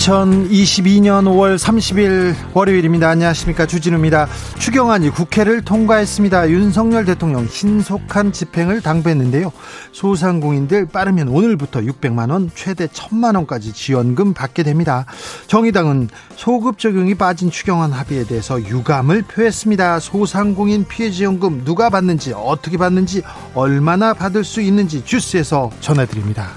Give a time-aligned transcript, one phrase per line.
[0.00, 3.10] 2022년 5월 30일 월요일입니다.
[3.10, 3.66] 안녕하십니까.
[3.66, 4.28] 주진우입니다.
[4.58, 6.48] 추경안이 국회를 통과했습니다.
[6.48, 9.52] 윤석열 대통령 신속한 집행을 당부했는데요.
[9.92, 15.04] 소상공인들 빠르면 오늘부터 600만원, 최대 1000만원까지 지원금 받게 됩니다.
[15.48, 20.00] 정의당은 소급 적용이 빠진 추경안 합의에 대해서 유감을 표했습니다.
[20.00, 23.20] 소상공인 피해 지원금 누가 받는지, 어떻게 받는지,
[23.54, 26.48] 얼마나 받을 수 있는지 주스에서 전해드립니다.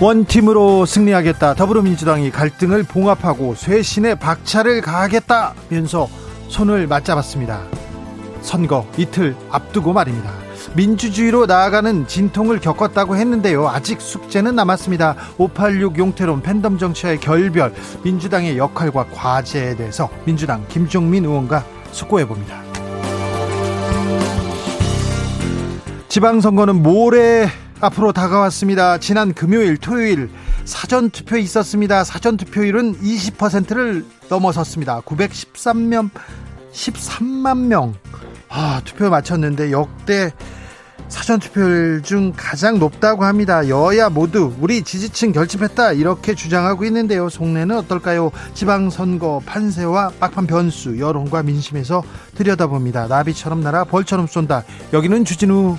[0.00, 1.54] 원팀으로 승리하겠다.
[1.54, 6.08] 더불어민주당이 갈등을 봉합하고 쇄신의 박차를 가하겠다면서
[6.48, 7.62] 손을 맞잡았습니다.
[8.40, 10.30] 선거 이틀 앞두고 말입니다.
[10.76, 13.68] 민주주의로 나아가는 진통을 겪었다고 했는데요.
[13.68, 15.16] 아직 숙제는 남았습니다.
[15.36, 22.62] 586 용태론 팬덤 정치의 결별, 민주당의 역할과 과제에 대해서 민주당 김종민 의원과 숙고해 봅니다.
[26.08, 27.48] 지방선거는 모레
[27.80, 28.98] 앞으로 다가왔습니다.
[28.98, 30.30] 지난 금요일, 토요일
[30.64, 32.04] 사전 투표 있었습니다.
[32.04, 35.00] 사전 투표율은 20%를 넘어섰습니다.
[35.02, 36.10] 913명
[36.72, 37.94] 13만 명
[38.48, 40.32] 아, 투표 마쳤는데 역대
[41.08, 43.68] 사전 투표율 중 가장 높다고 합니다.
[43.68, 47.28] 여야 모두 우리 지지층 결집했다 이렇게 주장하고 있는데요.
[47.28, 48.30] 속내는 어떨까요?
[48.54, 52.02] 지방선거 판세와 막판 변수 여론과 민심에서
[52.34, 53.06] 들여다봅니다.
[53.06, 54.64] 나비처럼 날아 벌처럼 쏜다.
[54.92, 55.78] 여기는 주진우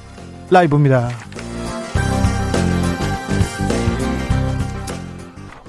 [0.50, 1.10] 라이브입니다.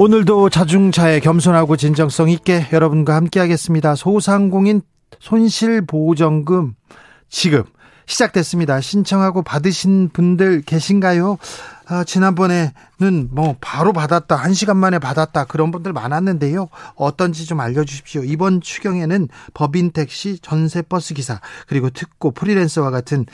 [0.02, 3.96] 오늘도 자중차에 겸손하고 진정성 있게 여러분과 함께하겠습니다.
[3.96, 4.80] 소상공인
[5.18, 6.72] 손실보정금
[7.28, 7.66] 지급
[8.06, 8.80] 시작됐습니다.
[8.80, 11.36] 신청하고 받으신 분들 계신가요?
[11.86, 12.70] 아, 지난번에는
[13.30, 16.68] 뭐 바로 받았다, 한 시간 만에 받았다 그런 분들 많았는데요.
[16.96, 18.24] 어떤지 좀 알려주십시오.
[18.24, 23.24] 이번 추경에는 법인 택시, 전세 버스 기사 그리고 특고 프리랜서와 같은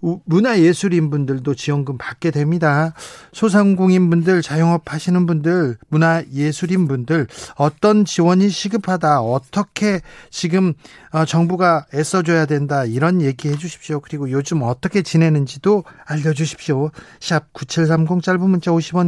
[0.00, 2.94] 문화예술인 분들도 지원금 받게 됩니다.
[3.32, 10.00] 소상공인 분들, 자영업 하시는 분들, 문화예술인 분들 어떤 지원이 시급하다, 어떻게
[10.30, 10.74] 지금
[11.10, 14.00] 어, 정부가 애써줘야 된다 이런 얘기해 주십시오.
[14.00, 16.90] 그리고 요즘 어떻게 지내는지도 알려주십시오.
[17.20, 19.07] 샵 9730 짧은 문자 50원,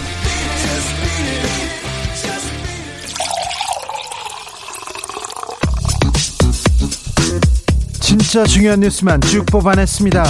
[7.99, 10.23] 진짜 중요한 뉴스만 쭉 뽑아냈습니다.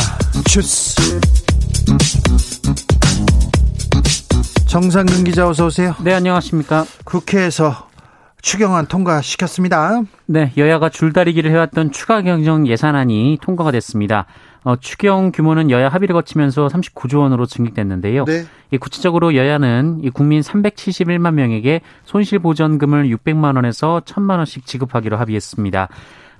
[0.45, 0.95] 주스.
[4.67, 5.93] 정상근 기자 어서 오세요.
[6.03, 6.85] 네, 안녕하십니까.
[7.03, 7.89] 국회에서
[8.41, 10.01] 추경안 통과시켰습니다.
[10.25, 14.25] 네, 여야가 줄다리기를 해왔던 추가 경정 예산안이 통과가 됐습니다.
[14.63, 18.25] 어, 추경 규모는 여야 합의를 거치면서 39조 원으로 증액됐는데요.
[18.25, 18.45] 네.
[18.69, 25.89] 이 구체적으로 여야는 이 국민 371만 명에게 손실 보전금을 600만 원에서 1000만 원씩 지급하기로 합의했습니다.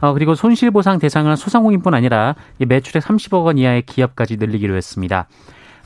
[0.02, 5.28] 어, 그리고 손실보상 대상은 소상공인뿐 아니라 매출액 30억 원 이하의 기업까지 늘리기로 했습니다.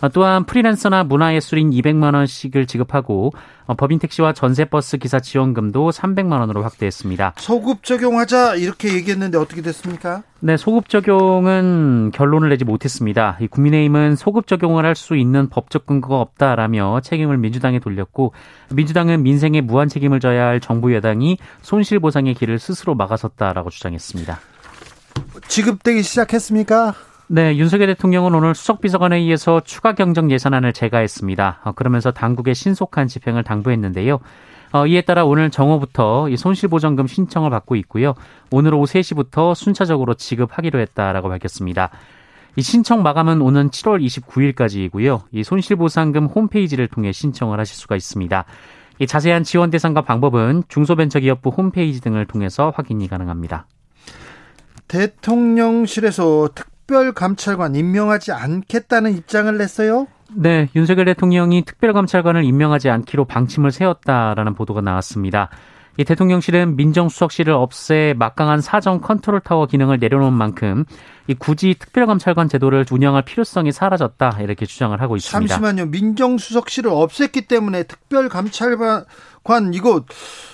[0.06, 3.34] 어, 또한 프리랜서나 문화예술인 200만 원씩을 지급하고
[3.66, 7.34] 어, 법인 택시와 전세버스 기사 지원금도 300만 원으로 확대했습니다.
[7.38, 10.22] 소급 적용하자 이렇게 얘기했는데 어떻게 됐습니까?
[10.42, 13.38] 네, 소급 적용은 결론을 내지 못했습니다.
[13.42, 18.32] 이 국민의힘은 소급 적용을 할 수 있는 법적 근거가 없다라며 책임을 민주당에 돌렸고
[18.74, 24.40] 민주당은 민생에 무한 책임을 져야 할 정부 여당이 손실 보상의 길을 스스로 막아섰다라고 주장했습니다.
[25.50, 26.94] 지급되기 시작했습니까?
[27.28, 31.62] 네, 윤석열 대통령은 오늘 수석비서관회의에서 추가 경정 예산안을 제가했습니다.
[31.64, 34.20] 어, 그러면서 당국의 신속한 집행을 당부했는데요.
[34.74, 38.14] 어, 이에 따라 오늘 정오부터 이 손실보전금 신청을 받고 있고요.
[38.52, 41.90] 오늘 오후 3시부터 순차적으로 지급하기로 했다라고 밝혔습니다.
[42.58, 45.24] 이 신청 마감은 오는 7월 29일까지이고요.
[45.32, 48.46] 이 손실보상금 홈페이지를 통해 신청을 하실 수가 있습니다.
[49.00, 53.66] 이 자세한 지원 대상과 방법은 중소벤처기업부 홈페이지 등을 통해서 확인이 가능합니다.
[54.88, 60.08] 대통령실에서 특 특별감찰관 임명하지 않겠다는 입장을 냈어요?
[60.34, 65.50] 네, 윤석열 대통령이 특별감찰관을 임명하지 않기로 방침을 세웠다라는 보도가 나왔습니다.
[65.98, 70.84] 이 대통령실은 민정수석실을 없애 막강한 사정 컨트롤 타워 기능을 내려놓은 만큼
[71.28, 75.56] 이 굳이 특별감찰관 제도를 운영할 필요성이 사라졌다 이렇게 주장을 하고 있습니다.
[75.56, 75.88] 잠시만요.
[75.88, 79.06] 민정수석실을 없앴기 때문에 특별감찰관
[79.74, 80.04] 이거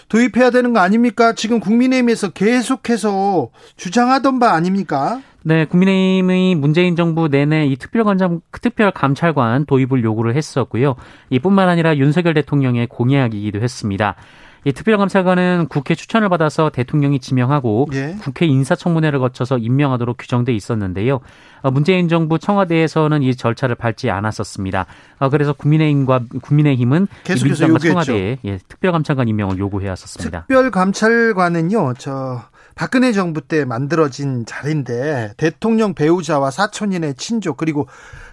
[0.09, 1.33] 도입해야 되는 거 아닙니까?
[1.33, 5.21] 지금 국민의힘에서 계속해서 주장하던 바 아닙니까?
[5.43, 10.95] 네, 국민의힘의 문재인 정부 내내 이 특별감찰, 특별감찰관 도입을 요구를 했었고요.
[11.31, 14.15] 이뿐만 아니라 윤석열 대통령의 공약이기도 했습니다.
[14.63, 18.15] 이 특별감찰관은 국회 추천을 받아서 대통령이 지명하고 예.
[18.21, 21.19] 국회 인사청문회를 거쳐서 임명하도록 규정돼 있었는데요.
[21.61, 24.85] 어, 문재인 정부 청와대에서는 이 절차를 밟지 않았었습니다.
[25.19, 27.77] 어, 그래서 국민의힘과 국민의힘은 계속해서.
[27.79, 30.41] 청와대에 예, 특별감찰관 임명을 요구해 왔었습니다.
[30.41, 32.43] 특별감찰관은요, 저
[32.75, 37.87] 박근혜 정부 때 만들어진 자리인데 대통령 배우자와 사촌인의 친족 그리고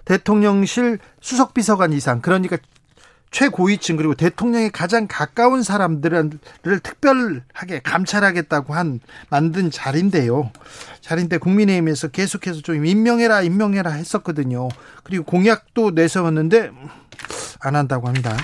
[0.04, 2.56] 대통령실 수석비서관 이상 그러니까
[3.30, 6.30] 최고위층 그리고 대통령에 가장 가까운 사람들을
[6.82, 10.50] 특별하게 감찰하겠다고 한 만든 자리인데요.
[11.00, 14.68] 자리인데 국민의힘에서 계속해서 좀 임명해라 임명해라 했었거든요.
[15.04, 16.70] 그리고 공약도 내세웠는데
[17.60, 18.36] 안 한다고 합니다.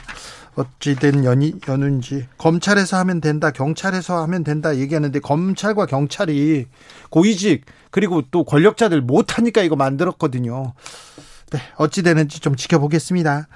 [0.57, 6.67] 어찌된 연이 연운지 검찰에서 하면 된다 경찰에서 하면 된다 얘기하는데 검찰과 경찰이
[7.11, 10.75] 고위직 그리고 또 권력자들 못하니까 이거 만들었거든요.
[11.51, 13.49] 네 어찌 되는지 좀 지켜보겠습니다.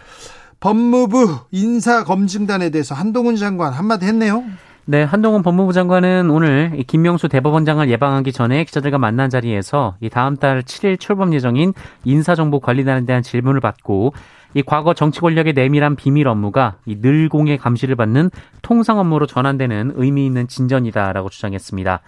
[0.60, 4.42] 법무부 인사검증단에 대해서 한동훈 장관 한마디 했네요.
[4.86, 10.62] 네, 한동훈 법무부 장관은 오늘 김명수 대법원장을 예방하기 전에 기자들과 만난 자리에서 이 다음 달
[10.62, 11.74] 7일 출범 예정인
[12.04, 14.14] 인사정보관리단에 대한 질문을 받고
[14.54, 18.30] 이 과거 정치 권력의 내밀한 비밀 업무가 이 늘공의 감시를 받는
[18.62, 22.00] 통상 업무로 전환되는 의미 있는 진전이다라고 주장했습니다.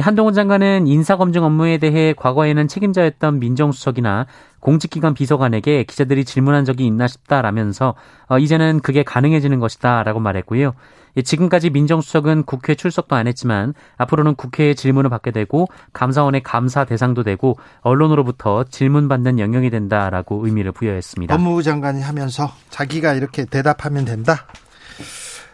[0.00, 4.26] 한동훈 장관은 인사검증 업무에 대해 과거에는 책임자였던 민정수석이나
[4.60, 7.94] 공직기관 비서관에게 기자들이 질문한 적이 있나 싶다라면서
[8.28, 10.74] 어, 이제는 그게 가능해지는 것이다라고 말했고요.
[11.22, 17.56] 지금까지 민정수석은 국회 출석도 안 했지만 앞으로는 국회에 질문을 받게 되고 감사원의 감사 대상도 되고
[17.82, 21.36] 언론으로부터 질문받는 영역이 된다라고 의미를 부여했습니다.
[21.36, 24.46] 법무부 장관이 하면서 자기가 이렇게 대답하면 된다.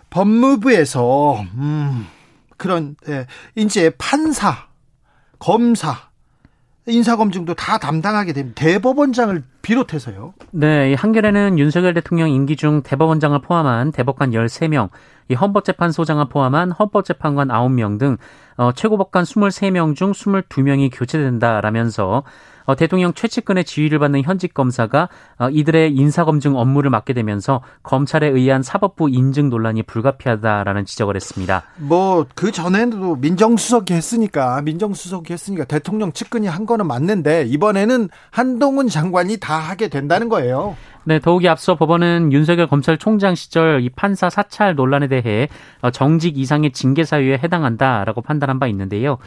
[0.09, 2.07] 법무부에서 음.
[2.61, 3.27] 그런 예,
[3.57, 4.69] 이제 판사,
[5.39, 5.97] 검사,
[6.87, 8.62] 인사검증도 다 담당하게 됩니다.
[8.62, 10.35] 대법원장을 비롯해서요.
[10.51, 14.91] 네, 한겨레는 윤석열 대통령 임기 중 대법원장을 포함한 대법관 13명,
[15.29, 18.19] 이 헌법재판소장을 포함한 헌법재판관 9명 등
[18.59, 22.23] 어, 최고법관 23명 중 22명이 교체된다라면서 어,
[22.77, 25.09] 대통령 최측근의 지휘를 받는 현직 검사가
[25.39, 31.65] 어, 이들의 인사검증 업무를 맡게 되면서 검찰에 의한 사법부 인증 논란이 불가피하다라는 지적을 했습니다.
[31.77, 39.39] 뭐 그 전에도 민정수석이 했으니까 민정수석이 했으니까 대통령 측근이 한 거는 맞는데 이번에는 한동훈 장관이
[39.39, 40.77] 다 하게 된다는 거예요.
[41.05, 45.49] 네, 더욱이 앞서 법원은 윤석열 검찰총장 시절 이 판사 사찰 논란에 대해
[45.81, 49.19] 어, 정직 이상의 징계 사유에 해당한다라고 판단한 바 있는데요.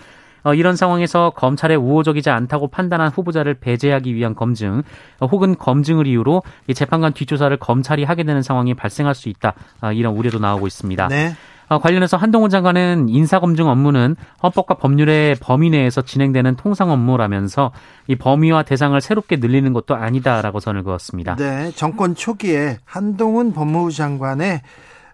[0.43, 4.83] 어, 이런 상황에서 검찰에 우호적이지 않다고 판단한 후보자를 배제하기 위한 검증
[5.19, 9.53] 어, 혹은 검증을 이유로 이 재판관 뒷조사를 검찰이 하게 되는 상황이 발생할 수 있다.
[9.81, 11.07] 어, 이런 우려도 나오고 있습니다.
[11.07, 11.33] 네.
[11.69, 17.71] 어, 관련해서 한동훈 장관은 인사검증 업무는 헌법과 법률의 범위 내에서 진행되는 통상 업무라면서
[18.07, 21.35] 이 범위와 대상을 새롭게 늘리는 것도 아니다라고 선을 그었습니다.
[21.37, 24.61] 네, 정권 초기에 한동훈 법무부 장관의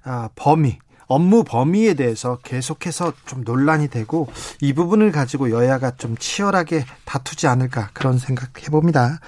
[0.04, 0.80] 아, 범위
[1.10, 4.30] 업무 범위에 대해서 계속해서 좀 논란이 되고
[4.62, 9.20] 이 부분을 가지고 여야가 좀 치열하게 다투지 않을까 그런 생각 해봅니다.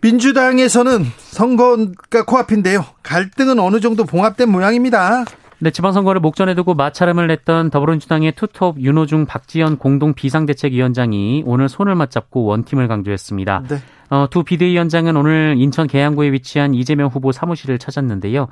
[0.00, 2.84] 민주당에서는 선거가 코앞인데요.
[3.02, 5.24] 갈등은 어느 정도 봉합된 모양입니다.
[5.62, 12.44] 네, 지방선거를 목전에 두고 마찰음을 냈던 더불어민주당의 투톱 윤호중 박지원 공동 비상대책위원장이 오늘 손을 맞잡고
[12.44, 13.64] 원팀을 강조했습니다.
[13.68, 13.76] 네.
[14.08, 18.48] 어, 두 비대위원장은 오늘 인천 계양구에 위치한 이재명 후보 사무실을 찾았는데요.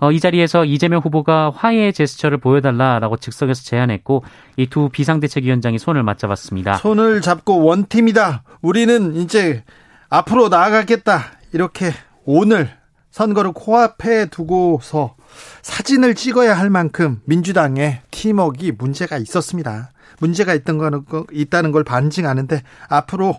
[0.00, 4.24] 어, 이 자리에서 이재명 후보가 화해의 제스처를 보여달라라고 즉석에서 제안했고
[4.56, 6.76] 이 두 비상대책위원장이 손을 맞잡았습니다.
[6.78, 8.42] 손을 잡고 원팀이다.
[8.62, 9.64] 우리는 이제
[10.08, 11.24] 앞으로 나아가겠다.
[11.52, 11.92] 이렇게
[12.24, 12.70] 오늘
[13.10, 15.16] 선거를 코앞에 두고서
[15.62, 19.90] 사진을 찍어야 할 만큼 민주당의 팀워크가 문제가 있었습니다.
[20.20, 23.38] 문제가 있던 거는 있다는 걸 반증하는데 앞으로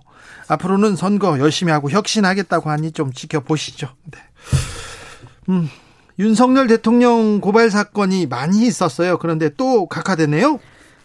[0.49, 3.87] 앞으로는 선거 열심히 하고 혁신하겠다고 하니 좀 지켜보시죠.
[4.11, 4.19] 네.
[5.49, 5.69] 음,
[6.21, 9.17] 윤석열 대통령 고발 사건이 많이 있었어요.
[9.17, 10.59] 그런데 또 각하되네요.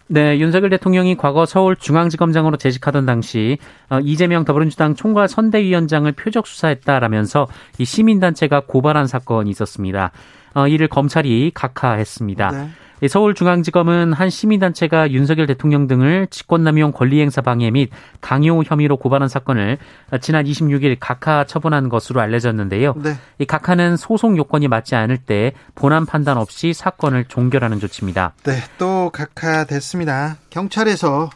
[0.09, 3.57] 네, 윤석열 대통령이 과거 서울중앙지검장으로 재직하던 당시
[3.89, 7.47] 어, 이재명 더불어민주당 총괄 선대위원장을 표적 수사했다라면서
[7.79, 10.11] 이 시민단체가 고발한 사건이 있었습니다.
[10.53, 12.51] 어, 이를 검찰이 각하했습니다.
[12.51, 12.69] 네.
[13.05, 19.77] 서울중앙지검은 한 시민단체가 윤석열 대통령 등을 직권남용 권리행사 방해 및 강요 혐의로 고발한 사건을
[20.21, 22.93] 지난 26일 각하 처분한 것으로 알려졌는데요.
[22.97, 23.15] 네.
[23.37, 28.33] 이 각하는 소송 요건이 맞지 않을 때 본안 판단 없이 사건을 종결하는 조치입니다.
[28.43, 30.37] 네, 또 각하 됐습니다.
[30.49, 31.29] 경찰에서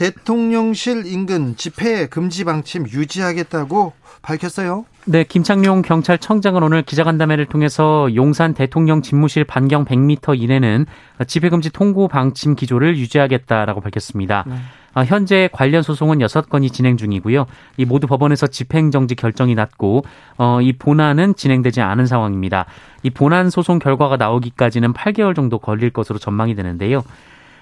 [0.00, 3.92] 대통령실 인근 집회 금지 방침 유지하겠다고
[4.22, 4.86] 밝혔어요.
[5.04, 10.86] 네, 김창룡 경찰청장은 오늘 기자간담회를 통해서 용산 대통령 집무실 반경 100m 이내는
[11.26, 14.44] 집회금지 통고 방침 기조를 유지하겠다라고 밝혔습니다.
[14.46, 14.54] 네.
[14.94, 17.46] 아, 현재 관련 소송은 6건이 진행 중이고요.
[17.76, 20.04] 이 모두 법원에서 집행정지 결정이 났고
[20.38, 22.64] 어, 이 본안은 진행되지 않은 상황입니다.
[23.02, 27.02] 이 본안 소송 결과가 나오기까지는 8개월 정도 걸릴 것으로 전망이 되는데요.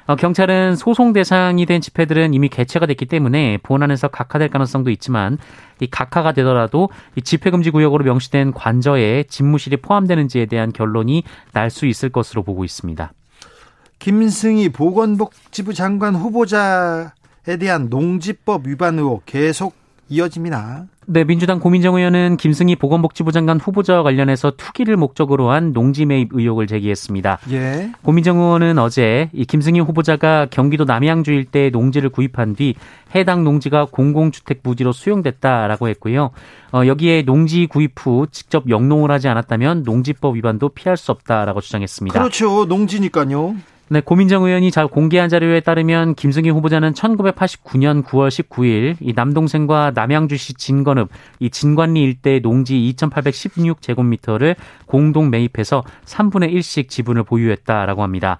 [0.08, 5.36] 어, 경찰은 소송 대상이 된 집회들은 이미 개최가 됐기 때문에 본안에서 각하될 가능성도 있지만
[5.80, 11.84] 이 각하가 되더라도 이 집회 금지 구역으로 명시된 관저에 집무실이 포함되는지에 대한 결론이 날 수
[11.84, 13.12] 있을 것으로 보고 있습니다.
[13.98, 17.10] 김승희 보건복지부 장관 후보자에
[17.60, 19.74] 대한 농지법 위반 의혹 계속
[20.08, 20.86] 이어집니다.
[21.06, 26.66] 네, 민주당 고민정 의원은 김승희 보건복지부 장관 후보자와 관련해서 투기를 목적으로 한 농지 매입 의혹을
[26.66, 27.38] 제기했습니다.
[27.50, 27.92] 예.
[28.02, 32.74] 고민정 의원은 어제 이 김승희 후보자가 경기도 남양주 일대에 농지를 구입한 뒤
[33.14, 36.30] 해당 농지가 공공주택 부지로 수용됐다라고 했고요.
[36.72, 42.18] 어, 여기에 농지 구입 후 직접 영농을 하지 않았다면 농지법 위반도 피할 수 없다라고 주장했습니다.
[42.18, 42.66] 그렇죠.
[42.66, 43.56] 농지니까요.
[43.90, 50.54] 네, 고민정 의원이 잘 공개한 자료에 따르면 김승희 후보자는 1989년 9월 19일 이 남동생과 남양주시
[50.54, 51.08] 진건읍
[51.40, 58.38] 이 진관리 일대 농지 2,816제곱미터를 공동 매입해서 3분의 1씩 지분을 보유했다라고 합니다.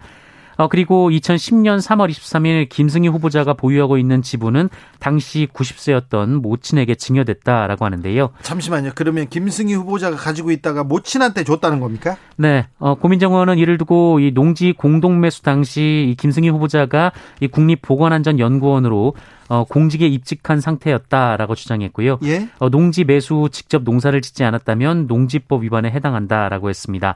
[0.58, 8.30] 어, 그리고 2010년 3월 23일 김승희 후보자가 보유하고 있는 지분은 당시 90세였던 모친에게 증여됐다라고 하는데요.
[8.42, 8.90] 잠시만요.
[8.96, 12.16] 그러면 김승희 후보자가 가지고 있다가 모친한테 줬다는 겁니까?
[12.36, 12.66] 네.
[12.80, 19.14] 어, 고민정 의원은 이를 두고 이 농지 공동 매수 당시 이 김승희 후보자가 이 국립보건안전연구원으로
[19.48, 22.18] 어, 공직에 입직한 상태였다라고 주장했고요.
[22.24, 22.48] 예?
[22.58, 27.14] 어, 농지 매수 후 직접 농사를 짓지 않았다면 농지법 위반에 해당한다라고 했습니다.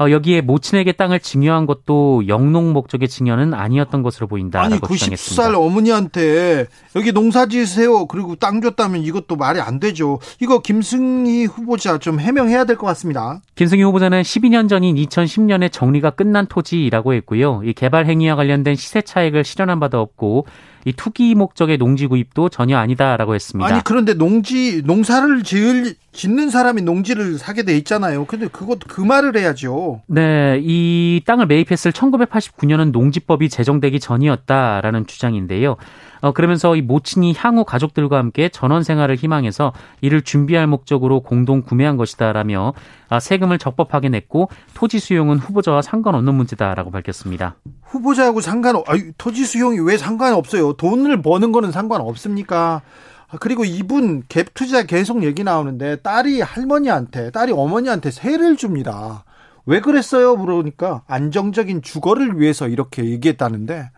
[0.00, 6.66] 어, 여기에 모친에게 땅을 증여한 것도 영농 목적의 증여는 아니었던 것으로 보인다라고 아니, 90살 어머니한테
[6.96, 8.06] 여기 농사 지으세요.
[8.06, 10.18] 그리고 땅 줬다면 이것도 말이 안 되죠.
[10.40, 13.42] 이거 김승희 후보자 좀 해명해야 될 것 같습니다.
[13.56, 17.60] 김승희 후보자는 12년 전인 2010년에 정리가 끝난 토지라고 했고요.
[17.64, 20.46] 이 개발 행위와 관련된 시세 차익을 실현한 바도 없고
[20.84, 23.72] 이 투기 목적의 농지 구입도 전혀 아니다라고 했습니다.
[23.72, 28.24] 아니 그런데 농지 농사를 지을 짓는 사람이 농지를 사게 돼 있잖아요.
[28.24, 30.02] 근데 그것 그 말을 해야죠.
[30.06, 35.76] 네, 이 땅을 매입했을 1989년은 농지법이 제정되기 전이었다라는 주장인데요.
[36.20, 41.96] 어, 그러면서 이 모친이 향후 가족들과 함께 전원 생활을 희망해서 이를 준비할 목적으로 공동 구매한
[41.96, 42.74] 것이다라며
[43.08, 47.56] 아, 세금을 적법하게 냈고 토지 수용은 후보자와 상관없는 문제다라고 밝혔습니다.
[47.82, 48.82] 후보자하고 상관 아
[49.18, 50.74] 토지 수용이 왜 상관없어요?
[50.74, 52.82] 돈을 버는 거는 상관없습니까?
[53.28, 59.24] 아, 그리고 이분 갭 투자 계속 얘기 나오는데 딸이 할머니한테 딸이 어머니한테 세를 줍니다.
[59.66, 60.36] 왜 그랬어요?
[60.36, 63.90] 물으니까 안정적인 주거를 위해서 이렇게 얘기했다는데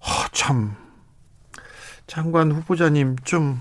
[0.00, 0.74] 아, 참
[2.06, 3.60] 장관 후보자님 좀,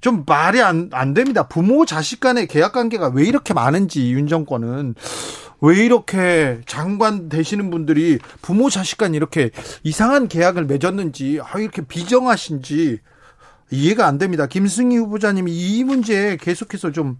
[0.00, 1.46] 좀 말이 안, 안 됩니다.
[1.48, 4.94] 부모 자식 간의 계약 관계가 왜 이렇게 많은지, 윤 정권은.
[5.62, 9.50] 왜 이렇게 장관 되시는 분들이 부모 자식 간 이렇게
[9.82, 12.98] 이상한 계약을 맺었는지, 아, 이렇게 비정하신지
[13.70, 14.46] 이해가 안 됩니다.
[14.46, 17.18] 김승희 후보자님이 이 문제에 계속해서 좀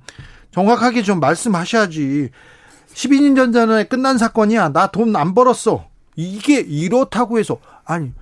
[0.53, 2.31] 정확하게 좀 말씀하셔야지.
[2.95, 4.71] 12년 전에 끝난 사건이야.
[4.73, 5.87] 나 돈 안 벌었어.
[6.17, 8.13] 이게 이렇다고 해서 아니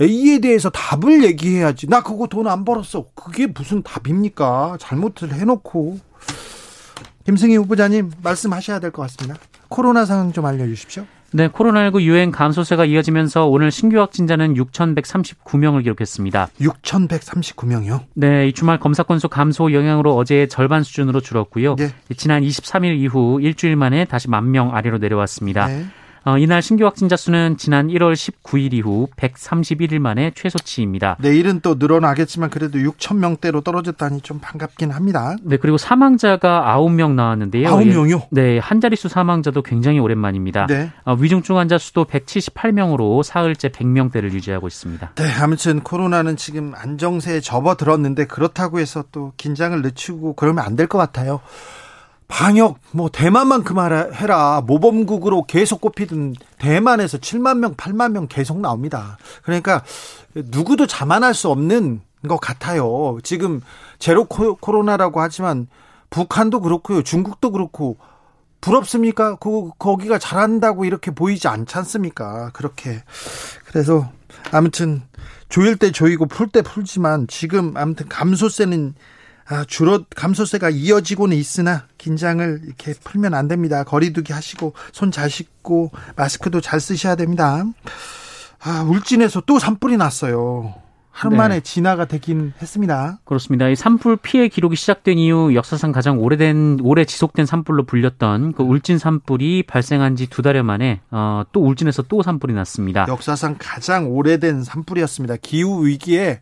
[0.00, 1.88] A에 대해서 답을 얘기해야지.
[1.88, 3.06] 나 그거 돈 안 벌었어.
[3.14, 4.76] 그게 무슨 답입니까?
[4.80, 5.98] 잘못을 해놓고.
[7.24, 9.36] 김승희 후보자님 말씀하셔야 될 것 같습니다.
[9.68, 11.04] 코로나 상황 좀 알려주십시오.
[11.32, 16.48] 네, 코로나19 유행 감소세가 이어지면서 오늘 신규 확진자는 6,139명을 기록했습니다.
[16.60, 18.04] 6,139명이요?
[18.14, 21.74] 네, 이 주말 검사 건수 감소 영향으로 어제 절반 수준으로 줄었고요.
[21.76, 21.88] 네.
[22.16, 25.66] 지난 23일 이후 일주일 만에 다시 만 명 아래로 내려왔습니다.
[25.66, 25.84] 네.
[26.28, 31.18] 어, 이날 신규 확진자 수는 지난 1월 19일 이후 131일 만에 최소치입니다.
[31.20, 35.36] 내일은 또 늘어나겠지만 그래도 6천 명대로 떨어졌다니 좀 반갑긴 합니다.
[35.44, 37.68] 네, 그리고 사망자가 9명 나왔는데요.
[37.68, 38.26] 9명이요?
[38.32, 40.66] 네, 한 자릿수 사망자도 굉장히 오랜만입니다.
[40.66, 40.90] 네.
[41.04, 45.12] 어, 위중증 환자 수도 178명으로 사흘째 100명대를 유지하고 있습니다.
[45.14, 50.98] 네, 아무튼 코로나는 지금 안정세에 접어들었는데 그렇다고 해서 또 긴장을 늦추고 그러면 안 될 것
[50.98, 51.40] 같아요.
[52.28, 59.16] 방역 뭐 대만만큼 해라 모범국으로 계속 꼽히던 대만에서 7만 명, 8만 명 계속 나옵니다.
[59.42, 59.84] 그러니까
[60.34, 63.18] 누구도 자만할 수 없는 것 같아요.
[63.22, 63.60] 지금
[63.98, 65.68] 제로 코로나라고 하지만
[66.10, 67.02] 북한도 그렇고요.
[67.02, 67.96] 중국도 그렇고
[68.60, 69.36] 부럽습니까?
[69.36, 72.50] 그 거기가 잘한다고 이렇게 보이지 않지 않습니까?
[72.52, 73.02] 그렇게
[73.66, 74.10] 그래서
[74.50, 75.02] 아무튼
[75.48, 78.94] 조일 때 조이고 풀 때 풀지만 지금 아무튼 감소세는
[79.48, 83.84] 아, 줄어 감소세가 이어지고는 있으나 긴장을 이렇게 풀면 안 됩니다.
[83.84, 87.64] 거리두기 하시고 손 잘 씻고 마스크도 잘 쓰셔야 됩니다.
[88.60, 90.74] 아, 울진에서 또 산불이 났어요.
[91.10, 91.36] 하루 네.
[91.38, 93.20] 만에 진화가 되긴 했습니다.
[93.24, 93.68] 그렇습니다.
[93.70, 98.98] 이 산불 피해 기록이 시작된 이후 역사상 가장 오래된 오래 지속된 산불로 불렸던 그 울진
[98.98, 103.06] 산불이 발생한 지 두 달여 만에 어, 또 울진에서 또 산불이 났습니다.
[103.08, 105.36] 역사상 가장 오래된 산불이었습니다.
[105.40, 106.40] 기후 위기에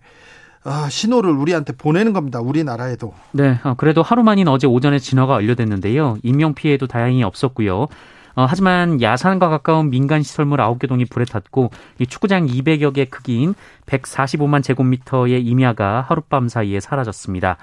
[0.64, 2.40] 아, 신호를 우리한테 보내는 겁니다.
[2.40, 3.12] 우리나라에도.
[3.33, 6.16] 네, 어, 그래도 하루 만인 어제 오전에 진화가 완료됐는데요.
[6.23, 7.88] 인명 피해도 다행히 없었고요.
[8.37, 13.54] 어, 하지만 야산과 가까운 민간 시설물 9개 동이 불에 탔고 이 축구장 200여 개 크기인
[13.87, 17.59] 145만 제곱미터의 임야가 하룻밤 사이에 사라졌습니다.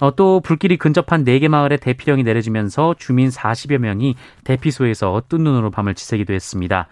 [0.00, 5.94] 어, 또 불길이 근접한 4개 마을에 대피령이 내려지면서 주민 40여 명이 대피소에서 뜬 눈으로 밤을
[5.94, 6.88] 지새기도 했습니다.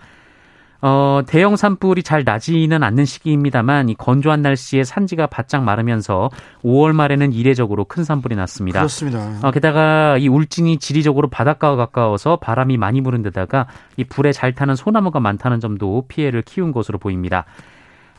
[0.80, 6.30] 어, 대형 산불이 잘 나지는 않는 시기입니다만 이 건조한 날씨에 산지가 바짝 마르면서
[6.64, 8.80] 5월 말에는 이례적으로 큰 산불이 났습니다.
[8.80, 9.38] 그렇습니다.
[9.42, 13.66] 어, 게다가 이 울진이 지리적으로 바닷가와 가까워서 바람이 많이 부는 데다가
[13.96, 17.44] 이 불에 잘 타는 소나무가 많다는 점도 피해를 키운 것으로 보입니다.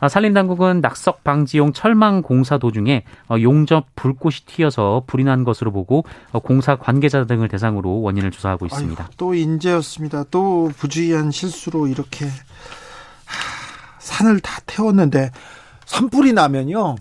[0.00, 6.04] 아, 산림당국은 낙석 방지용 철망 공사 도중에 어, 용접 불꽃이 튀어서 불이 난 것으로 보고
[6.32, 9.04] 어, 공사 관계자 등을 대상으로 원인을 조사하고 있습니다.
[9.04, 10.24] 아유, 또 인재였습니다.
[10.30, 12.26] 또 부주의한 실수로 이렇게
[13.98, 15.30] 산을 다 태웠는데
[15.84, 16.96] 산불이 나면요.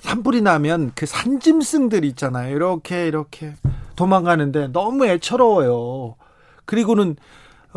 [0.00, 2.54] 산불이 나면 그 산짐승들 있잖아요.
[2.54, 3.54] 이렇게 이렇게
[3.96, 6.16] 도망가는데 너무 애처로워요.
[6.64, 7.16] 그리고는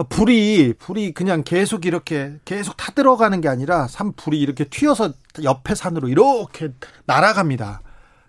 [0.04, 5.13] 불이 불이 그냥 계속 이렇게 계속 타들어가는 게 아니라 산 불이 이렇게 튀어서
[5.44, 6.70] 옆에 산으로 이렇게
[7.06, 7.82] 날아갑니다.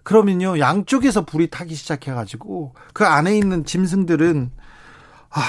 [0.02, 4.50] 그러면요 양쪽에서 불이 타기 시작해가지고 그 안에 있는 짐승들은
[5.30, 5.42] 아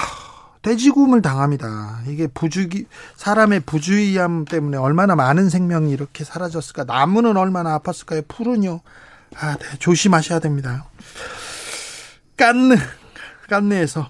[0.61, 2.01] 돼지굼을 당합니다.
[2.07, 2.85] 이게 부주기
[3.15, 6.83] 사람의 부주의함 때문에 얼마나 많은 생명이 이렇게 사라졌을까?
[6.83, 8.27] 나무는 얼마나 아팠을까요?
[8.27, 8.81] 풀은요.
[9.37, 10.85] 아, 네, 조심하셔야 됩니다.
[12.35, 12.75] 깐느
[13.49, 14.09] 깐느에서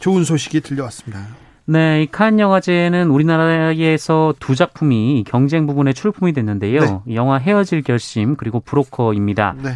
[0.00, 1.26] 좋은 소식이 들려왔습니다.
[1.66, 6.80] 네, 이칸 영화제는 우리나라에서 두 작품이 경쟁 부분에 출품이 됐는데요.
[6.80, 7.14] 네.
[7.14, 9.54] 영화 헤어질 결심 그리고 브로커입니다.
[9.62, 9.74] 네.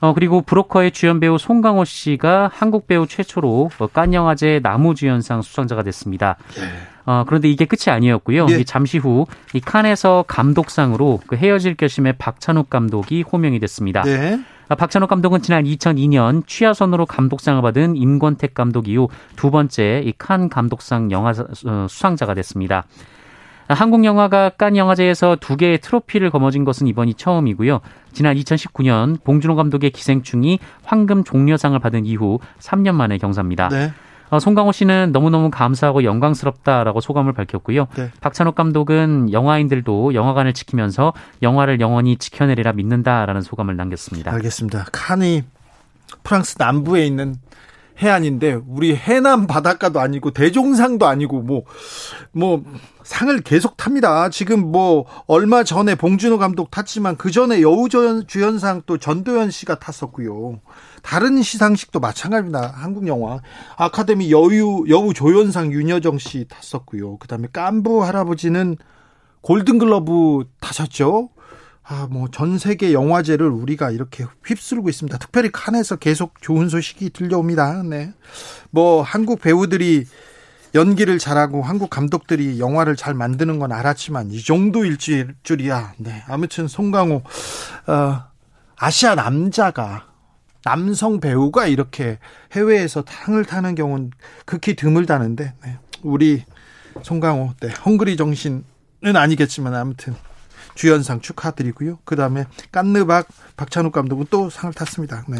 [0.00, 6.36] 어, 그리고 브로커의 주연 배우 송강호 씨가 한국 배우 최초로 깐 영화제 나무주연상 수상자가 됐습니다.
[6.58, 6.62] 예.
[7.06, 8.46] 어, 그런데 이게 끝이 아니었고요.
[8.50, 8.64] 예.
[8.64, 14.02] 잠시 후 이 칸에서 감독상으로 그 헤어질 결심의 박찬욱 감독이 호명이 됐습니다.
[14.02, 14.38] 네.
[14.68, 20.48] 아, 박찬욱 감독은 지난 2002년 취하선으로 감독상을 받은 임권택 감독 이후 두 번째 이 칸
[20.48, 22.84] 감독상 영화 어, 수상자가 됐습니다.
[23.68, 27.80] 한국 영화가 깐 영화제에서 두 개의 트로피를 거머쥔 것은 이번이 처음이고요.
[28.12, 33.68] 지난 2019년 봉준호 감독의 기생충이 황금 종려상을 받은 이후 3년 만의 경사입니다.
[33.68, 33.92] 네.
[34.30, 37.86] 어, 송강호 씨는 너무너무 감사하고 영광스럽다라고 소감을 밝혔고요.
[37.96, 38.10] 네.
[38.20, 41.12] 박찬욱 감독은 영화인들도 영화관을 지키면서
[41.42, 44.32] 영화를 영원히 지켜내리라 믿는다라는 소감을 남겼습니다.
[44.32, 44.86] 알겠습니다.
[44.92, 45.44] 칸이
[46.22, 47.36] 프랑스 남부에 있는
[47.98, 51.64] 해안인데 우리 해남 바닷가도 아니고 대종상도 아니고 뭐뭐
[52.32, 52.64] 뭐
[53.02, 54.28] 상을 계속 탑니다.
[54.28, 60.60] 지금 뭐 얼마 전에 봉준호 감독 탔지만 그 전에 여우주연상 또 전도연 씨가 탔었고요.
[61.06, 62.72] 다른 시상식도 마찬가지입니다.
[62.74, 63.40] 한국 영화
[63.76, 67.18] 아카데미 여유 여우 조연상 윤여정 씨 탔었고요.
[67.18, 68.76] 그다음에 깐부 할아버지는
[69.42, 71.30] 골든글러브 타셨죠.
[71.84, 75.16] 아, 뭐, 전 세계 영화제를 우리가 이렇게 휩쓸고 있습니다.
[75.18, 77.84] 특별히 칸에서 계속 좋은 소식이 들려옵니다.
[77.84, 78.12] 네.
[78.70, 80.04] 뭐, 한국 배우들이
[80.74, 84.98] 연기를 잘하고 한국 감독들이 영화를 잘 만드는 건 알았지만 이 정도일
[85.44, 85.92] 줄이야.
[85.98, 86.24] 네.
[86.26, 87.22] 아무튼 송강호,
[87.86, 88.22] 어,
[88.74, 90.05] 아시아 남자가
[90.66, 92.18] 남성 배우가 이렇게
[92.50, 94.10] 해외에서 탕을 타는 경우는
[94.44, 95.78] 극히 드물다는데, 네.
[96.02, 96.42] 우리
[97.04, 97.68] 송강호, 네.
[97.68, 98.64] 헝그리 정신은
[99.14, 100.16] 아니겠지만 아무튼
[100.74, 102.00] 주연상 축하드리고요.
[102.04, 105.24] 그 다음에 깐느박 박찬욱 감독은 또 상을 탔습니다.
[105.28, 105.38] 네.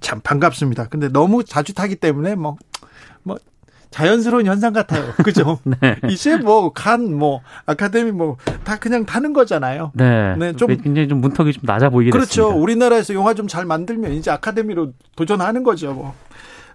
[0.00, 0.88] 참 반갑습니다.
[0.88, 2.58] 근데 너무 자주 타기 때문에 뭐, 뭐,
[3.90, 5.12] 자연스러운 현상 같아요.
[5.24, 5.58] 그죠?
[5.64, 5.96] 네.
[6.10, 9.92] 이제 뭐, 간, 뭐, 아카데미 뭐, 다 그냥 타는 거잖아요.
[9.94, 10.36] 네.
[10.36, 10.52] 네.
[10.54, 10.68] 좀.
[10.76, 12.26] 굉장히 좀 문턱이 좀 낮아 보이게 그렇죠.
[12.26, 12.56] 됐습니다.
[12.56, 15.94] 우리나라에서 영화 좀 잘 만들면 이제 아카데미로 도전하는 거죠.
[15.94, 16.14] 뭐.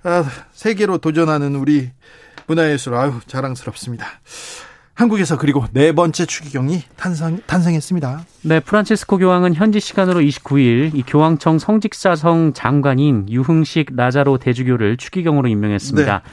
[0.04, 1.92] 아, 세계로 도전하는 우리
[2.48, 4.06] 문화예술, 아유, 자랑스럽습니다.
[4.96, 8.26] 한국에서 그리고 네 번째 추기경이 탄생, 탄생했습니다.
[8.44, 16.22] 네, 프란치스코 교황은 현지 시간으로 29일 이 교황청 성직사성 장관인 유흥식 라자로 대주교를 추기경으로 임명했습니다.
[16.24, 16.32] 네.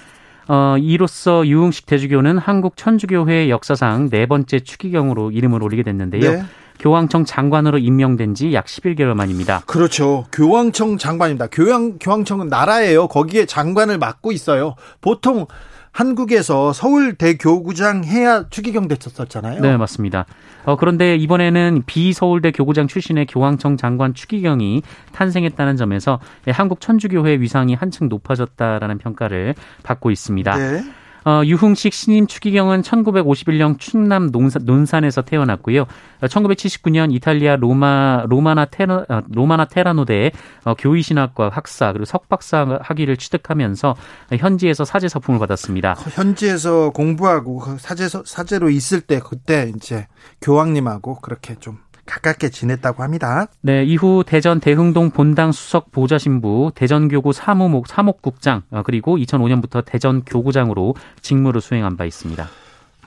[0.52, 6.32] 어, 이로써 유흥식 대주교는 한국 천주교회 역사상 네 번째 추기경으로 이름을 올리게 됐는데요.
[6.32, 6.42] 네.
[6.80, 9.62] 교황청 장관으로 임명된 지 약 11개월 만입니다.
[9.66, 10.24] 그렇죠.
[10.32, 11.46] 교황청 장관입니다.
[11.52, 13.06] 교황 교황청은 나라예요.
[13.06, 14.74] 거기에 장관을 맡고 있어요.
[15.00, 15.46] 보통
[15.92, 19.60] 한국에서 서울대 교구장 해야 추기경 됐었잖아요.
[19.60, 20.24] 네, 맞습니다.
[20.64, 28.08] 어, 그런데 이번에는 비서울대 교구장 출신의 교황청 장관 추기경이 탄생했다는 점에서 한국 천주교회 위상이 한층
[28.08, 30.56] 높아졌다라는 평가를 받고 있습니다.
[30.56, 30.82] 네.
[31.24, 35.86] 어, 유흥식 신임 추기경은 1951년 충남 논산, 논산 에서 태어났고요.
[36.22, 40.32] 1979년 이탈리아 로마 로마나 테라 어, 로마나 테라노대의
[40.64, 43.94] 어, 교의신학과 학사 그리고 석박사 학위를 취득하면서
[44.38, 45.94] 현지에서 사제 서품을 받았습니다.
[45.94, 50.06] 현지에서 공부하고 사제 사제로 있을 때 그때 이제
[50.40, 51.78] 교황님하고 그렇게 좀
[52.10, 53.46] 가깝게 지냈다고 합니다.
[53.60, 60.96] 네, 이후 대전 대흥동 본당 수석 보좌신부, 대전교구 사무목 사목국장, 어, 그리고 2005년부터 대전 교구장으로
[61.22, 62.48] 직무를 수행한 바 있습니다.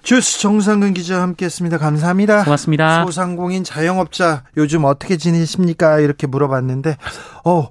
[0.04, 1.78] 주스 정상근 기자 함께했습니다.
[1.78, 2.44] 감사합니다.
[2.44, 3.06] 고맙습니다.
[3.06, 6.00] 소상공인 자영업자 요즘 어떻게 지내십니까?
[6.00, 6.98] 이렇게 물어봤는데,
[7.46, 7.70] 어.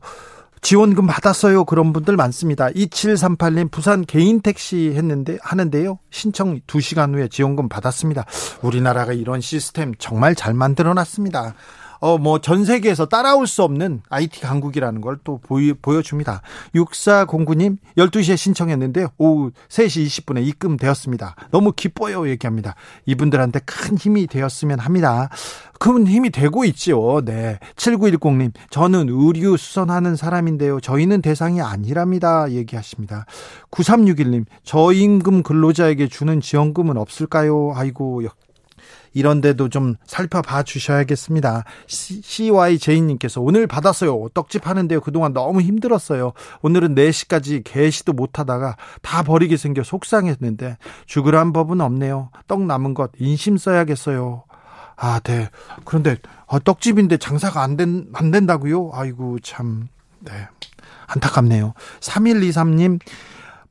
[0.62, 1.64] 지원금 받았어요.
[1.64, 2.68] 그런 분들 많습니다.
[2.68, 5.98] 2738님 부산 개인 택시 했는데 하는데요.
[6.10, 8.24] 신청 2시간 후에 지원금 받았습니다.
[8.62, 11.54] 우리나라가 이런 시스템 정말 잘 만들어 놨습니다.
[12.02, 15.40] 어, 뭐, 전 세계에서 따라올 수 없는 IT 강국이라는 걸 또
[15.82, 16.42] 보여줍니다.
[16.74, 19.08] 6409님, 12시에 신청했는데요.
[19.18, 21.36] 오후 3시 20분에 입금되었습니다.
[21.52, 22.28] 너무 기뻐요.
[22.28, 22.74] 얘기합니다.
[23.06, 25.28] 이분들한테 큰 힘이 되었으면 합니다.
[25.78, 27.22] 큰 힘이 되고 있죠.
[27.24, 27.60] 네.
[27.76, 30.80] 7910님, 저는 의류 수선하는 사람인데요.
[30.80, 32.50] 저희는 대상이 아니랍니다.
[32.50, 33.26] 얘기하십니다.
[33.70, 37.72] 9361님, 저임금 근로자에게 주는 지원금은 없을까요?
[37.76, 38.22] 아이고,
[39.14, 41.64] 이런데도 좀 살펴봐 주셔야겠습니다.
[41.86, 44.28] CYJ님께서 오늘 받았어요.
[44.34, 45.00] 떡집 하는데요.
[45.00, 46.32] 그동안 너무 힘들었어요.
[46.62, 52.30] 오늘은 4시까지 개시도 못하다가 다 버리게 생겨 속상했는데 죽으란 법은 없네요.
[52.46, 54.44] 떡 남은 것 인심 써야겠어요.
[54.96, 55.48] 아, 네.
[55.84, 58.90] 그런데 어, 떡집인데 장사가 안, 된, 안 된다고요?
[58.92, 59.88] 아이고 참.
[60.20, 60.32] 네.
[61.06, 61.74] 안타깝네요.
[62.00, 63.00] 3123님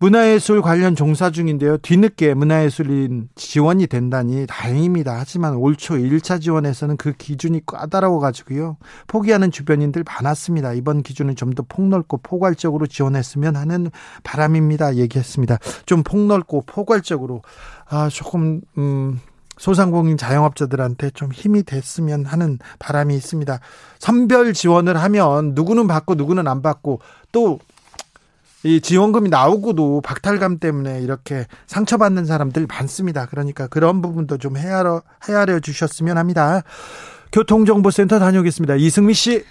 [0.01, 1.77] 문화예술 관련 종사 중인데요.
[1.77, 5.15] 뒤늦게 문화예술인 지원이 된다니 다행입니다.
[5.15, 8.77] 하지만 올 초 1차 지원에서는 그 기준이 까다로워 가지고요.
[9.05, 10.73] 포기하는 주변인들 많았습니다.
[10.73, 13.91] 이번 기준은 좀 더 폭넓고 포괄적으로 지원했으면 하는
[14.23, 14.95] 바람입니다.
[14.95, 15.59] 얘기했습니다.
[15.85, 17.43] 좀 폭넓고 포괄적으로
[17.87, 19.19] 아 조금 음
[19.57, 23.59] 소상공인 자영업자들한테 좀 힘이 됐으면 하는 바람이 있습니다.
[23.99, 27.59] 선별 지원을 하면 누구는 받고 누구는 안 받고 또
[28.63, 33.25] 이 지원금이 나오고도 박탈감 때문에 이렇게 상처받는 사람들 많습니다.
[33.25, 36.61] 그러니까 그런 부분도 좀 헤아려, 헤아려 주셨으면 합니다.
[37.31, 38.75] 교통정보센터 다녀오겠습니다.
[38.75, 39.43] 이승미 씨.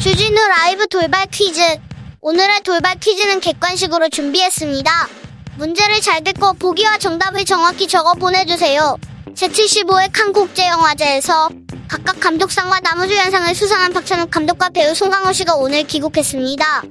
[0.00, 1.60] 주진우 라이브 돌발 퀴즈.
[2.20, 4.90] 오늘의 돌발 퀴즈는 객관식으로 준비했습니다.
[5.58, 8.96] 문제를 잘 듣고 보기와 정답을 정확히 적어 보내주세요.
[9.30, 11.48] 제75회 칸국제영화제에서
[11.88, 16.82] 각각 감독상과 나무주연상을 수상한 박찬욱 감독과 배우 송강호 씨가 오늘 귀국했습니다.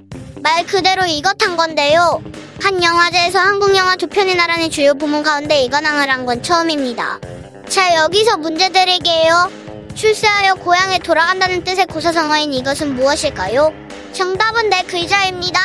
[0.41, 2.23] 말 그대로 이것 한 건데요.
[2.61, 7.19] 한 영화제에서 한국 영화 두 편이 나란히 주요 부문 가운데 이관왕을 한 건 처음입니다.
[7.67, 9.51] 자, 여기서 문제 드릴게요.
[9.95, 13.73] 출세하여 고향에 돌아간다는 뜻의 고사성어인 이것은 무엇일까요?
[14.13, 15.59] 정답은 네 글자입니다.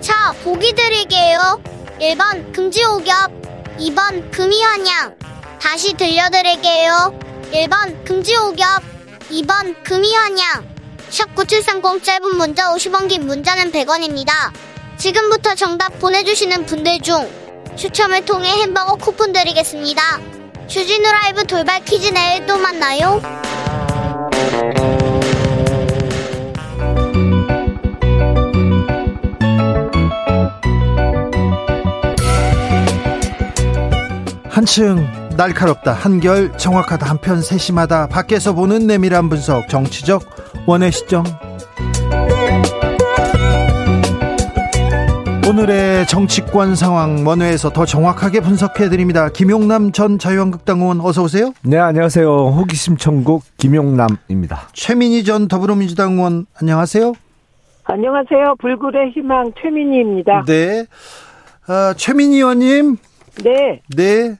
[0.00, 1.60] 자, 보기 드릴게요.
[2.00, 3.30] 1번 금지옥엽,
[3.78, 5.14] 2번 금이환양,
[5.60, 7.18] 다시 들려드릴게요.
[7.52, 8.82] 1번 금지옥엽
[9.30, 10.76] 2번 금이환양
[11.08, 14.32] 샵 9730 짧은 문자 50원 긴 문자는 100원입니다.
[14.96, 17.28] 지금부터 정답 보내주시는 분들 중
[17.76, 20.20] 추첨을 통해 햄버거 쿠폰 드리겠습니다.
[20.66, 23.20] 주진우 라이브 돌발 퀴즈 내일 또 만나요.
[34.48, 40.22] 한층 날카롭다 한결 정확하다 한편 세심하다 밖에서 보는 내밀한 분석 정치적
[40.66, 41.24] 원의 시점
[45.48, 49.28] 오늘의 정치권 상황 원회에서 더 정확하게 분석해 드립니다.
[49.28, 51.52] 김용남 전 자유한국당 의원 어서 오세요.
[51.62, 52.26] 네 안녕하세요.
[52.28, 54.68] 호기심 천국 김용남입니다.
[54.72, 57.12] 최민희 전 더불어민주당 의원 안녕하세요.
[57.84, 58.56] 안녕하세요.
[58.60, 60.44] 불굴의 희망 최민희입니다.
[60.46, 60.86] 네.
[61.68, 62.96] 어, 최민희 의원님.
[63.44, 63.80] 네.
[63.96, 64.36] 네.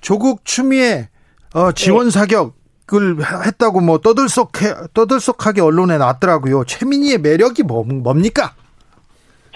[0.00, 1.08] 조국 추미애
[1.54, 2.10] 어, 지원 네.
[2.10, 6.64] 사격을 했다고 뭐 떠들썩해 떠들썩하게 언론에 나왔더라고요.
[6.64, 8.54] 최민희의 매력이 뭐, 뭡니까?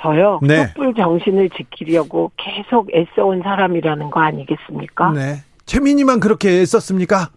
[0.00, 0.38] 저요.
[0.42, 0.68] 네.
[0.68, 5.12] 촛불 정신을 지키려고 계속 애써온 사람이라는 거 아니겠습니까?
[5.12, 5.36] 네.
[5.64, 7.30] 최민희만 그렇게 애썼습니까?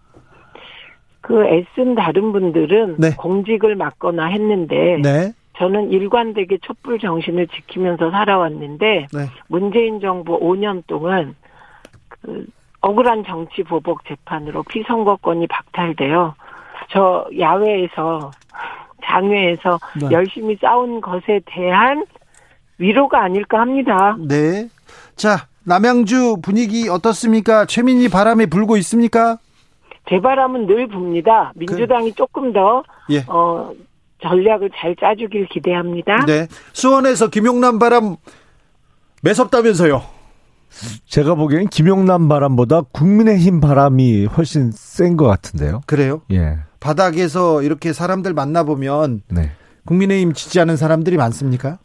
[1.21, 3.15] 그 애쓴 다른 분들은 네.
[3.15, 5.33] 공직을 맡거나 했는데 네.
[5.57, 9.29] 저는 일관되게 촛불 정신을 지키면서 살아왔는데 네.
[9.47, 11.35] 문재인 정부 5년 동안
[12.07, 12.45] 그
[12.81, 16.35] 억울한 정치 보복 재판으로 피선거권이 박탈되어
[16.91, 18.31] 저 야외에서
[19.03, 20.09] 장외에서 네.
[20.11, 22.05] 열심히 싸운 것에 대한
[22.77, 24.15] 위로가 아닐까 합니다.
[24.19, 24.69] 네.
[25.15, 27.65] 자, 남양주 분위기 어떻습니까?
[27.65, 29.37] 최민희 바람이 불고 있습니까?
[30.09, 31.51] 제 바람은 늘 붑니다.
[31.55, 32.15] 민주당이 그...
[32.15, 33.23] 조금 더 예.
[33.27, 33.71] 어,
[34.21, 36.25] 전략을 잘 짜주길 기대합니다.
[36.25, 36.47] 네.
[36.73, 38.15] 수원에서 김용남 바람
[39.23, 40.16] 매섭다면서요?
[41.05, 45.81] 제가 보기엔 김용남 바람보다 국민의힘 바람이 훨씬 센 것 같은데요.
[45.85, 46.21] 그래요?
[46.31, 46.57] 예.
[46.79, 49.51] 바닥에서 이렇게 사람들 만나보면 네.
[49.85, 51.79] 국민의힘 지지하는 사람들이 많습니까?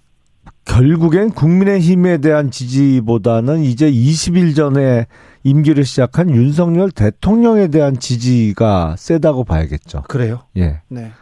[0.64, 5.06] 결국엔 국민의힘에 대한 지지보다는 이제 20일 전에
[5.44, 10.02] 임기를 시작한 윤석열 대통령에 대한 지지가 세다고 봐야겠죠.
[10.08, 10.40] 그래요?
[10.56, 10.80] 예.
[10.88, 11.12] 네.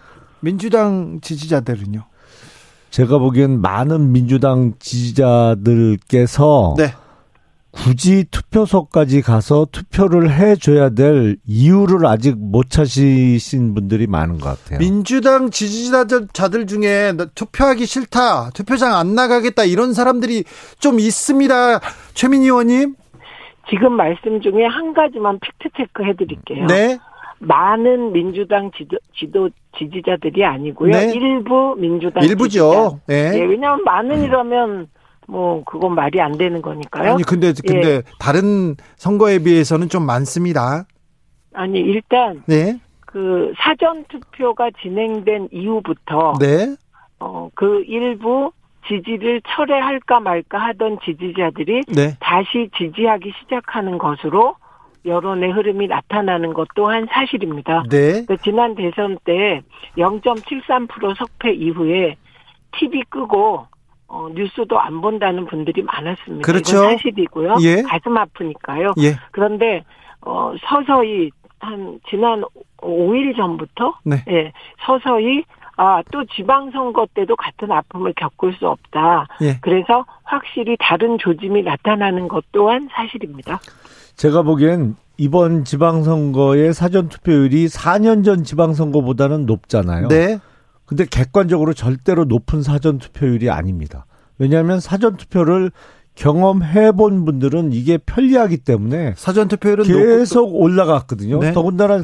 [0.40, 2.02] 민주당 지지자들은요?
[2.90, 6.92] 제가 보기엔 많은 민주당 지지자들께서 네.
[7.72, 14.78] 굳이 투표소까지 가서 투표를 해줘야 될 이유를 아직 못 찾으신 분들이 많은 것 같아요.
[14.80, 20.44] 민주당 지지자들 중에 투표하기 싫다, 투표장 안 나가겠다 이런 사람들이
[20.78, 21.80] 좀 있습니다.
[22.14, 22.96] 최민희 의원님.
[23.68, 26.66] 지금 말씀 중에 한 가지만 팩트 체크 해드릴게요.
[26.66, 26.98] 네.
[27.38, 30.90] 많은 민주당 지도, 지도 지지자들이 아니고요.
[30.90, 31.12] 네.
[31.14, 33.00] 일부 민주당 일부죠.
[33.06, 33.30] 네.
[33.30, 33.44] 네.
[33.44, 34.88] 왜냐하면 많은 이라면
[35.30, 37.12] 뭐 그건 말이 안 되는 거니까요.
[37.12, 38.02] 아니 근데 근데 예.
[38.18, 40.86] 다른 선거에 비해서는 좀 많습니다.
[41.54, 42.80] 아니 일단 네.
[43.06, 46.74] 그 사전 투표가 진행된 이후부터 네.
[47.18, 48.52] 어그 일부
[48.88, 52.16] 지지를 철회할까 말까 하던 지지자들이 네.
[52.18, 54.56] 다시 지지하기 시작하는 것으로
[55.04, 57.84] 여론의 흐름이 나타나는 것 또한 사실입니다.
[57.88, 58.24] 네.
[58.24, 59.62] 그러니까 지난 대선 때
[59.96, 62.16] 0.73% 석패 이후에
[62.78, 63.66] TV 끄고
[64.10, 66.44] 어, 뉴스도 안 본다는 분들이 많았습니다.
[66.44, 66.76] 그렇죠.
[66.78, 67.56] 이건 사실이고요.
[67.62, 67.82] 예.
[67.82, 68.94] 가슴 아프니까요.
[68.98, 69.14] 예.
[69.30, 69.84] 그런데
[70.20, 72.42] 어, 서서히 한 지난
[72.78, 74.24] 5일 전부터 네.
[74.28, 74.52] 예,
[74.84, 75.44] 서서히
[75.76, 79.28] 아, 또 지방선거 때도 같은 아픔을 겪을 수 없다.
[79.42, 79.58] 예.
[79.60, 83.60] 그래서 확실히 다른 조짐이 나타나는 것 또한 사실입니다.
[84.16, 90.08] 제가 보기엔 이번 지방선거의 사전투표율이 4년 전 지방선거보다는 높잖아요.
[90.08, 90.38] 네.
[90.90, 94.06] 근데 객관적으로 절대로 높은 사전 투표율이 아닙니다.
[94.38, 95.70] 왜냐하면 사전 투표를
[96.16, 100.58] 경험해 본 분들은 이게 편리하기 때문에 사전 투표율은 계속 높고...
[100.58, 101.38] 올라갔거든요.
[101.38, 101.52] 네.
[101.52, 102.02] 더군다나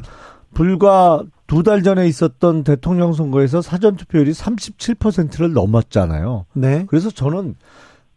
[0.55, 6.47] 불과 두 달 전에 있었던 대통령 선거에서 사전 투표율이 37%를 넘었잖아요.
[6.53, 6.85] 네.
[6.87, 7.57] 그래서 저는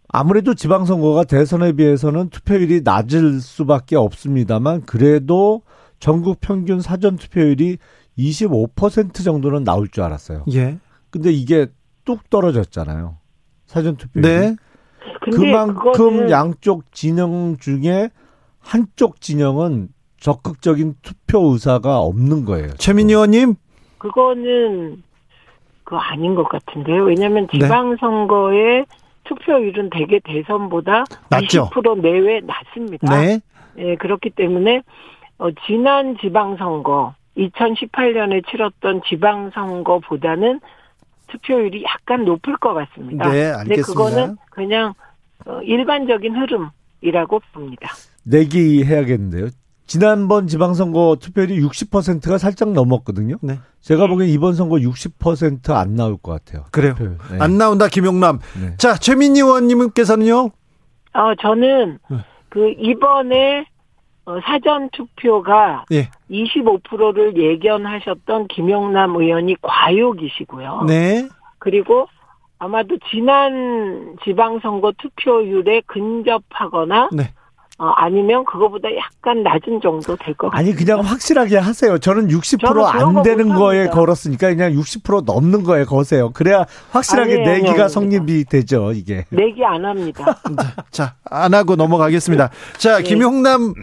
[0.07, 5.63] 아무래도 지방선거가 대선에 비해서는 투표율이 낮을 수밖에 없습니다만 그래도
[5.99, 7.79] 전국 평균 사전 투표율이
[8.17, 10.45] 25% 정도는 나올 줄 알았어요.
[10.53, 10.77] 예.
[11.09, 11.67] 근데 이게
[12.05, 13.17] 뚝 떨어졌잖아요.
[13.65, 14.27] 사전 투표율이.
[14.27, 14.55] 네.
[15.31, 16.29] 그만큼 그거는...
[16.29, 18.09] 양쪽 진영 중에
[18.59, 22.73] 한쪽 진영은 적극적인 투표 의사가 없는 거예요.
[22.77, 23.55] 최민희 의원님?
[23.97, 25.01] 그거는
[25.83, 27.03] 그거 아닌 것 같은데요.
[27.03, 27.59] 왜냐하면 네.
[27.59, 28.85] 지방선거의 네.
[29.23, 31.69] 투표율은 대개 대선보다 낮죠?
[31.71, 33.19] 20% 내외 낮습니다.
[33.19, 33.39] 네.
[33.75, 34.81] 네 그렇기 때문에
[35.37, 37.13] 어, 지난 지방선거
[37.47, 40.59] 2018년에 치렀던 지방선거보다는
[41.27, 43.29] 투표율이 약간 높을 것 같습니다.
[43.29, 43.63] 네, 알겠습니다.
[43.63, 44.93] 근데 그거는 그냥
[45.45, 47.89] 어, 일반적인 흐름이라고 봅니다.
[48.23, 49.47] 내기 해야겠는데요.
[49.85, 53.37] 지난번 지방선거 투표율이 60%가 살짝 넘었거든요.
[53.41, 53.57] 네.
[53.81, 56.65] 제가 보기엔 이번 선거 60%안 나올 것 같아요.
[56.71, 56.95] 그래요.
[56.99, 57.37] 네.
[57.39, 58.39] 안 나온다, 김용남.
[58.61, 58.75] 네.
[58.77, 60.51] 자, 최민희 의원님께서는요?
[61.13, 62.17] 어, 저는 네.
[62.49, 63.63] 그 이번에 어,
[64.45, 66.09] 사전 투표가 예.
[66.29, 70.83] 25%를 예견하셨던 김영남 의원이 과욕이시고요.
[70.87, 71.27] 네.
[71.59, 72.07] 그리고
[72.59, 77.31] 아마도 지난 지방선거 투표율에 근접하거나 네.
[77.81, 80.59] 어, 아니면 그거보다 약간 낮은 정도 될 것 같아요.
[80.67, 81.97] 아니 그냥 확실하게 하세요.
[81.97, 86.31] 저는 60%안 되는 거에 걸었으니까 그냥 60% 넘는 거에 거세요.
[86.31, 87.87] 그래야 확실하게 아니에요, 내기가 아니에요.
[87.87, 89.23] 성립이 되죠, 이게.
[89.29, 90.25] 내기 안 합니다.
[90.91, 92.49] 자, 안 하고 넘어가겠습니다.
[92.77, 93.03] 자, 네.
[93.03, 93.73] 김용남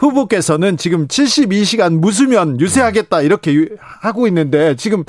[0.00, 5.04] 후보께서는 지금 72시간 무수면 유세하겠다 이렇게 하고 있는데 지금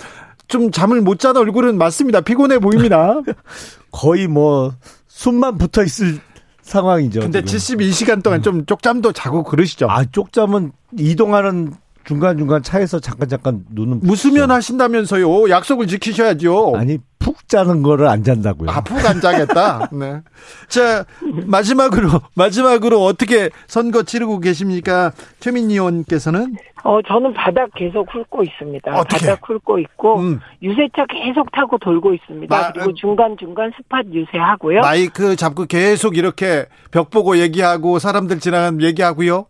[0.48, 2.22] 좀 잠을 못 자는 얼굴은 맞습니다.
[2.22, 3.22] 피곤해 보입니다.
[3.92, 4.74] 거의 뭐
[5.08, 6.20] 숨만 붙어 있을
[6.62, 7.22] 상황이죠.
[7.22, 7.80] 근데 지금.
[7.80, 9.88] 72시간 동안 좀 쪽잠도 자고 그러시죠?
[9.90, 11.74] 아, 쪽잠은 이동하는
[12.06, 15.50] 중간중간 차에서 잠깐 잠깐 눈은 무수면 하신다면서요.
[15.50, 16.74] 약속을 지키셔야죠.
[16.76, 18.70] 아니, 푹 자는 거를 안 잔다고요.
[18.70, 19.90] 아, 푹 안 자겠다.
[19.94, 20.22] 네.
[20.68, 21.06] 자,
[21.46, 25.12] 마지막으로 마지막으로 어떻게 선거 치르고 계십니까?
[25.40, 28.92] 최민희 의원께서는 어, 저는 바닥 계속 훑고 있습니다.
[29.00, 29.28] 어떻게?
[29.28, 30.40] 바닥 훑고 있고 음.
[30.64, 32.56] 유세차 계속 타고 돌고 있습니다.
[32.56, 34.80] 마, 그리고 중간 중간 스팟 유세하고요.
[34.82, 39.46] 마이크 잡고 계속 이렇게 벽 보고 얘기하고 사람들 지나가면 얘기하고요.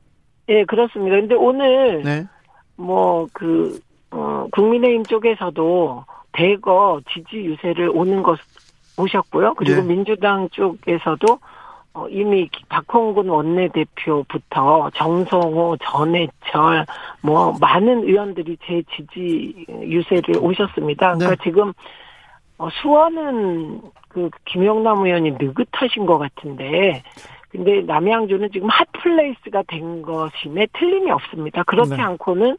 [0.47, 1.15] 네, 그렇습니다.
[1.15, 2.25] 근데 오늘 네.
[2.75, 3.79] 뭐 그
[4.11, 8.39] 어, 국민의힘 쪽에서도 대거 지지 유세를 오는 것
[8.97, 9.55] 오셨고요.
[9.55, 9.87] 그리고 네.
[9.87, 11.39] 민주당 쪽에서도
[11.93, 16.85] 어, 이미 박홍근 원내대표부터 정성호, 전해철,
[17.21, 21.15] 뭐, 많은 의원들이 제 지지 유세를 오셨습니다.
[21.15, 21.43] 그러니까 네.
[21.43, 21.73] 지금,
[22.57, 27.03] 어, 수원은 그 김영남 의원이 느긋하신 것 같은데,
[27.51, 31.63] 근데 남양주는 지금 hot place가 된 것임에 틀림이 없습니다.
[31.63, 32.01] 그렇지 네.
[32.01, 32.57] 않고는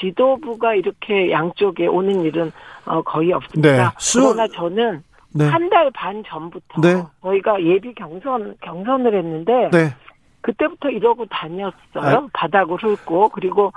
[0.00, 2.50] 지도부가 이렇게 양쪽에 오는 일은
[2.86, 3.90] 어, 거의 없습니다.
[3.90, 3.90] 네.
[3.98, 4.20] 수...
[4.22, 5.02] 그러나 저는
[5.34, 5.46] 네.
[5.46, 7.02] 한달 반 전부터 네.
[7.22, 9.94] 저희가 예비 경선 경선을 했는데 네.
[10.40, 11.72] 그때부터 이러고 다녔어요.
[11.94, 12.26] 아.
[12.32, 13.72] 바닥을 훑고 그리고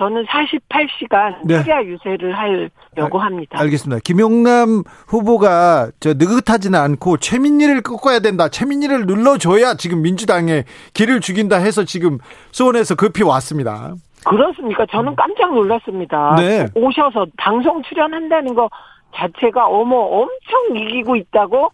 [0.00, 1.62] 저는 48시간 네.
[1.62, 3.60] 최야 유세를 하려고 아, 합니다.
[3.60, 4.00] 알겠습니다.
[4.02, 8.48] 김용남 후보가 저 느긋하지는 않고 최민희를 꺾어야 된다.
[8.48, 12.16] 최민희를 눌러줘야 지금 민주당에 길을 죽인다 해서 지금
[12.50, 13.92] 수원에서 급히 왔습니다.
[14.24, 14.86] 그렇습니까?
[14.90, 16.36] 저는 깜짝 놀랐습니다.
[16.38, 16.66] 네.
[16.74, 18.70] 오셔서 방송 출연한다는 거
[19.14, 21.70] 자체가 어머 엄청 이기고 있다고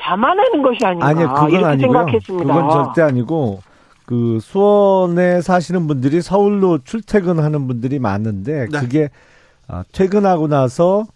[0.00, 1.92] 자만하는 것이 아닌가 아니요, 그건 이렇게 아니고요.
[1.92, 2.54] 생각했습니다.
[2.54, 3.60] 그건 절대 아니고
[4.06, 8.78] 그 수원에 사시는 분들이 서울로 출퇴근하는 분들이 많은데 네.
[8.78, 9.10] 그게
[9.66, 11.06] 아, 퇴근하고 나서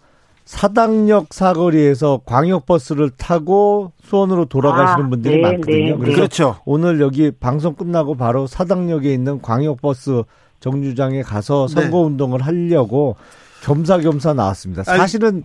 [0.45, 5.77] 사당역 사거리에서 광역버스를 타고 수원으로 돌아가시는 아, 분들이 네, 많거든요.
[5.77, 6.55] 네, 그래서 그렇죠.
[6.65, 10.23] 오늘 여기 방송 끝나고 바로 사당역에 있는 광역버스
[10.59, 11.81] 정류장에 가서 네.
[11.81, 13.15] 선거운동을 하려고
[13.61, 14.83] 겸사겸사 나왔습니다.
[14.83, 15.43] 사실은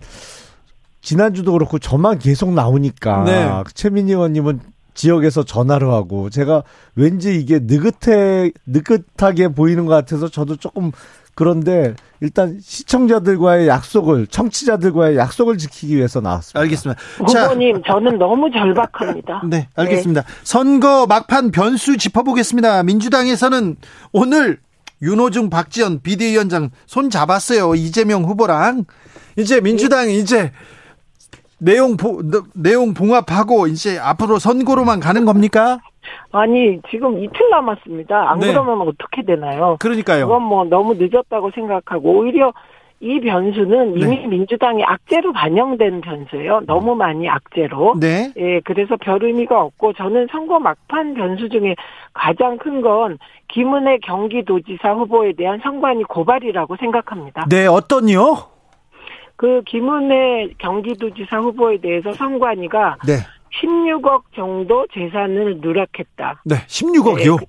[1.01, 3.63] 지난주도 그렇고 저만 계속 나오니까 네.
[3.75, 4.59] 최민희 의원님은
[4.95, 6.63] 지역에서 전화를 하고 제가
[6.95, 10.91] 왠지 이게 느긋해 느긋하게 보이는 것 같아서 저도 조금
[11.35, 16.61] 그런데 일단 시청자들과의 약속을 청취자들과의 약속을 지키기 위해서 나왔습니다.
[16.61, 16.99] 알겠습니다.
[17.17, 19.43] 후보님 저는 너무 절박합니다.
[19.47, 20.21] 네, 알겠습니다.
[20.21, 20.27] 네.
[20.43, 22.83] 선거 막판 변수 짚어보겠습니다.
[22.83, 23.75] 민주당에서는
[24.13, 24.59] 오늘
[25.01, 27.75] 윤호중 박지원 비대위원장 손 잡았어요.
[27.75, 28.85] 이재명 후보랑
[29.37, 30.53] 이제 민주당 이 이제
[31.57, 32.21] 내용 보,
[32.53, 35.79] 내용 봉합하고 이제 앞으로 선거로만 가는 겁니까?
[36.31, 38.29] 아니 지금 이틀 남았습니다.
[38.31, 38.47] 안 네.
[38.47, 39.77] 그러면 어떻게 되나요?
[39.79, 40.27] 그러니까요.
[40.27, 42.53] 그건 뭐 너무 늦었다고 생각하고 오히려
[43.01, 44.27] 이 변수는 이미 네.
[44.27, 46.61] 민주당이 악재로 반영된 변수예요.
[46.65, 47.95] 너무 많이 악재로.
[47.99, 48.31] 네.
[48.37, 51.75] 예, 그래서 별 의미가 없고 저는 선거 막판 변수 중에
[52.13, 53.17] 가장 큰 건
[53.49, 57.45] 김은혜 경기도지사 후보에 대한 선관위 고발이라고 생각합니다.
[57.49, 58.35] 네, 어떤요?
[59.35, 63.17] 그 김은혜 경기도지사 후보에 대해서 선관위가 네.
[63.61, 66.41] 16억 정도 재산을 누락했다.
[66.45, 67.45] 네, 16억이요?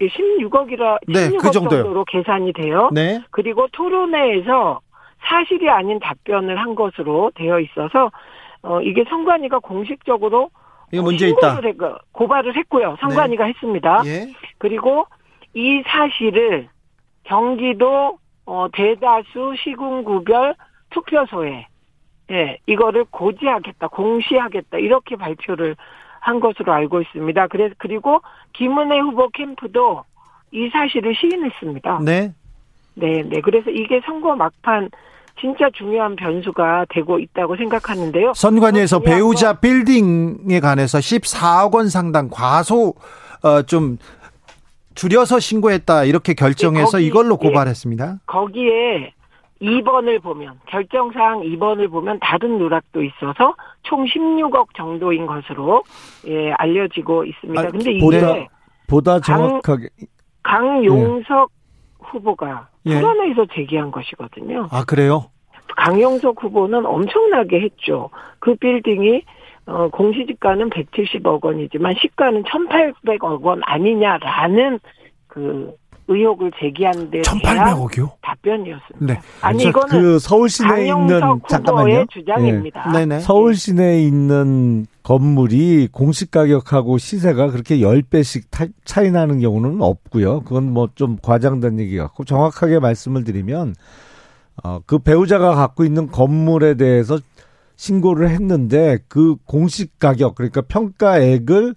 [0.00, 2.90] 네, 16억이라 그 네, 16억 그 정도로 계산이 돼요.
[2.92, 3.20] 네.
[3.30, 4.80] 그리고 토론회에서
[5.26, 8.10] 사실이 아닌 답변을 한 것으로 되어 있어서
[8.62, 10.50] 어 이게 선관위가 공식적으로
[10.92, 11.60] 이거 문제 있다.
[12.12, 12.96] 고발을 했고요.
[13.00, 13.50] 선관위가 네.
[13.50, 14.02] 했습니다.
[14.06, 14.32] 예.
[14.58, 15.06] 그리고
[15.54, 16.68] 이 사실을
[17.24, 20.54] 경기도 어 대다수 시군구별
[20.90, 21.66] 투표소에
[22.30, 25.76] 예, 이거를 고지하겠다, 공시하겠다 이렇게 발표를
[26.20, 27.46] 한 것으로 알고 있습니다.
[27.48, 28.20] 그래서 그리고
[28.52, 30.04] 김은혜 후보 캠프도
[30.50, 32.00] 이 사실을 시인했습니다.
[32.04, 32.34] 네.
[32.94, 33.40] 네, 네.
[33.40, 34.90] 그래서 이게 선거 막판
[35.40, 38.32] 진짜 중요한 변수가 되고 있다고 생각하는데요.
[38.34, 39.60] 선관위에서 배우자 건.
[39.60, 42.94] 빌딩에 관해서 14억 원 상당 과소
[43.44, 43.98] 어, 좀
[44.96, 48.06] 줄여서 신고했다 이렇게 결정해서 네, 거기, 이걸로 고발했습니다.
[48.06, 49.12] 네, 거기에
[49.60, 55.82] 2번을 보면 결정사항 2번을 보면 다른 누락도 있어서 총 16억 정도인 것으로
[56.26, 57.60] 예, 알려지고 있습니다.
[57.60, 58.34] 아, 근데 이게 보다,
[58.86, 59.88] 보다 정확하게
[60.42, 62.04] 강, 강용석 예.
[62.04, 63.46] 후보가 토론회에서 예.
[63.54, 64.68] 제기한 것이거든요.
[64.70, 65.26] 아 그래요?
[65.76, 68.10] 강용석 후보는 엄청나게 했죠.
[68.38, 69.22] 그 빌딩이
[69.66, 74.80] 어, 공시지가는 170억 원이지만 시가는 1,800억 원 아니냐라는
[75.26, 75.74] 그
[76.08, 78.12] 의혹을 제기하는데 1,800억이요?
[78.22, 78.98] 답변이었습니다.
[79.00, 79.20] 네.
[79.42, 82.06] 아니 이거는 그 서울 시내에 있는 잠깐만요.
[82.10, 82.90] 주장입니다.
[82.92, 83.00] 네.
[83.06, 83.20] 네네.
[83.20, 88.44] 서울 시내에 있는 건물이 공시 가격하고 시세가 그렇게 10배씩
[88.84, 90.40] 차이 나는 경우는 없고요.
[90.40, 93.74] 그건 뭐 좀 과장된 얘기 같고 정확하게 말씀을 드리면
[94.64, 97.18] 어, 그 배우자가 갖고 있는 건물에 대해서
[97.76, 101.74] 신고를 했는데 그 공식 가격 그러니까 평가액을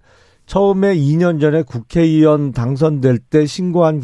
[0.52, 4.02] 처음에 2년 전에 국회의원 당선될 때 신고한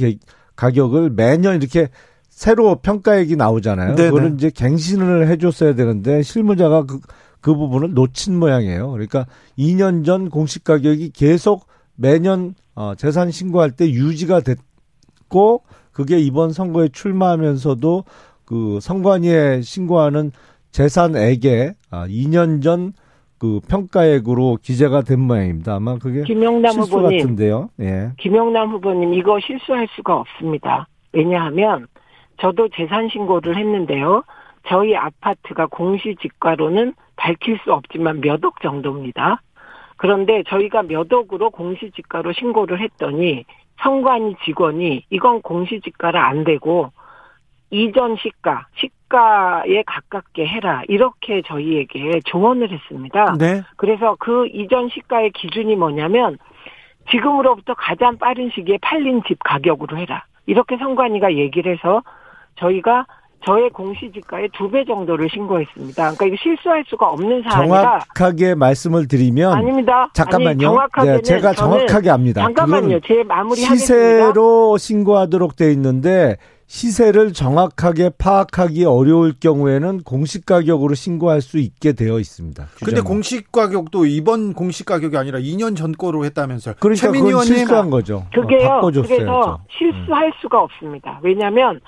[0.56, 1.90] 가격을 매년 이렇게
[2.30, 3.96] 새로 평가액이 나오잖아요.
[3.96, 4.10] 네네.
[4.10, 7.00] 그거를 이제 갱신을 해줬어야 되는데 실무자가 그
[7.42, 8.92] 그 부분을 놓친 모양이에요.
[8.92, 9.26] 그러니까
[9.58, 16.90] 2년 전 공시 가격이 계속 매년 어, 재산 신고할 때 유지가 됐고 그게 이번 선거에
[16.90, 18.04] 출마하면서도
[18.46, 20.32] 그 선관위에 신고하는
[20.72, 22.94] 재산액에 아, 2년 전
[23.40, 25.76] 그 평가액으로 기재가 된 모양입니다.
[25.76, 27.70] 아마 그게 김영남 실수 후보님, 같은데요.
[27.80, 28.12] 예.
[28.18, 30.88] 김영남 후보님 이거 실수할 수가 없습니다.
[31.14, 31.88] 왜냐하면
[32.40, 34.24] 저도 재산 신고를 했는데요.
[34.68, 39.42] 저희 아파트가 공시지가로는 밝힐 수 없지만 몇 억 정도입니다.
[39.98, 43.46] 그런데 저희가 몇 억으로 공시지가로 신고를 했더니
[43.82, 46.92] 성관이 직원이 이건 공시지가라 안 되고
[47.70, 50.82] 이전 시가, 시 가에 가깝게 해라.
[50.88, 53.36] 이렇게 저희에게 조언을 했습니다.
[53.40, 53.62] 네.
[53.78, 56.38] 그래서 그 이전 시가의 기준이 뭐냐면
[57.12, 60.26] 지금으로부터 가장 빠른 시기에 팔린 집 가격으로 해라.
[60.46, 62.02] 이렇게 성관이가 얘기를 해서
[62.60, 63.06] 저희가
[63.46, 65.94] 저의 공시지가의 두 배 정도를 신고했습니다.
[66.16, 70.10] 그러니까 이거 실수할 수가 없는 사안이라 정확하게 말씀을 드리면 아닙니다.
[70.14, 70.78] 잠깐만요.
[70.94, 72.42] 아니, 네, 제가 정확하게 압니다.
[72.42, 73.00] 잠깐만요.
[73.02, 74.78] 제 마무리 시세로 하겠습니다.
[74.80, 76.38] 신고하도록 돼 있는데
[76.68, 82.66] 시세를 정확하게 파악하기 어려울 경우에는 공시 가격으로 신고할 수 있게 되어 있습니다.
[82.84, 86.76] 근데 공시 가격도 이번 공시 가격이 아니라 2년 전 거로 했다면서요.
[86.80, 88.26] 그러니까 그건 실수한 거죠.
[88.34, 88.68] 그게요.
[88.68, 91.20] 어, 그래서 실수할 수가 없습니다.
[91.24, 91.80] 왜냐하면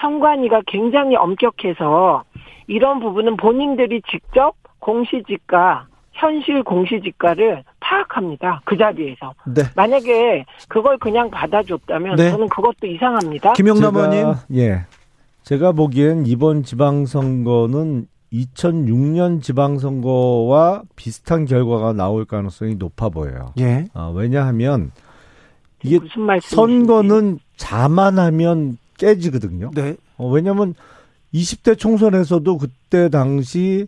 [0.00, 2.24] 성관위가 굉장히 엄격해서
[2.66, 8.62] 이런 부분은 본인들이 직접 공시지가 현실 공시지가를 파악합니다.
[8.64, 9.34] 그 자리에서.
[9.46, 9.62] 네.
[9.74, 12.30] 만약에 그걸 그냥 받아줬다면 네.
[12.30, 13.52] 저는 그것도 이상합니다.
[13.54, 14.34] 김영남 의원님.
[14.54, 14.86] 예.
[15.42, 23.52] 제가 보기엔 이번 지방선거는 2006년 지방선거와 비슷한 결과가 나올 가능성이 높아 보여요.
[23.58, 23.86] 예.
[23.94, 24.90] 어, 왜냐하면
[25.82, 25.98] 이게
[26.42, 29.70] 선거는 자만하면 깨지거든요.
[29.74, 29.96] 네.
[30.16, 30.74] 어, 왜냐하면
[31.34, 33.86] 20대 총선에서도 그때 당시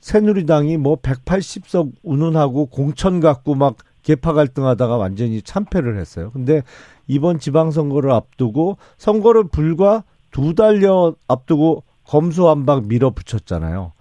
[0.00, 6.30] 새누리당이 뭐 180석 운운하고 공천 갖고 막 개파 갈등하다가 완전히 참패를 했어요.
[6.32, 6.62] 근데
[7.06, 13.92] 이번 지방선거를 앞두고 선거를 불과 두 달여 앞두고 검수완박 밀어붙였잖아요.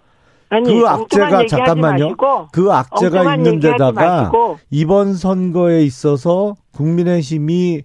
[0.50, 2.16] 아니, 그 악재가 잠깐만요.
[2.54, 4.32] 그 악재가 있는 데다가
[4.70, 7.84] 이번 선거에 있어서 국민의힘이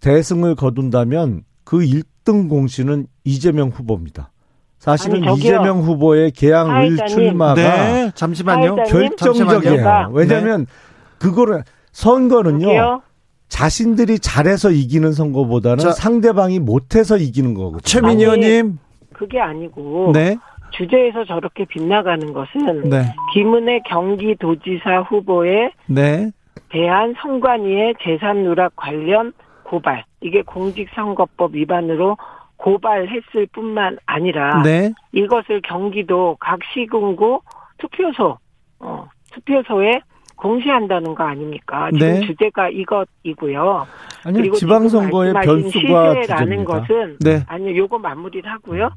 [0.00, 4.30] 대승을 거둔다면 그 1등 공신은 이재명 후보입니다.
[4.78, 8.76] 사실은 아니, 이재명 후보의 개항 을 출마가 네, 잠시만요.
[8.84, 10.10] 결정적이에요.
[10.12, 10.72] 왜냐하면 네.
[11.18, 12.66] 그거를 선거는요.
[12.66, 13.02] 저기요?
[13.48, 17.80] 자신들이 잘해서 이기는 선거보다는 자, 상대방이 못해서 이기는 거거든요.
[17.80, 18.78] 최민희 의원님.
[19.14, 20.36] 그게 아니고 네.
[20.70, 23.14] 주제에서 저렇게 빗나가는 것은 네.
[23.32, 26.30] 김은혜 경기도지사 후보에 네.
[26.70, 29.32] 대한 선관위의 재산 누락 관련
[29.64, 32.16] 고발 이게 공직선거법 위반으로
[32.58, 34.92] 고발했을 뿐만 아니라 네.
[35.12, 37.40] 이것을 경기도 각 시군구
[37.78, 38.38] 투표소
[38.80, 40.00] 어, 투표소에
[40.36, 41.90] 공시한다는 거 아닙니까?
[41.92, 42.26] 지금 네.
[42.26, 43.86] 주제가 이것이고요.
[44.24, 47.42] 아니 그리고 지방선거의 변수가 실세라는 것은 네.
[47.48, 48.90] 아니요 요거 마무리를 하고요.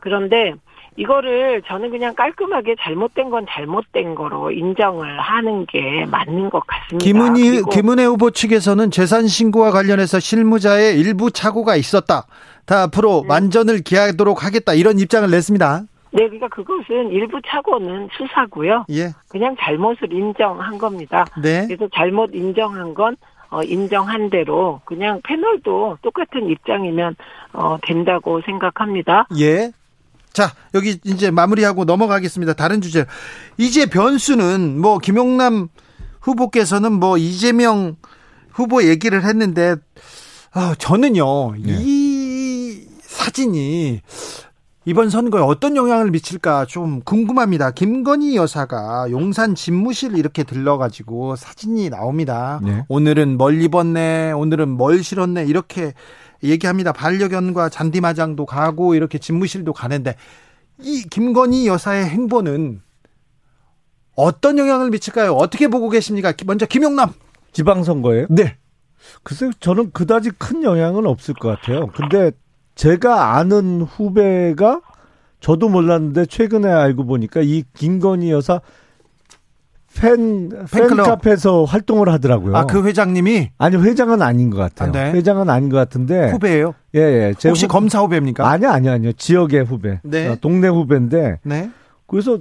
[0.00, 0.54] 그런데
[0.96, 7.04] 이거를 저는 그냥 깔끔하게 잘못된 건 잘못된 거로 인정을 하는 게 맞는 것 같습니다.
[7.04, 12.26] 김은희 김은혜 후보 측에서는 재산 신고와 관련해서 실무자의 일부 착오가 있었다.
[12.66, 13.28] 다 앞으로 네.
[13.28, 15.84] 만전을 기하도록 하겠다 이런 입장을 냈습니다.
[16.12, 18.86] 네, 그러니까 그것은 일부 착오는 수사고요.
[18.90, 19.12] 예.
[19.28, 21.26] 그냥 잘못을 인정한 겁니다.
[21.40, 21.66] 네.
[21.66, 23.16] 그래서 잘못 인정한 건
[23.50, 27.16] 어, 인정한 대로 그냥 패널도 똑같은 입장이면
[27.52, 29.28] 어, 된다고 생각합니다.
[29.38, 29.72] 예.
[30.32, 32.54] 자, 여기 이제 마무리하고 넘어가겠습니다.
[32.54, 33.06] 다른 주제.
[33.56, 35.68] 이제 변수는 뭐 김용남
[36.20, 37.96] 후보께서는 뭐 이재명
[38.50, 39.76] 후보 얘기를 했는데
[40.52, 41.52] 아, 저는요.
[41.56, 41.76] 네.
[41.80, 41.95] 이
[43.26, 44.02] 사진이
[44.84, 47.72] 이번 선거에 어떤 영향을 미칠까 좀 궁금합니다.
[47.72, 52.60] 김건희 여사가 용산 집무실 이렇게 들러가지고 사진이 나옵니다.
[52.62, 52.84] 네.
[52.88, 55.92] 오늘은 뭘 입었네, 오늘은 뭘 실었네, 이렇게
[56.44, 56.92] 얘기합니다.
[56.92, 60.14] 반려견과 잔디마장도 가고 이렇게 집무실도 가는데
[60.80, 62.80] 이 김건희 여사의 행보는
[64.14, 65.32] 어떤 영향을 미칠까요?
[65.32, 66.32] 어떻게 보고 계십니까?
[66.44, 67.12] 먼저 김용남
[67.52, 68.56] 지방선거에 네.
[69.24, 71.88] 글쎄요, 저는 그다지 큰 영향은 없을 것 같아요.
[71.88, 72.30] 근데
[72.76, 74.80] 제가 아는 후배가
[75.40, 78.60] 저도 몰랐는데 최근에 알고 보니까 이 김건희 여사
[79.98, 82.54] 팬, 팬카페에서 활동을 하더라고요.
[82.54, 83.52] 아, 그 회장님이?
[83.56, 84.90] 아니, 회장은 아닌 것 같아요.
[84.90, 85.12] 아, 네.
[85.12, 86.30] 회장은 아닌 것 같은데.
[86.32, 87.34] 후배예요 예, 예.
[87.38, 87.72] 제 혹시 후...
[87.72, 88.46] 검사 후배입니까?
[88.46, 89.12] 아니요, 아니요, 아니요.
[89.12, 90.00] 지역의 후배.
[90.04, 90.28] 네.
[90.28, 91.38] 어, 동네 후배인데.
[91.44, 91.70] 네.
[92.06, 92.38] 그래서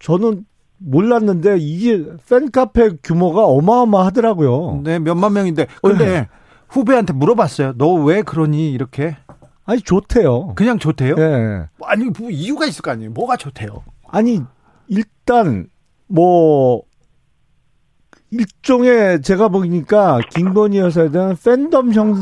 [0.00, 0.44] 저는
[0.76, 4.82] 몰랐는데 이게 팬카페 규모가 어마어마하더라고요.
[4.84, 5.68] 네, 몇만 명인데.
[5.82, 6.28] 근데 네.
[6.68, 7.72] 후배한테 물어봤어요.
[7.78, 8.70] 너 왜 그러니?
[8.70, 9.16] 이렇게.
[9.64, 10.54] 아니, 좋대요.
[10.54, 11.14] 그냥 좋대요?
[11.18, 11.66] 예.
[11.84, 13.10] 아니, 뭐 이유가 있을 거 아니에요.
[13.12, 13.84] 뭐가 좋대요?
[14.08, 14.42] 아니,
[14.88, 15.68] 일, 일단
[16.06, 16.82] 뭐
[18.30, 22.14] 일종의 제가 보니까 김건희 여사에 대한 팬덤 형,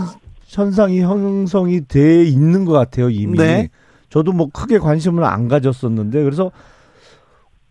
[0.44, 3.38] 현상이 형성이 돼 있는 것 같아요 이미.
[3.38, 3.68] 네.
[4.10, 6.50] 저도 뭐 크게 관심을 안 가졌었는데 그래서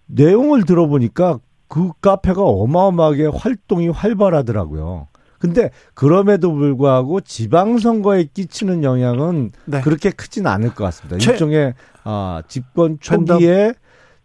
[0.07, 5.07] 내용을 들어보니까 그 카페가 어마어마하게 활동이 활발하더라고요.
[5.39, 9.81] 근데 그럼에도 불구하고 지방선거에 끼치는 영향은 네.
[9.81, 11.17] 그렇게 크진 않을 것 같습니다.
[11.17, 11.31] 최...
[11.31, 11.73] 일종의
[12.03, 13.73] 아, 집권 초기에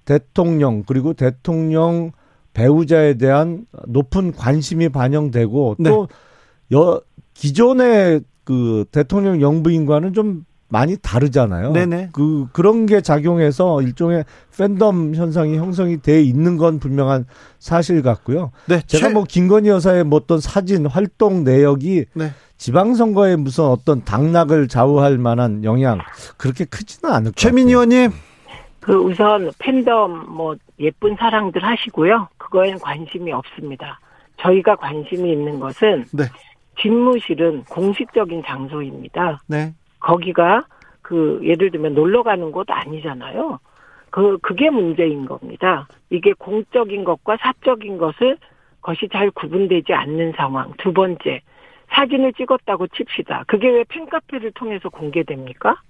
[0.04, 2.12] 대통령 그리고 대통령
[2.52, 5.90] 배우자에 대한 높은 관심이 반영되고 네.
[5.90, 6.08] 또
[6.72, 7.00] 여,
[7.34, 10.44] 기존의 그 대통령 영부인과는 좀
[10.74, 11.70] 많이 다르잖아요.
[11.70, 12.08] 네네.
[12.10, 14.24] 그 그런 게 작용해서 일종의
[14.58, 17.26] 팬덤 현상이 형성이 돼 있는 건 분명한
[17.60, 18.50] 사실 같고요.
[18.66, 19.14] 네, 제가 최...
[19.14, 22.32] 뭐 김건희 여사의 뭐 어떤 사진 활동 내역이 네.
[22.56, 26.00] 지방선거에 무슨 어떤 당락을 좌우할 만한 영향
[26.36, 28.10] 그렇게 크지는 않을 것 최민 의원님.
[28.80, 32.26] 그 우선 팬덤 뭐 예쁜 사랑들 하시고요.
[32.36, 34.00] 그거에는 관심이 없습니다.
[34.40, 36.24] 저희가 관심이 있는 것은 네.
[36.82, 39.40] 집무실은 공식적인 장소입니다.
[39.46, 39.72] 네.
[40.04, 40.64] 거기가
[41.00, 43.58] 그 예를 들면 놀러 가는 곳 아니잖아요.
[44.10, 45.88] 그 그게 문제인 겁니다.
[46.10, 48.36] 이게 공적인 것과 사적인 것을
[48.82, 50.72] 것이 잘 구분되지 않는 상황.
[50.78, 51.40] 두 번째,
[51.88, 53.44] 사진을 찍었다고 칩시다.
[53.46, 55.80] 그게 왜 팬카페를 통해서 공개됩니까?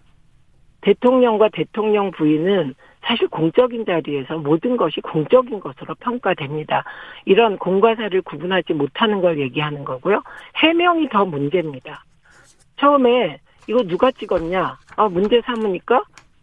[0.83, 6.85] 대통령과 대통령 부인은 사실 공적인 자리에서 모든 것이 공적인 것으로 평가됩니다.
[7.25, 10.23] 이런 공과 사를 구분하지 못하는 걸 얘기하는 거고요.
[10.57, 12.05] 해명이 더 문제입니다.
[12.77, 14.79] 처음에 이거 누가 찍었냐?
[14.97, 16.03] 아, 문제 삼으니까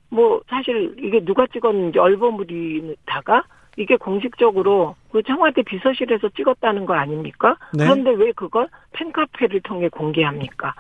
[0.10, 3.44] 뭐 사실 이게 누가 찍었는지 얼버무리다가
[3.78, 7.56] 이게 공식적으로 그 청와대 비서실에서 찍었다는 거 아닙니까?
[7.74, 7.86] 네.
[7.86, 10.74] 그런데 왜 그걸 팬카페를 통해 공개합니까?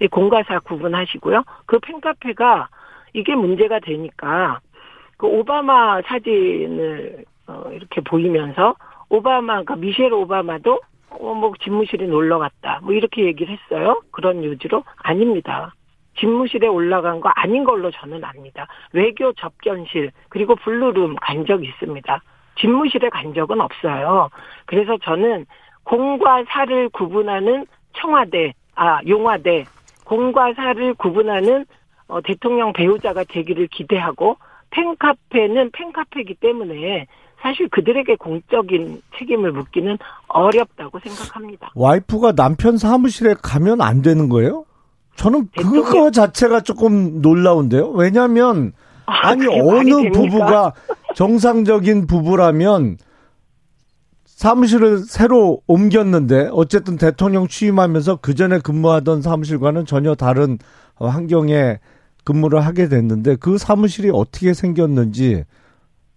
[0.00, 1.44] 이 공과사 구분하시고요.
[1.66, 2.68] 그 팬카페가
[3.14, 4.60] 이게 문제가 되니까
[5.16, 8.74] 그 오바마 사진을 어 이렇게 보이면서
[9.08, 10.80] 오바마가 미셸 오바마도
[11.10, 14.02] 어 뭐 집무실에 놀러 갔다 뭐 이렇게 얘기를 했어요.
[14.10, 15.72] 그런 요지로 아닙니다.
[16.18, 18.66] 집무실에 올라간 거 아닌 걸로 저는 압니다.
[18.92, 22.22] 외교 접견실 그리고 블루룸 간 적 있습니다.
[22.58, 24.30] 집무실에 간 적은 없어요.
[24.66, 25.44] 그래서 저는
[25.82, 29.64] 공과 사를 구분하는 청와대, 아 용화대,
[30.04, 31.66] 공과 사를 구분하는
[32.06, 34.36] 어, 대통령 배우자가 되기를 기대하고
[34.70, 37.06] 팬카페는 팬카페이기 때문에
[37.40, 39.98] 사실 그들에게 공적인 책임을 묻기는
[40.28, 41.70] 어렵다고 생각합니다.
[41.74, 44.64] 와이프가 남편 사무실에 가면 안 되는 거예요?
[45.16, 47.90] 저는 그거 자체가 조금 놀라운데요.
[47.90, 48.72] 왜냐하면
[49.06, 50.72] 아, 니 어느 부부가
[51.14, 52.98] 정상적인 부부라면
[54.24, 60.58] 사무실을 새로 옮겼는데 어쨌든 대통령 취임하면서 그 전에 근무하던 사무실과는 전혀 다른
[60.96, 61.78] 환경에
[62.24, 65.44] 근무를 하게 됐는데 그 사무실이 어떻게 생겼는지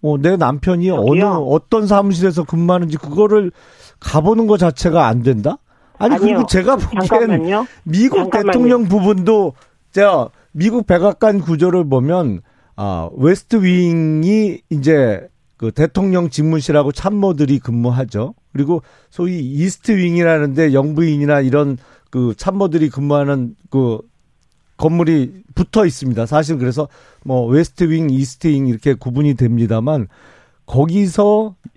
[0.01, 1.05] 어, 내 남편이 저기요.
[1.05, 3.51] 어느 어떤 사무실에서 근무하는지 그거를
[3.99, 5.57] 가보는 것 자체가 안 된다?
[5.97, 6.25] 아니 아니요.
[6.27, 7.67] 그리고 제가 보기엔 잠깐만요.
[7.83, 8.51] 미국 잠깐만요.
[8.51, 9.53] 대통령 부분도
[9.91, 12.41] 제가 미국 백악관 구조를 보면
[12.75, 15.27] 아 West Wing이 이제
[15.57, 18.35] 그 대통령 집무실하고 참모들이 근무하죠.
[18.53, 21.77] 그리고 소위 East Wing이라는데 영부인이나 이런
[22.09, 23.99] 그 참모들이 근무하는 그
[24.77, 26.25] 건물이 붙어 있습니다.
[26.27, 26.87] 사실 그래서
[27.23, 30.07] 뭐 West Wing, East Wing 이렇게 구분이 됩니다만
[30.67, 31.76] 거기서 대,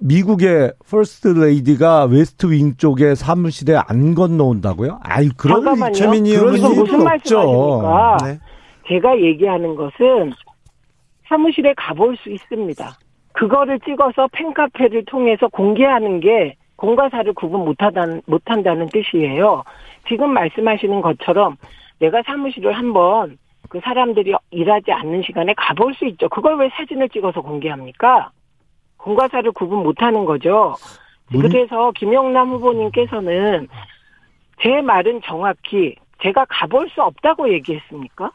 [0.00, 4.98] 미국의 퍼스트 레이디가 West Wing 쪽에 사무실에 안 건너온다고요?
[5.02, 8.16] 아이 그런 최민희 의원님 무슨 말씀하십니까?
[8.24, 8.38] 네.
[8.88, 10.32] 제가 얘기하는 것은
[11.28, 12.98] 사무실에 가볼 수 있습니다.
[13.32, 19.64] 그거를 찍어서 팬카페를 통해서 공개하는 게 공과사를 구분 못하다는, 못한다는 뜻이에요.
[20.08, 21.56] 지금 말씀하시는 것처럼
[21.98, 26.28] 내가 사무실을 한번 그 사람들이 일하지 않는 시간에 가볼 수 있죠.
[26.28, 28.30] 그걸 왜 사진을 찍어서 공개합니까?
[29.06, 30.74] 공과사를 구분 못하는 거죠.
[31.30, 33.68] 그래서 김영남 후보님께서는
[34.60, 38.32] 제 말은 정확히 제가 가볼 수 없다고 얘기했습니까?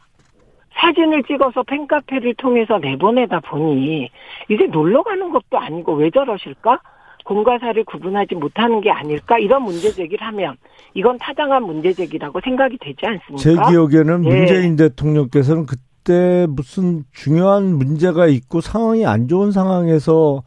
[0.74, 4.10] 사진을 찍어서 팬카페를 통해서 내보내다 보니
[4.48, 6.80] 이제 놀러 가는 것도 아니고 왜 저러실까?
[7.24, 10.56] 공과사를 구분하지 못하는 게 아닐까 이런 문제 제기를 하면
[10.94, 13.36] 이건 타당한 문제 제기라고 생각이 되지 않습니까?
[13.36, 14.28] 제 기억에는 네.
[14.28, 20.42] 문재인 대통령께서는 그때 무슨 중요한 문제가 있고 상황이 안 좋은 상황에서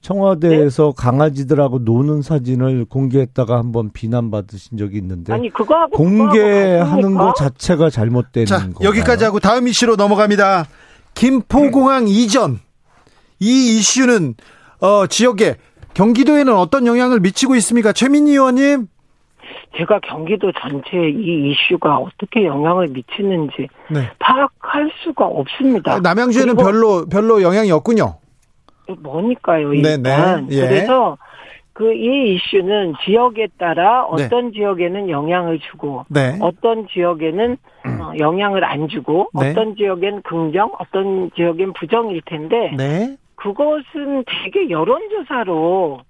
[0.00, 0.92] 청와대에서 네?
[0.96, 8.60] 강아지들하고 노는 사진을 공개했다가 한번 비난받으신 적이 있는데 아니 그거하고 공개하는 것 자체가 잘못된 자,
[8.60, 8.88] 건가요?
[8.88, 10.66] 여기까지 하고 다음 이슈로 넘어갑니다.
[11.14, 12.10] 김포공항 네.
[12.12, 12.60] 이전
[13.40, 14.34] 이 이슈는
[14.80, 15.56] 어, 지역에
[15.94, 17.92] 경기도에는 어떤 영향을 미치고 있습니까?
[17.92, 18.86] 최민희 의원님.
[19.76, 24.10] 제가 경기도 전체에 이 이슈가 어떻게 영향을 미치는지 네.
[24.18, 25.94] 파악할 수가 없습니다.
[25.94, 28.16] 아, 남양주에는 별로 별로 영향이 없군요.
[29.00, 30.46] 뭐니까요, 일단.
[30.50, 30.60] 예.
[30.60, 31.18] 그래서
[31.80, 34.24] 그 이 이슈는 지역에 따라 네.
[34.24, 34.52] 어떤 네.
[34.52, 36.36] 지역에는 영향을 주고 네.
[36.42, 39.50] 어떤 지역에는 어, 영향을 안 주고 네.
[39.50, 43.16] 어떤 지역엔 긍정, 어떤 지역엔 부정일 텐데 네.
[43.36, 46.00] 그것은 되게 여론조사로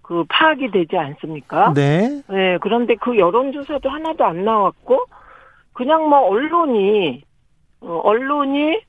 [0.00, 1.74] 그 파악이 되지 않습니까?
[1.74, 2.22] 네.
[2.30, 2.56] 네.
[2.62, 5.04] 그런데 그 여론조사도 하나도 안 나왔고
[5.74, 7.22] 그냥 뭐 언론이
[7.82, 8.80] 어, 언론이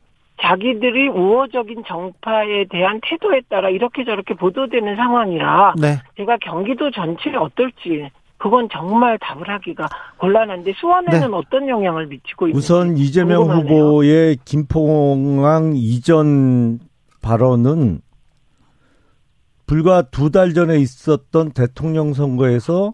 [0.42, 5.98] 자기들이 우호적인 정파에 대한 태도에 따라 이렇게 저렇게 보도되는 상황이라 네.
[6.18, 11.36] 제가 경기도 전체에 어떨지 그건 정말 답을 하기가 곤란한데 수원에는 네.
[11.36, 13.74] 어떤 영향을 미치고 있는지 우선 이재명 궁금하네요.
[13.84, 16.80] 후보의 김포공항 이전
[17.22, 18.02] 발언은
[19.66, 22.94] 불과 두 달 전에 있었던 대통령 선거에서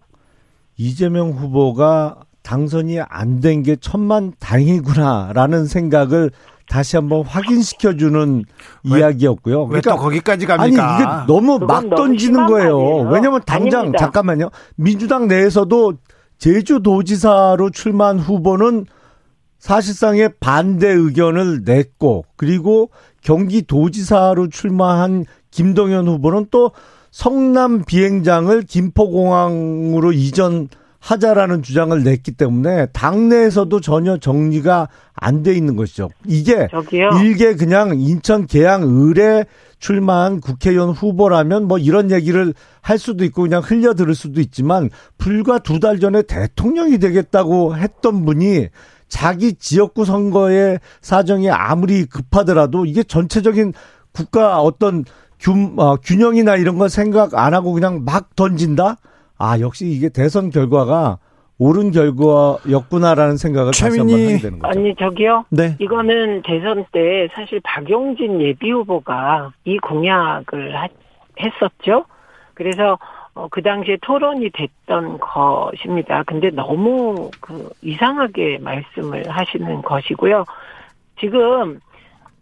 [0.77, 6.31] 이재명 후보가 당선이 안 된 게 천만 다행이구나라는 생각을
[6.69, 8.43] 다시 한번 확인시켜주는
[8.91, 9.67] 왜, 이야기였고요.
[9.67, 10.95] 그러니까 거기까지 갑니까?
[10.95, 13.01] 아니 이게 너무 막 던지는 거예요.
[13.09, 14.05] 왜냐하면 당장 아닙니다.
[14.05, 14.49] 잠깐만요.
[14.75, 15.93] 민주당 내에서도
[16.37, 18.85] 제주도지사로 출마한 후보는
[19.59, 22.89] 사실상의 반대 의견을 냈고 그리고
[23.21, 26.71] 경기도지사로 출마한 김동연 후보는 또
[27.11, 30.69] 성남 비행장을 김포공항으로 이전
[31.01, 36.09] 하자라는 주장을 냈기 때문에 당내에서도 전혀 정리가 안 돼 있는 것이죠.
[36.27, 37.09] 이게 저기요.
[37.21, 39.45] 일개 그냥 인천 계양 을에
[39.79, 45.57] 출마한 국회의원 후보라면 뭐 이런 얘기를 할 수도 있고 그냥 흘려 들을 수도 있지만 불과
[45.59, 48.67] 두 달 전에 대통령이 되겠다고 했던 분이
[49.07, 53.73] 자기 지역구 선거의 사정이 아무리 급하더라도 이게 전체적인
[54.13, 55.03] 국가 어떤
[55.39, 58.97] 균, 어, 균형이나 이런 거 생각 안 하고 그냥 막 던진다?
[59.41, 61.17] 아, 역시 이게 대선 결과가
[61.57, 63.97] 옳은 결과였구나라는 생각을 최민희.
[63.97, 64.79] 다시 한번 하게 되는 거죠.
[64.79, 65.45] 아니 저기요.
[65.49, 65.75] 네.
[65.79, 70.87] 이거는 대선 때 사실 박용진 예비 후보가 이 공약을 하,
[71.39, 72.05] 했었죠.
[72.53, 72.97] 그래서
[73.33, 76.23] 어, 그 당시에 토론이 됐던 것입니다.
[76.23, 80.45] 근데 너무 그 이상하게 말씀을 하시는 것이고요.
[81.19, 81.79] 지금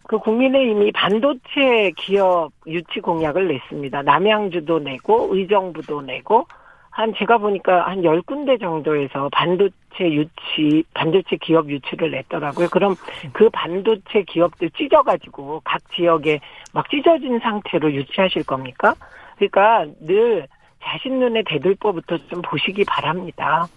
[0.06, 4.02] 그 국민의힘이 반도체 기업 유치 공약을 냈습니다.
[4.02, 6.46] 남양주도 내고 의정부도 내고
[6.90, 12.68] 한 제가 보니까 한 열군데 정도에서 반도체 유치, 반도체 기업 유치를 냈더라고요.
[12.68, 12.96] 그럼
[13.32, 16.40] 그 반도체 기업들 찢어가지고 각 지역에
[16.72, 18.94] 막 찢어진 상태로 유치하실 겁니까?
[19.36, 20.46] 그러니까 늘
[20.82, 23.68] 자신 눈에 대들보부터 좀 보시기 바랍니다.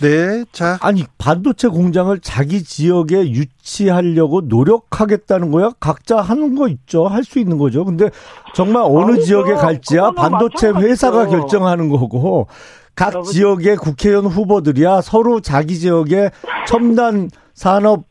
[0.00, 0.78] 네, 자.
[0.80, 5.70] 아니, 반도체 공장을 자기 지역에 유치하려고 노력하겠다는 거야?
[5.80, 7.06] 각자 하는 거 있죠.
[7.06, 7.84] 할 수 있는 거죠.
[7.84, 8.10] 근데
[8.54, 12.48] 정말 어느 아니 지역에 갈지야 반도체 회사가 결정하는 거고,
[12.94, 16.30] 각 지역의 국회의원 후보들이야 서로 자기 지역에
[16.66, 18.04] 첨단 산업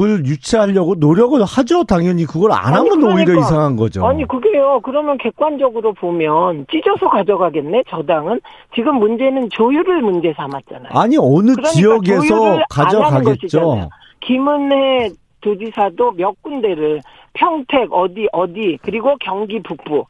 [0.00, 1.82] 을 유치하려고 노력을 하죠.
[1.84, 4.06] 당연히 그걸 안 아니, 하면 그러니까, 오히려 이상한 거죠.
[4.06, 4.80] 아니 그게요.
[4.84, 7.84] 그러면 객관적으로 보면 찢어서 가져가겠네.
[7.88, 8.38] 저당은
[8.74, 10.90] 지금 문제는 조율을 문제 삼았잖아요.
[10.92, 13.88] 아니 어느 그러니까 지역에서 가져가겠죠.
[14.20, 15.10] 김은혜
[15.40, 17.00] 도지사도 몇 군데를
[17.32, 20.04] 평택 어디 어디 그리고 경기 북부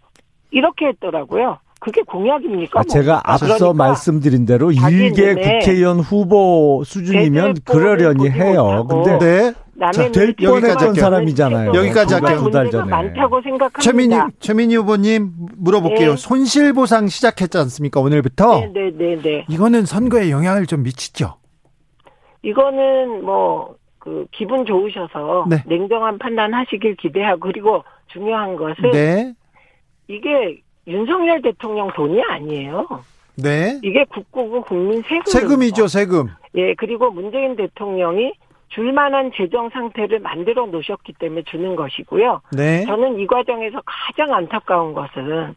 [0.51, 1.59] 이렇게 했더라고요.
[1.81, 2.81] 그게 공약입니까?
[2.81, 8.85] 아, 제가 앞서 그러니까 말씀드린 대로 일개 국회의원 후보 수준이면 그러려니 해요.
[8.89, 9.55] 근데 네.
[9.93, 11.73] 자, 될 뻔했던 사람이잖아요.
[11.75, 12.39] 여기까지 할게요.
[12.43, 12.91] 두달 전에.
[12.91, 13.81] 많다고 생각합니다.
[13.81, 16.11] 최민희, 최민희 후보님 물어볼게요.
[16.11, 16.17] 네.
[16.17, 18.01] 손실보상 시작했지 않습니까?
[18.01, 18.61] 오늘부터.
[18.61, 19.47] 네, 네, 네, 네.
[19.49, 21.35] 이거는 선거에 영향을 좀 미치죠?
[22.43, 25.63] 이거는 뭐, 그, 기분 좋으셔서 네.
[25.67, 28.91] 냉정한 판단 하시길 기대하고, 그리고 중요한 것은.
[28.93, 29.33] 네.
[30.09, 32.87] 이게 윤석열 대통령 돈이 아니에요.
[33.37, 33.79] 네.
[33.83, 35.23] 이게 국고고 국민 세금.
[35.27, 36.29] 세금이죠, 세금.
[36.57, 38.33] 예, 그리고 문재인 대통령이
[38.69, 42.43] 줄만한 재정 상태를 만들어 놓으셨기 때문에 주는 것이고요.
[42.53, 42.85] 네.
[42.85, 45.55] 저는 이 과정에서 가장 안타까운 것은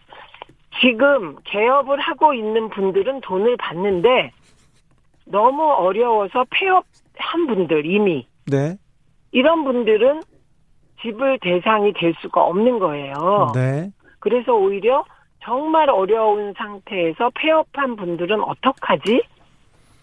[0.82, 4.32] 지금 개업을 하고 있는 분들은 돈을 받는데
[5.26, 8.76] 너무 어려워서 폐업한 분들 이미 네.
[9.32, 10.22] 이런 분들은
[11.02, 13.52] 집을 대상이 될 수가 없는 거예요.
[13.54, 13.92] 네.
[14.20, 15.04] 그래서 오히려
[15.44, 19.22] 정말 어려운 상태에서 폐업한 분들은 어떡하지?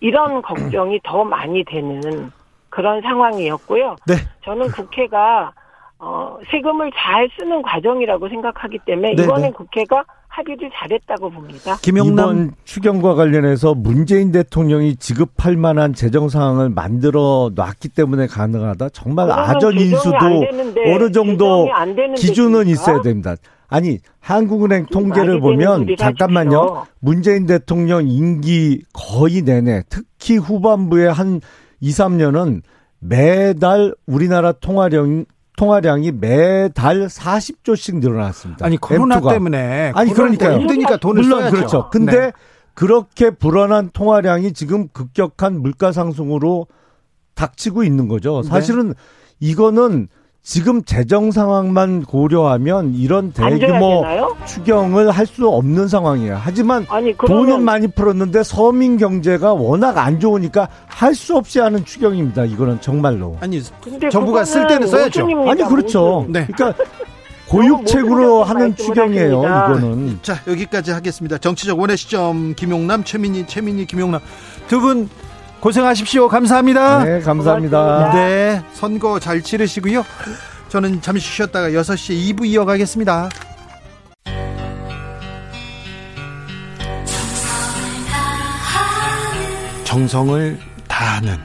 [0.00, 2.30] 이런 걱정이 더 많이 되는
[2.70, 3.96] 그런 상황이었고요.
[4.06, 4.14] 네.
[4.44, 5.52] 저는 국회가
[5.98, 9.50] 어, 세금을 잘 쓰는 과정이라고 생각하기 때문에 네, 이번에 네.
[9.50, 11.76] 국회가 합의를 잘했다고 봅니다.
[11.82, 18.90] 김영남 추경과 관련해서 문재인 대통령이 지급할 만한 재정 상황을 만들어 놨기 때문에 가능하다.
[18.90, 20.16] 정말 아전 인수도
[20.86, 21.68] 어느 정도
[22.16, 23.34] 기준은 있어야 됩니다.
[23.68, 26.86] 아니 한국은행 통계를 보면 잠깐만요.
[27.00, 31.40] 문재인 대통령 임기 거의 내내 특히 후반부에 한
[31.80, 32.62] 2, 3년은
[33.00, 35.26] 매달 우리나라 통화량
[35.56, 38.64] 통화량이 매달 40조씩 늘어났습니다.
[38.64, 39.30] 아니 코로나 M2가.
[39.30, 41.56] 때문에 아니 그러니까 힘드니까 돈을 물론 써야죠.
[41.56, 41.90] 그렇죠.
[41.90, 42.32] 근데 네.
[42.74, 46.68] 그렇게 불어난 통화량이 지금 급격한 물가 상승으로
[47.34, 48.42] 닥치고 있는 거죠.
[48.42, 48.48] 네.
[48.48, 48.94] 사실은 네.
[49.40, 50.08] 이거는
[50.48, 54.02] 지금 재정 상황만 고려하면 이런 대규모
[54.46, 56.40] 추경을 할 수 없는 상황이에요.
[56.42, 62.46] 하지만 아니, 돈은 많이 풀었는데 서민 경제가 워낙 안 좋으니까 할 수 없이 하는 추경입니다.
[62.46, 63.36] 이거는 정말로.
[63.42, 63.60] 아니
[64.10, 65.26] 정부가 쓸 때는 써야죠.
[65.50, 66.24] 아니 그렇죠.
[66.30, 66.46] 네.
[66.50, 66.82] 그러니까
[67.50, 69.42] 고육책으로 하는 추경이에요.
[69.42, 70.18] 이거는.
[70.22, 71.36] 자 여기까지 하겠습니다.
[71.36, 74.20] 정치적 원의 시점 김용남 최민희 최민희 김용남
[74.68, 75.10] 두 분
[75.60, 76.28] 고생하십시오.
[76.28, 77.04] 감사합니다.
[77.04, 78.12] 네, 감사합니다.
[78.12, 80.04] 네, 선거 잘 치르시고요.
[80.68, 83.28] 저는 잠시 쉬었다가 6시에 2부 이어가겠습니다.
[89.84, 91.38] 정성을 다하는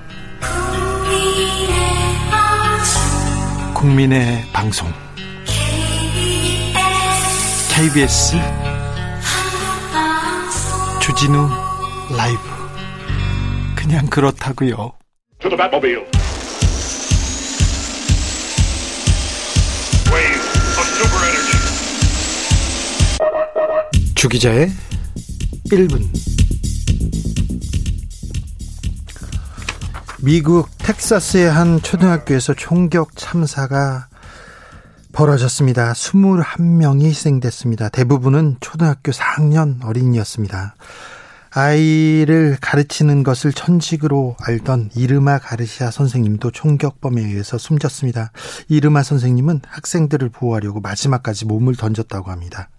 [3.74, 4.91] 국민의 방송
[7.70, 8.36] KBS
[11.01, 11.49] 주진우
[12.16, 12.52] 라이브
[13.84, 14.93] 그냥 그렇다고요.
[24.15, 24.71] 주기자의
[25.65, 26.01] 1분
[30.21, 34.07] 미국 텍사스의 한 초등학교에서 총격 참사가
[35.11, 35.91] 벌어졌습니다.
[35.91, 37.89] 21명이 희생됐습니다.
[37.89, 40.75] 대부분은 초등학교 4학년 어린이였습니다.
[41.55, 48.31] 아이를 가르치는 것을 천직으로 알던 이르마 가르시아 선생님도 총격범에 의해서 숨졌습니다.
[48.69, 52.69] 이르마 선생님은 학생들을 보호하려고 마지막까지 몸을 던졌다고 합니다.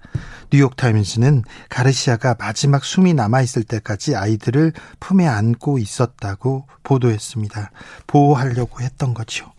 [0.53, 7.71] 뉴욕타임즈는 가르시아가 마지막 숨이 남아있을 때까지 아이들을 품에 안고 있었다고 보도했습니다.
[8.07, 9.53] 보호하려고 했던 거죠.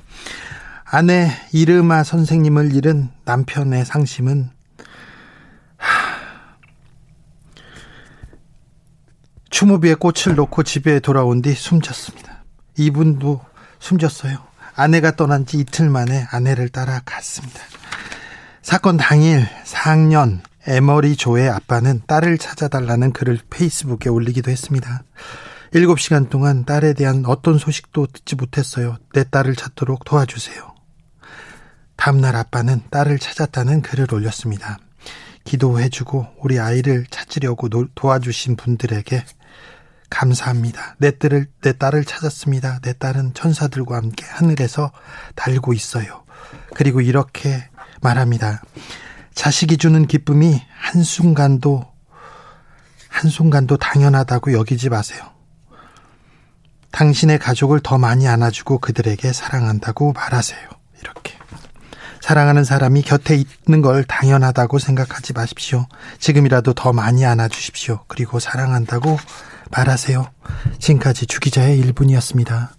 [0.83, 4.54] 아내 이르마 선생님을 잃은 남편의 상심은
[9.55, 12.43] 추모비에 꽃을 놓고 집에 돌아온 뒤 숨졌습니다.
[12.77, 13.39] 이분도
[13.79, 14.37] 숨졌어요.
[14.75, 17.61] 아내가 떠난 지 이틀 만에 아내를 따라 갔습니다.
[18.61, 25.03] 사건 당일 4학년 에머리 조의 아빠는 딸을 찾아달라는 글을 페이스북에 올리기도 했습니다.
[25.71, 28.97] 7시간 동안 딸에 대한 어떤 소식도 듣지 못했어요.
[29.13, 30.75] 내 딸을 찾도록 도와주세요.
[31.95, 34.79] 다음날 아빠는 딸을 찾았다는 글을 올렸습니다.
[35.45, 39.23] 기도해주고 우리 아이를 찾으려고 도와주신 분들에게
[40.15, 40.95] 감사합니다.
[40.97, 42.79] 내 딸을, 내 딸을 찾았습니다.
[42.81, 44.91] 내 딸은 천사들과 함께 하늘에서
[45.35, 46.23] 달고 있어요.
[46.73, 47.67] 그리고 이렇게
[48.01, 48.61] 말합니다.
[49.33, 51.85] 자식이 주는 기쁨이 한순간도,
[53.09, 55.21] 한순간도 당연하다고 여기지 마세요.
[56.91, 60.69] 당신의 가족을 더 많이 안아주고 그들에게 사랑한다고 말하세요.
[61.01, 61.33] 이렇게.
[62.21, 65.87] 사랑하는 사람이 곁에 있는 걸 당연하다고 생각하지 마십시오.
[66.19, 68.05] 지금이라도 더 많이 안아주십시오.
[68.07, 69.17] 그리고 사랑한다고
[69.71, 70.25] 말하세요.
[70.79, 72.69] 지금까지 주기자의 1분이었습니다.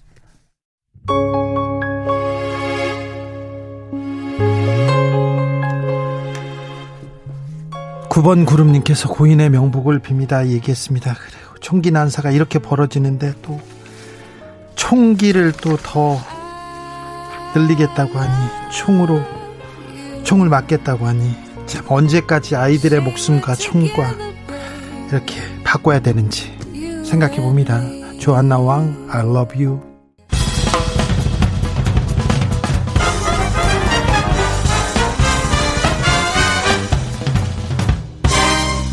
[8.09, 10.47] 9번 구름님께서 고인의 명복을 빕니다.
[10.49, 11.15] 얘기했습니다.
[11.15, 13.61] 그리고 총기 난사가 이렇게 벌어지는데 또
[14.75, 16.19] 총기를 또 더
[17.55, 19.23] 늘리겠다고 하니 총으로
[20.25, 21.35] 총을 맞겠다고 하니
[21.67, 24.15] 참 언제까지 아이들의 목숨과 총과
[25.09, 26.56] 이렇게 바꿔야 되는지
[27.07, 27.81] 생각해 봅니다.
[28.19, 29.81] 조한나 왕, I love you.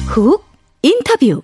[0.08, 0.46] 훅
[0.84, 1.42] 인터뷰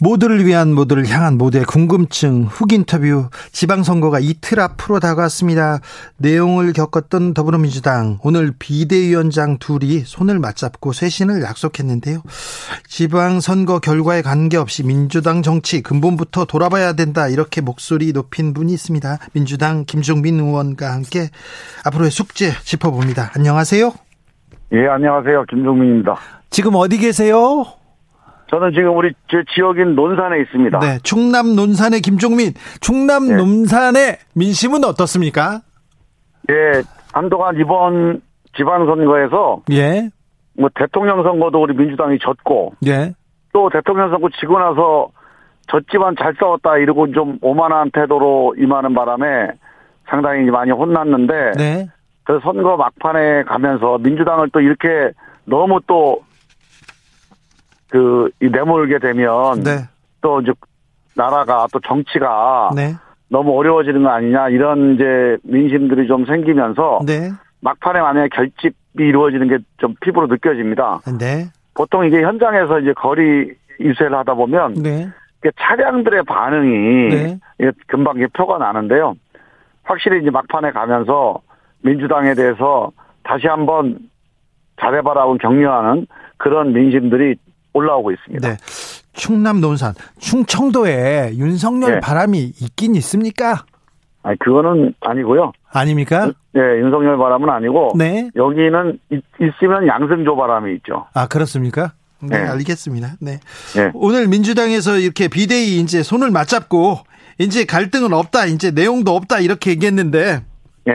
[0.00, 5.80] 모두를 위한 모두를 향한 모두의 궁금증 훅 인터뷰 지방선거가 이틀 앞으로 다가왔습니다.
[6.18, 12.22] 내용을 겪었던 더불어민주당 오늘 비대위원장 둘이 손을 맞잡고 쇄신을 약속했는데요.
[12.86, 19.18] 지방선거 결과에 관계없이 민주당 정치 근본부터 돌아봐야 된다 이렇게 목소리 높인 분이 있습니다.
[19.32, 21.28] 민주당 김종민 의원과 함께
[21.84, 23.32] 앞으로의 숙제 짚어봅니다.
[23.36, 23.92] 안녕하세요.
[24.72, 25.44] 예, 안녕하세요.
[25.48, 26.16] 김종민입니다.
[26.50, 27.77] 지금 어디 계세요?
[28.50, 30.78] 저는 지금 우리 저 지역인 논산에 있습니다.
[30.80, 33.36] 네, 충남 논산의 김종민, 충남 네.
[33.36, 35.60] 논산의 민심은 어떻습니까?
[36.50, 36.82] 예,
[37.12, 38.22] 한동안 이번
[38.56, 40.08] 지방선거에서 예,
[40.58, 43.12] 뭐 대통령 선거도 우리 민주당이 졌고, 예,
[43.52, 45.08] 또 대통령 선거 지고 나서
[45.66, 49.48] 졌지만 잘 싸웠다 이러고 좀 오만한 태도로 임하는 바람에
[50.08, 51.86] 상당히 많이 혼났는데, 네.
[52.24, 55.12] 그 선거 막판에 가면서 민주당을 또 이렇게
[55.44, 56.20] 너무 또
[57.90, 59.62] 그, 이 내몰게 되면.
[59.62, 59.88] 네.
[60.20, 60.52] 또 이제
[61.14, 62.70] 나라가 또 정치가.
[62.74, 62.94] 네.
[63.30, 67.00] 너무 어려워지는 거 아니냐 이런 이제 민심들이 좀 생기면서.
[67.06, 67.30] 네.
[67.60, 71.00] 막판에 만약에 결집이 이루어지는 게 좀 피부로 느껴집니다.
[71.18, 71.46] 네.
[71.74, 75.08] 보통 이게 현장에서 이제 거리 유세를 하다 보면 네.
[75.56, 77.38] 차량들의 반응이 네.
[77.86, 79.14] 금방 표가 나는데요.
[79.84, 81.40] 확실히 이제 막판에 가면서
[81.82, 82.90] 민주당에 대해서
[83.22, 83.98] 다시 한번
[84.80, 87.36] 잘해봐라고 격려하는 그런 민심들이
[87.78, 88.48] 올라오고 있습니다.
[88.48, 88.56] 네.
[89.12, 92.00] 충남 논산, 충청도에 윤석열 네.
[92.00, 93.64] 바람이 있긴 있습니까?
[94.22, 95.52] 아니 그거는 아니고요.
[95.72, 96.32] 아닙니까?
[96.52, 97.92] 네, 윤석열 바람은 아니고.
[97.96, 98.30] 네.
[98.36, 99.22] 여기는 있,
[99.62, 101.06] 으면 양승조 바람이 있죠.
[101.14, 101.92] 아 그렇습니까?
[102.20, 102.48] 네, 네.
[102.48, 103.14] 알겠습니다.
[103.20, 103.38] 네.
[103.74, 103.90] 네.
[103.94, 106.98] 오늘 민주당에서 이렇게 비대위 이제 손을 맞잡고
[107.38, 110.42] 이제 갈등은 없다, 이제 내용도 없다 이렇게 얘기했는데.
[110.84, 110.92] 네.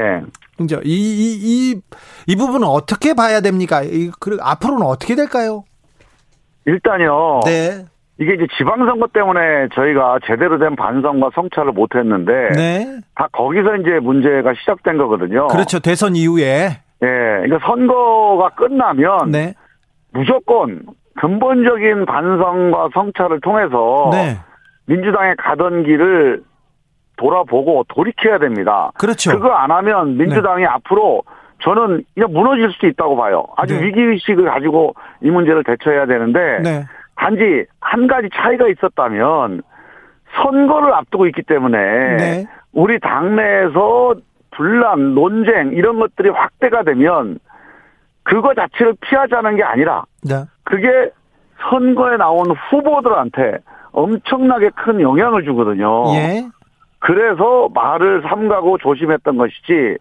[0.59, 1.81] 이제 이, 이, 이,
[2.27, 3.81] 이 부분은 어떻게 봐야 됩니까?
[3.83, 5.63] 이, 그, 앞으로는 어떻게 될까요?
[6.65, 7.41] 일단요.
[7.45, 7.85] 네.
[8.19, 12.31] 이게 이제 지방선거 때문에 저희가 제대로 된 반성과 성찰을 못 했는데.
[12.55, 12.99] 네.
[13.15, 15.47] 다 거기서 이제 문제가 시작된 거거든요.
[15.47, 15.79] 그렇죠.
[15.79, 16.79] 대선 이후에.
[16.99, 17.07] 네.
[17.07, 19.31] 그러니까 선거가 끝나면.
[19.31, 19.55] 네.
[20.11, 20.83] 무조건
[21.19, 24.09] 근본적인 반성과 성찰을 통해서.
[24.11, 24.37] 네.
[24.85, 26.43] 민주당에 가던 길을
[27.17, 28.91] 돌아보고 돌이켜야 됩니다.
[28.97, 29.31] 그렇죠.
[29.31, 30.67] 그거 안 하면 민주당이 네.
[30.67, 31.23] 앞으로
[31.63, 33.45] 저는 그냥 무너질 수도 있다고 봐요.
[33.55, 33.85] 아주 네.
[33.85, 36.85] 위기의식을 가지고 이 문제를 대처해야 되는데 네.
[37.15, 39.61] 단지 한 가지 차이가 있었다면
[40.35, 41.77] 선거를 앞두고 있기 때문에
[42.17, 42.45] 네.
[42.73, 44.15] 우리 당내에서
[44.51, 47.39] 분란, 논쟁 이런 것들이 확대가 되면
[48.23, 50.43] 그거 자체를 피하자는 게 아니라 네.
[50.63, 51.11] 그게
[51.69, 53.59] 선거에 나온 후보들한테
[53.91, 56.05] 엄청나게 큰 영향을 주거든요.
[56.15, 56.45] 예.
[56.99, 59.97] 그래서 말을 삼가고 조심했던 것이지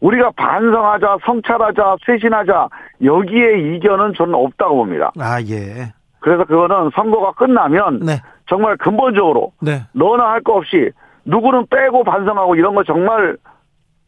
[0.00, 2.68] 우리가 반성하자, 성찰하자, 쇄신하자
[3.02, 5.12] 여기에 이견은 저는 없다고 봅니다.
[5.20, 5.92] 아 예.
[6.20, 8.20] 그래서 그거는 선거가 끝나면 네.
[8.48, 9.82] 정말 근본적으로 네.
[9.92, 10.90] 너나 할 거 없이
[11.24, 13.36] 누구는 빼고 반성하고 이런 거 정말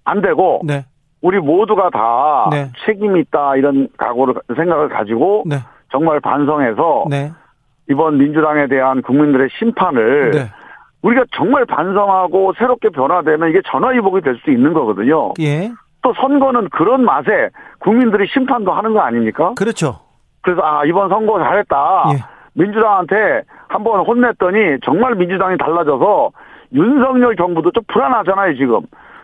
[0.05, 0.85] 안 되고 네.
[1.21, 2.71] 우리 모두가 다 네.
[2.87, 5.57] 책임이 있다 이런 각오를 생각을 가지고 네.
[5.93, 7.31] 정말 반성해서 네.
[7.91, 10.31] 이번 민주당에 대한 국민들의 심판을
[11.03, 15.33] 우리가 정말 반성하고 새롭게 변화되면 이게 전화위복이 될 수 있는 거거든요.
[15.41, 15.71] 예.
[16.03, 19.53] 또 선거는 그런 맛에 국민들이 심판도 하는 거 아닙니까?
[19.57, 20.01] 그렇죠.
[20.43, 22.05] 그래서 아 이번 선거 잘했다.
[22.15, 22.19] 예.
[22.55, 26.31] 민주당한테 한번 혼냈더니 정말 민주당이 달라져서
[26.73, 28.81] 윤석열 정부도 좀 불안하잖아요 지금.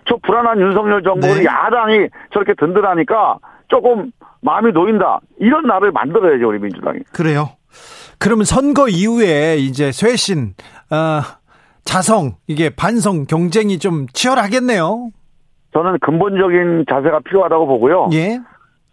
[0.08, 1.44] 저 불안한 윤석열 정부를 네.
[1.44, 4.12] 야당이 저렇게 든든하니까 조금
[4.42, 5.20] 마음이 놓인다.
[5.40, 7.00] 이런 날을 만들어야죠 우리 민주당이.
[7.12, 7.50] 그래요.
[8.18, 10.54] 그러면 선거 이후에 이제 쇄신,
[10.90, 11.20] 어,
[11.86, 15.10] 자성, 이게 반성 경쟁이 좀 치열하겠네요.
[15.72, 18.08] 저는 근본적인 자세가 필요하다고 보고요.
[18.12, 18.38] 예.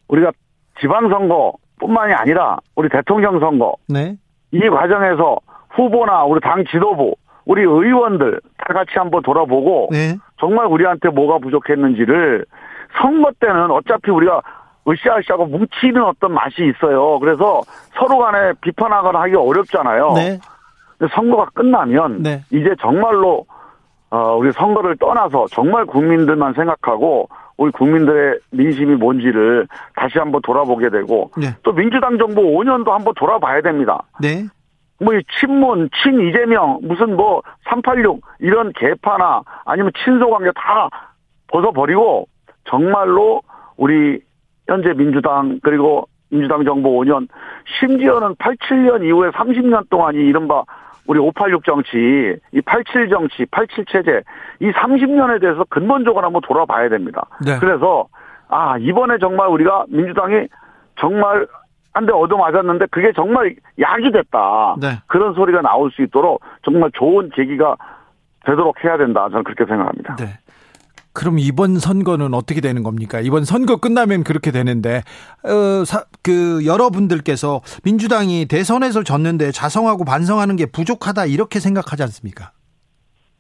[0.08, 0.32] 우리가
[0.80, 3.76] 지방선거뿐만이 아니라 우리 대통령 선거.
[3.89, 4.16] 네.
[4.52, 5.38] 이 과정에서
[5.72, 7.16] 후보나 우리 당 지도부,
[7.46, 10.16] 우리 의원들 다 같이 한번 돌아보고 네.
[10.39, 12.46] 정말 우리한테 뭐가 부족했는지를
[13.02, 14.41] 선거 때는 어차피 우리가
[14.88, 17.18] 으쌰으쌰하고 뭉치는 어떤 맛이 있어요.
[17.20, 17.62] 그래서
[17.96, 20.14] 서로 간에 비판하거나 하기 어렵잖아요.
[20.14, 20.39] 네.
[21.14, 22.41] 선거가 끝나면 네.
[22.51, 23.45] 이제 정말로
[24.10, 31.32] 어, 우리 선거를 떠나서 정말 국민들만 생각하고 우리 국민들의 민심이 뭔지를 다시 한번 돌아보게 되고
[31.38, 31.47] 네.
[31.64, 34.04] 또 민주당 정부 5년도 한번 돌아봐야 됩니다.
[34.22, 34.45] 네.
[34.99, 40.89] 뭐 친문, 친 이재명, 무슨 뭐 386 이런 개파나 아니면 친소 관계 다
[41.47, 42.28] 벗어버리고
[42.66, 43.41] 정말로
[43.78, 44.22] 우리
[44.68, 47.28] 현재 민주당 그리고 민주당 정부 5년
[47.80, 50.64] 심지어는 87년 이후에 30년 동안이 이른바
[51.06, 54.22] 우리 586 정치, 이 87 정치, 87 체제,
[54.60, 57.26] 이 30년에 대해서 근본적으로 한번 돌아봐야 됩니다.
[57.45, 57.58] 네.
[57.60, 58.08] 그래서,
[58.47, 60.47] 아, 이번에 정말 우리가 민주당이
[60.99, 61.47] 정말
[61.95, 64.76] 한 대 얻어맞았는데 그게 정말 약이 됐다.
[64.82, 64.88] 네.
[65.08, 67.76] 그런 소리가 나올 수 있도록 정말 좋은 계기가
[68.45, 69.28] 되도록 해야 된다.
[69.30, 70.16] 저는 그렇게 생각합니다.
[70.16, 70.26] 네.
[71.14, 73.20] 그럼 이번 선거는 어떻게 되는 겁니까?
[73.20, 75.03] 이번 선거 끝나면 그렇게 되는데
[75.43, 82.51] 어, 사, 그 여러분들께서 민주당이 대선에서 졌는데 자성하고 반성하는 게 부족하다 이렇게 생각하지 않습니까?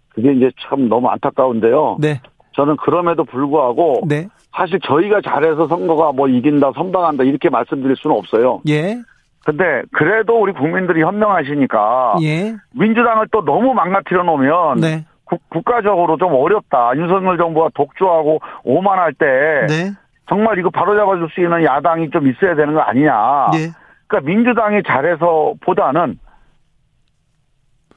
[0.09, 1.97] 그게 이제 참 너무 안타까운데요.
[1.99, 2.21] 네.
[2.55, 4.27] 저는 그럼에도 불구하고 네.
[4.55, 8.61] 사실 저희가 잘해서 선거가 뭐 이긴다, 선방한다 이렇게 말씀드릴 수는 없어요.
[8.67, 9.01] 예.
[9.45, 12.55] 근데 그래도 우리 국민들이 현명하시니까 예.
[12.75, 15.05] 민주당을 또 너무 망가뜨려 놓으면 네.
[15.49, 16.91] 국 가적으로 좀 어렵다.
[16.95, 19.25] 윤석열 정부가 독주하고 오만할 때
[19.67, 19.91] 네.
[20.27, 23.49] 정말 이거 바로잡아줄 수 있는 야당이 좀 있어야 되는 거 아니냐.
[23.53, 23.69] 네.
[24.07, 26.19] 그러니까 민주당이 잘해서 보다는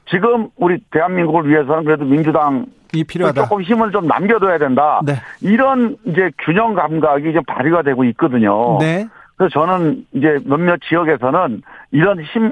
[0.09, 3.43] 지금 우리 대한민국을 위해서는 그래도 민주당 이 필요하다.
[3.43, 5.01] 조금 힘을 좀 남겨둬야 된다.
[5.05, 5.13] 네.
[5.41, 8.77] 이런 이제 균형 감각이 좀 발휘가 되고 있거든요.
[8.79, 9.07] 네.
[9.35, 11.61] 그래서 저는 이제 몇몇 지역에서는
[11.91, 12.51] 이런 힘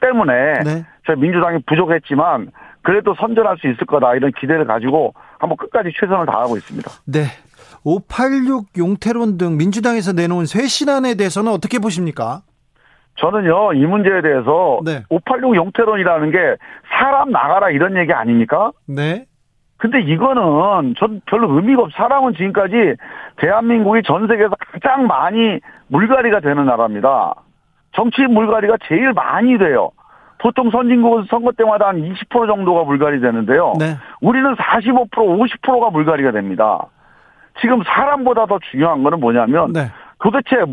[0.00, 0.84] 때문에 네.
[1.06, 2.50] 저희 민주당이 부족했지만
[2.82, 6.90] 그래도 선전할 수 있을 거다 이런 기대를 가지고 한번 끝까지 최선을 다하고 있습니다.
[7.06, 7.24] 네.
[7.84, 12.42] 586 용태론 등 민주당에서 내놓은 쇄신안에 대해서는 어떻게 보십니까?
[13.16, 15.02] 저는요, 이 문제에 대해서 네.
[15.10, 16.56] 586 용태론이라는 게
[16.90, 18.72] 사람 나가라 이런 얘기 아닙니까?
[18.86, 19.26] 네.
[19.76, 21.92] 근데 이거는 전 별로 의미가 없.
[21.92, 22.94] 사람은 지금까지
[23.38, 25.58] 대한민국이 전 세계에서 가장 많이
[25.88, 27.34] 물갈이가 되는 나라입니다.
[27.94, 29.90] 정치 물갈이가 제일 많이 돼요.
[30.42, 33.74] 보통 선진국은 선거 때마다 한 20% 정도가 물갈이 되는데요.
[33.78, 33.96] 네.
[34.20, 36.88] 우리는 45% 50%가 물갈이가 됩니다.
[37.60, 39.86] 지금 사람보다 더 중요한 거는 뭐냐면 네.
[40.18, 40.64] 도대체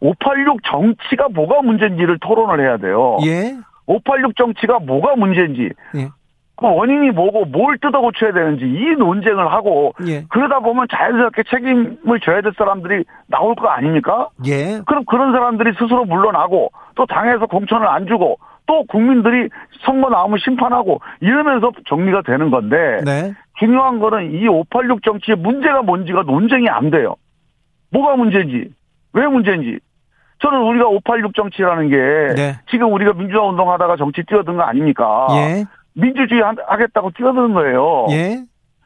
[0.00, 3.18] 586 정치가 뭐가 문제인지를 토론을 해야 돼요.
[3.24, 3.54] 예.
[3.86, 6.08] 586 정치가 뭐가 문제인지 예.
[6.56, 10.24] 그 원인이 뭐고 뭘 뜯어 고쳐야 되는지 이 논쟁을 하고 예.
[10.30, 14.28] 그러다 보면 자연스럽게 책임을 져야 될 사람들이 나올 거 아닙니까?
[14.46, 14.80] 예.
[14.86, 19.48] 그럼 그런 사람들이 스스로 물러나고 또 당에서 공천을 안 주고 또 국민들이
[19.84, 23.32] 선거 나오면 심판하고 이러면서 정리가 되는 건데 네.
[23.58, 27.16] 중요한 거는 이 586 정치의 문제가 뭔지가 논쟁이 안 돼요.
[27.90, 28.70] 뭐가 문제인지
[29.12, 29.78] 왜 문제인지
[30.40, 31.96] 저는 우리가 586 정치라는 게
[32.34, 32.58] 네.
[32.70, 35.28] 지금 우리가 민주화 운동하다가 정치 뛰어든 거 아닙니까?
[35.32, 35.64] 예.
[35.94, 38.06] 민주주의 하겠다고 뛰어드는 거예요.
[38.10, 38.42] 예.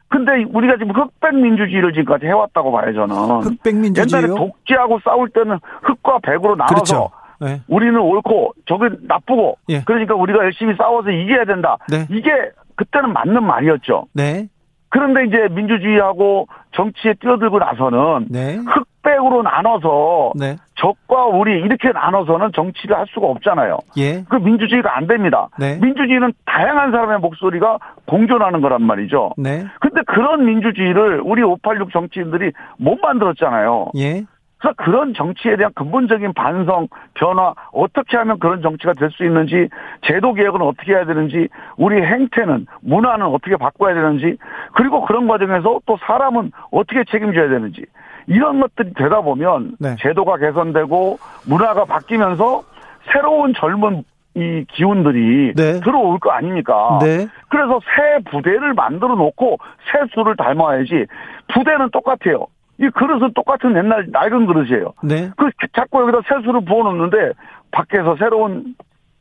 [0.09, 3.15] 근데 우리가 지금 흑백 민주주의를 지금까지 해왔다고 봐요 저는.
[3.41, 7.09] 흑백 민주주의 옛날에 독재하고 싸울 때는 흑과 백으로 나눠서 그렇죠.
[7.39, 7.61] 네.
[7.67, 9.81] 우리는 옳고 저기 나쁘고 예.
[9.85, 11.77] 그러니까 우리가 열심히 싸워서 이겨야 된다.
[11.89, 12.05] 네.
[12.09, 12.31] 이게
[12.75, 14.05] 그때는 맞는 말이었죠.
[14.13, 14.47] 네.
[14.89, 18.57] 그런데 이제 민주주의하고 정치에 뛰어들고 나서는 네.
[18.57, 20.55] 흑백으로 나눠서 네.
[20.75, 23.79] 적과 우리 이렇게 나눠서는 정치를 할 수가 없잖아요.
[23.97, 24.23] 예.
[24.29, 25.49] 그 민주주의가 안 됩니다.
[25.59, 25.77] 네.
[25.81, 29.31] 민주주의는 다양한 사람의 목소리가 공존하는 거란 말이죠.
[29.37, 29.65] 네.
[29.81, 33.91] 근데 그런 민주주의를 우리 586 정치인들이 못 만들었잖아요.
[33.97, 34.23] 예.
[34.59, 39.69] 그래서 그런 정치에 대한 근본적인 반성, 변화, 어떻게 하면 그런 정치가 될 수 있는지,
[40.03, 41.47] 제도 개혁은 어떻게 해야 되는지,
[41.77, 44.37] 우리 행태는, 문화는 어떻게 바꿔야 되는지,
[44.73, 47.85] 그리고 그런 과정에서 또 사람은 어떻게 책임져야 되는지,
[48.27, 49.95] 이런 것들이 되다 보면 네.
[49.99, 52.63] 제도가 개선되고 문화가 바뀌면서
[53.11, 54.03] 새로운 젊은
[54.35, 55.79] 이 기운들이 네.
[55.79, 56.99] 들어올 거 아닙니까?
[57.01, 57.25] 네.
[57.49, 59.57] 그래서 새 부대를 만들어 놓고
[59.91, 61.05] 새 수를 닮아야지
[61.53, 62.45] 부대는 똑같아요.
[62.79, 64.93] 이 그릇은 똑같은 옛날 낡은 그릇이에요.
[65.03, 65.31] 네.
[65.37, 67.33] 그 자꾸 여기다 새수를 부어놓는데
[67.71, 68.75] 밖에서 새로운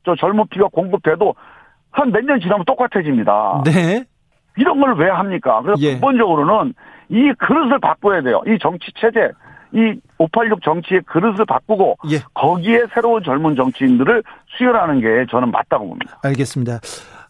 [0.05, 1.35] 저 젊은 피가 공급돼도
[1.91, 3.63] 한 몇 년 지나면 똑같아집니다.
[3.65, 4.05] 네.
[4.59, 5.61] 이런 걸 왜 합니까?
[5.63, 5.93] 그래서 예.
[5.93, 6.75] 근본적으로는
[7.09, 8.43] 이 그릇을 바꿔야 돼요.
[8.47, 9.31] 이 정치 체제,
[9.73, 12.17] 이 586 정치의 그릇을 바꾸고 예.
[12.35, 14.23] 거기에 새로운 젊은 정치인들을
[14.57, 16.19] 수혈하는 게 저는 맞다고 봅니다.
[16.23, 16.79] 알겠습니다.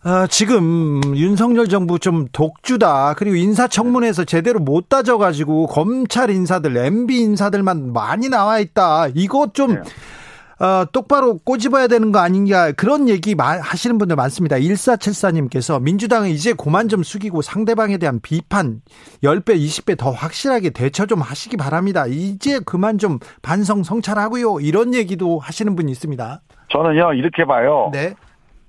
[0.09, 3.15] 아, 지금 윤석열 정부 좀 독주다.
[3.15, 9.09] 그리고 인사청문회에서 제대로 못 따져가지고 검찰 인사들, MB 인사들만 많이 나와 있다.
[9.17, 10.65] 이거 좀 네.
[10.65, 14.59] 어, 똑바로 꼬집어야 되는 거 아닌가 그런 얘기 하시는 분들 많습니다.
[14.59, 18.83] 1474님께서 민주당은 이제 고만 좀 숙이고 상대방에 대한 비판
[19.25, 22.05] 10배, 20배 더 확실하게 대처 좀 하시기 바랍니다.
[22.07, 24.61] 이제 그만 좀 반성 성찰하고요.
[24.61, 26.43] 이런 얘기도 하시는 분이 있습니다.
[26.71, 27.91] 저는요, 이렇게 봐요.
[27.93, 28.15] 네.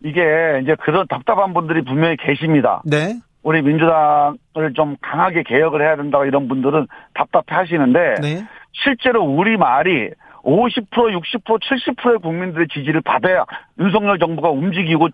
[0.07, 2.81] 이게 이제 그런 답답한 분들이 분명히 계십니다.
[2.85, 3.19] 네.
[3.43, 8.47] 우리 민주당을 좀 강하게 개혁을 해야 된다고 이런 분들은 답답해 하시는데 네.
[8.71, 10.11] 실제로 우리 말이
[10.43, 13.45] 50% 60% 70%의 국민들의 지지를 받아야
[13.79, 15.09] 윤석열 정부가 움직이고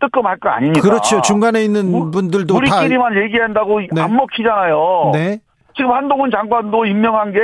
[0.00, 0.86] 뜨끔할 거 아닙니까?
[0.86, 1.22] 그렇죠.
[1.22, 4.00] 중간에 있는 분들도 우리끼리만 얘기한다고 네.
[4.00, 5.10] 안 먹히잖아요.
[5.14, 5.38] 네.
[5.76, 7.38] 지금 한동훈 장관도 임명한 게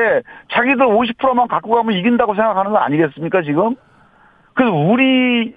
[0.52, 3.74] 자기들 50%만 갖고 가면 이긴다고 생각하는 거 아니겠습니까, 지금?
[4.54, 5.54] 그래서 우리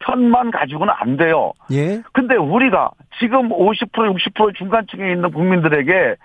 [0.00, 1.52] 편만 가지고는 안 돼요.
[1.70, 2.02] 예.
[2.12, 6.16] 근데 우리가 지금 50% 60% 중간층에 있는 국민들에게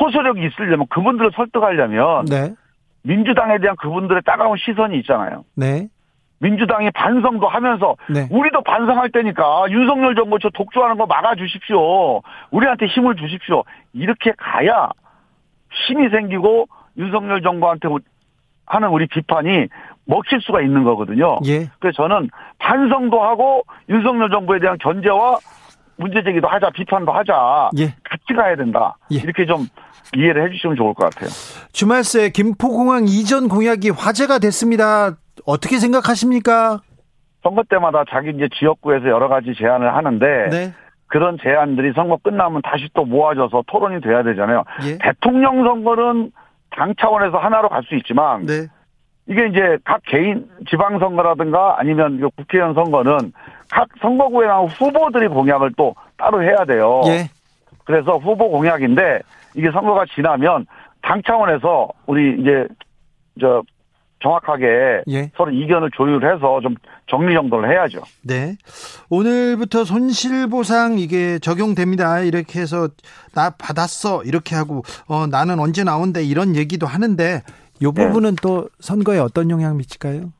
[0.00, 2.54] 호소력이 있으려면 그분들을 설득하려면 네.
[3.02, 5.44] 민주당에 대한 그분들의 따가운 시선이 있잖아요.
[5.54, 5.88] 네.
[6.38, 8.28] 민주당이 반성도 하면서 네.
[8.30, 12.20] 우리도 반성할 때니까 윤석열 정부 저 독주하는 거 막아 주십시오.
[12.50, 13.62] 우리한테 힘을 주십시오.
[13.94, 14.90] 이렇게 가야
[15.88, 16.66] 힘이 생기고
[16.98, 17.88] 윤석열 정부한테
[18.66, 19.68] 하는 우리 비판이
[20.06, 21.36] 먹힐 수가 있는 거거든요.
[21.46, 21.68] 예.
[21.80, 25.38] 그래서 저는 반성도 하고 윤석열 정부에 대한 견제와
[25.96, 27.70] 문제 제기도 하자, 비판도 하자.
[27.78, 27.86] 예.
[28.04, 28.96] 같이 가야 된다.
[29.12, 29.16] 예.
[29.16, 29.66] 이렇게 좀
[30.16, 31.28] 이해를 해주시면 좋을 것 같아요.
[31.72, 35.16] 주말 새 김포공항 이전 공약이 화제가 됐습니다.
[35.44, 36.80] 어떻게 생각하십니까?
[37.42, 40.74] 선거 때마다 자기 이제 지역구에서 여러 가지 제안을 하는데 네.
[41.08, 44.64] 그런 제안들이 선거 끝나면 다시 또 모아져서 토론이 돼야 되잖아요.
[44.84, 44.98] 예.
[44.98, 46.30] 대통령 선거는
[46.70, 48.66] 당 차원에서 하나로 갈 수 있지만 네.
[49.28, 53.32] 이게 이제 각 개인 지방선거라든가 아니면 국회의원 선거는
[53.70, 57.02] 각 선거구에 나온 후보들이 공약을 또 따로 해야 돼요.
[57.06, 57.28] 예.
[57.84, 59.20] 그래서 후보 공약인데
[59.54, 60.66] 이게 선거가 지나면
[61.02, 62.66] 당 차원에서 우리 이제
[63.40, 63.62] 저
[64.22, 65.30] 정확하게 예.
[65.36, 66.74] 서로 이견을 조율해서 좀
[67.06, 68.00] 정리 정돈을 해야죠.
[68.22, 68.56] 네.
[69.10, 72.20] 오늘부터 손실보상 이게 적용됩니다.
[72.20, 72.88] 이렇게 해서
[73.34, 77.42] 나 받았어 이렇게 하고 어 나는 언제 나온대 이런 얘기도 하는데
[77.80, 78.06] 이 네.
[78.06, 78.36] 부분은 네.
[78.42, 80.32] 또 선거에 어떤 영향 미칠까요?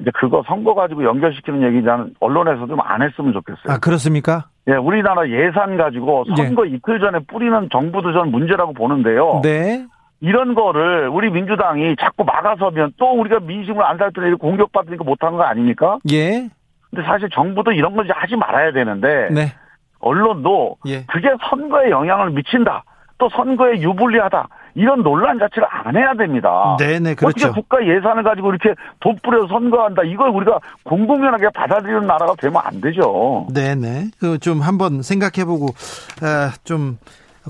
[0.00, 3.72] 이제 그거 선거 가지고 연결시키는 얘기 는 언론에서 좀 안 했으면 좋겠어요.
[3.72, 4.48] 아 그렇습니까?
[4.68, 6.70] 예, 우리나라 예산 가지고 선거 예.
[6.72, 9.40] 이틀 전에 뿌리는 정부도 전 문제라고 보는데요.
[9.42, 9.86] 네.
[10.20, 15.98] 이런 거를 우리 민주당이 자꾸 막아서면 또 우리가 민심을 안 살펴내고 공격받으니까 못한 거 아닙니까?
[16.10, 16.48] 예.
[16.90, 19.28] 근데 사실 정부도 이런 걸 하지 말아야 되는데.
[19.30, 19.52] 네.
[20.00, 21.04] 언론도 예.
[21.06, 22.84] 그게 선거에 영향을 미친다.
[23.18, 24.48] 또 선거에 유불리하다.
[24.76, 26.76] 이런 논란 자체를 안 해야 됩니다.
[26.80, 27.46] 네네, 그렇죠.
[27.48, 30.02] 어떻게 국가 예산을 가지고 이렇게 돈 뿌려서 선거한다.
[30.02, 33.46] 이걸 우리가 공공연하게 받아들이는 나라가 되면 안 되죠.
[33.54, 34.10] 네네.
[34.18, 36.98] 그 좀 한번 생각해보고, 어, 좀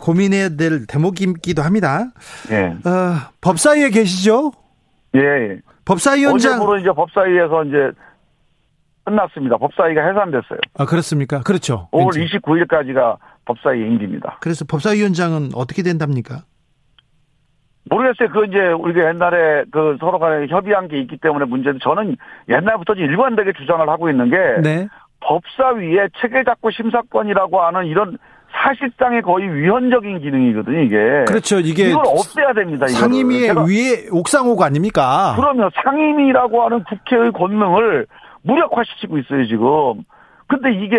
[0.03, 2.05] 고민해야 될 대목이기도 합니다.
[2.51, 2.67] 예.
[2.89, 4.53] 어, 법사위에 계시죠?
[5.15, 5.21] 예.
[5.21, 5.59] 예.
[5.87, 6.55] 법사위원장.
[6.55, 7.77] 어제부로 이제 법사위에서 이제
[9.05, 9.57] 끝났습니다.
[9.59, 10.59] 법사위가 해산됐어요.
[10.79, 11.41] 아, 그렇습니까?
[11.41, 11.89] 그렇죠.
[11.93, 12.37] 5월 왠지.
[12.39, 14.39] 29일까지가 법사위 임기입니다.
[14.41, 16.43] 그래서 법사위원장은 어떻게 된답니까?
[17.91, 18.31] 모르겠어요.
[18.31, 22.17] 그 이제 우리가 옛날에 그 서로 간에 협의한 게 있기 때문에 문제는 저는
[22.49, 24.89] 옛날부터 일관되게 주장을 하고 있는 게 네.
[25.21, 28.17] 법사위의 체계 잡고 심사권이라고 하는 이런
[28.53, 31.25] 사실상의 거의 위헌적인 기능이거든요, 이게.
[31.27, 31.59] 그렇죠.
[31.59, 32.87] 이게 이걸 없애야 됩니다.
[32.87, 35.35] 상임위의 위에 옥상호가 아닙니까?
[35.37, 38.07] 그러면 상임위라고 하는 국회의 권능을
[38.43, 40.05] 무력화시키고 있어요, 지금.
[40.47, 40.97] 근데 이게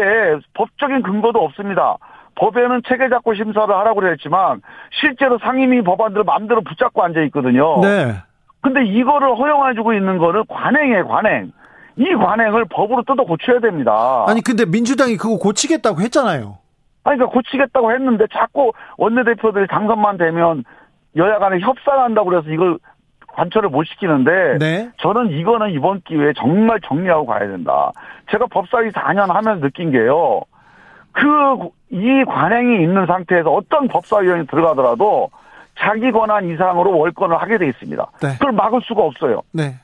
[0.53, 1.97] 법적인 근거도 없습니다.
[2.36, 4.61] 법에는 체계 잡고 심사를 하라고 그랬지만
[4.91, 7.81] 실제로 상임위 법안들을 마음대로 붙잡고 앉아 있거든요.
[7.81, 8.15] 네.
[8.61, 11.51] 근데 이거를 허용해주고 있는 거는 관행이에요, 관행.
[11.97, 14.25] 이 관행을 법으로 뜯어 고쳐야 됩니다.
[14.27, 16.57] 아니 근데 민주당이 그거 고치겠다고 했잖아요.
[17.05, 20.63] 아니 그러니까 고치겠다고 했는데 자꾸 원내대표들이 당선만 되면
[21.15, 22.79] 여야 간에 협상한다고 그래서 이걸
[23.27, 24.89] 관철을 못 시키는데 네.
[24.97, 27.91] 저는 이거는 이번 기회에 정말 정리하고 가야 된다.
[28.31, 30.41] 제가 법사위 4년 하면서 느낀 게요.
[31.11, 35.29] 그, 이 관행이 있는 상태에서 어떤 법사위원이 들어가더라도
[35.77, 38.05] 자기 권한 이상으로 월권을 하게 돼 있습니다.
[38.21, 38.33] 네.
[38.33, 39.41] 그걸 막을 수가 없어요.
[39.53, 39.75] 네.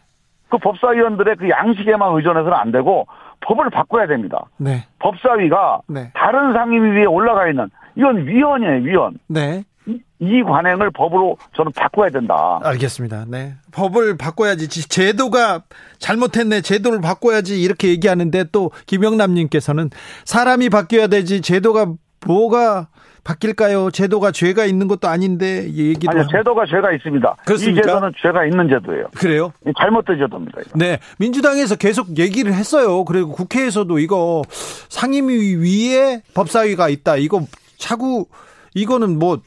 [0.49, 3.07] 그 법사위원들의 그 양식에만 의존해서는 안 되고
[3.39, 4.43] 법을 바꿔야 됩니다.
[4.57, 4.85] 네.
[4.99, 6.11] 법사위가 네.
[6.13, 9.17] 다른 상임위 위에 올라가 있는 이건 위원이에요, 위원.
[9.27, 9.63] 네.
[9.87, 12.59] 이 관행을 법으로 저는 바꿔야 된다.
[12.63, 13.25] 알겠습니다.
[13.27, 13.55] 네.
[13.71, 14.67] 법을 바꿔야지.
[14.69, 15.63] 제도가
[15.97, 16.61] 잘못했네.
[16.61, 17.61] 제도를 바꿔야지.
[17.61, 19.89] 이렇게 얘기하는데 또 김영남님께서는
[20.25, 21.41] 사람이 바뀌어야 되지.
[21.41, 21.93] 제도가
[22.27, 22.89] 뭐가
[23.23, 23.91] 바뀔까요?
[23.91, 27.35] 제도가 죄가 있는 것도 아닌데 얘기도 아니 제도가 죄가 있습니다.
[27.45, 27.79] 그렇습니까?
[27.79, 29.05] 이 제도는 죄가 있는 제도예요.
[29.15, 29.53] 그래요?
[29.77, 30.61] 잘못된 제도입니다.
[30.61, 30.71] 이거.
[30.75, 33.05] 네, 민주당에서 계속 얘기를 했어요.
[33.05, 34.41] 그리고 국회에서도 이거
[34.89, 37.17] 상임위 위에 법사위가 있다.
[37.17, 37.45] 이거
[37.77, 38.25] 차구
[38.73, 39.39] 이거는 뭐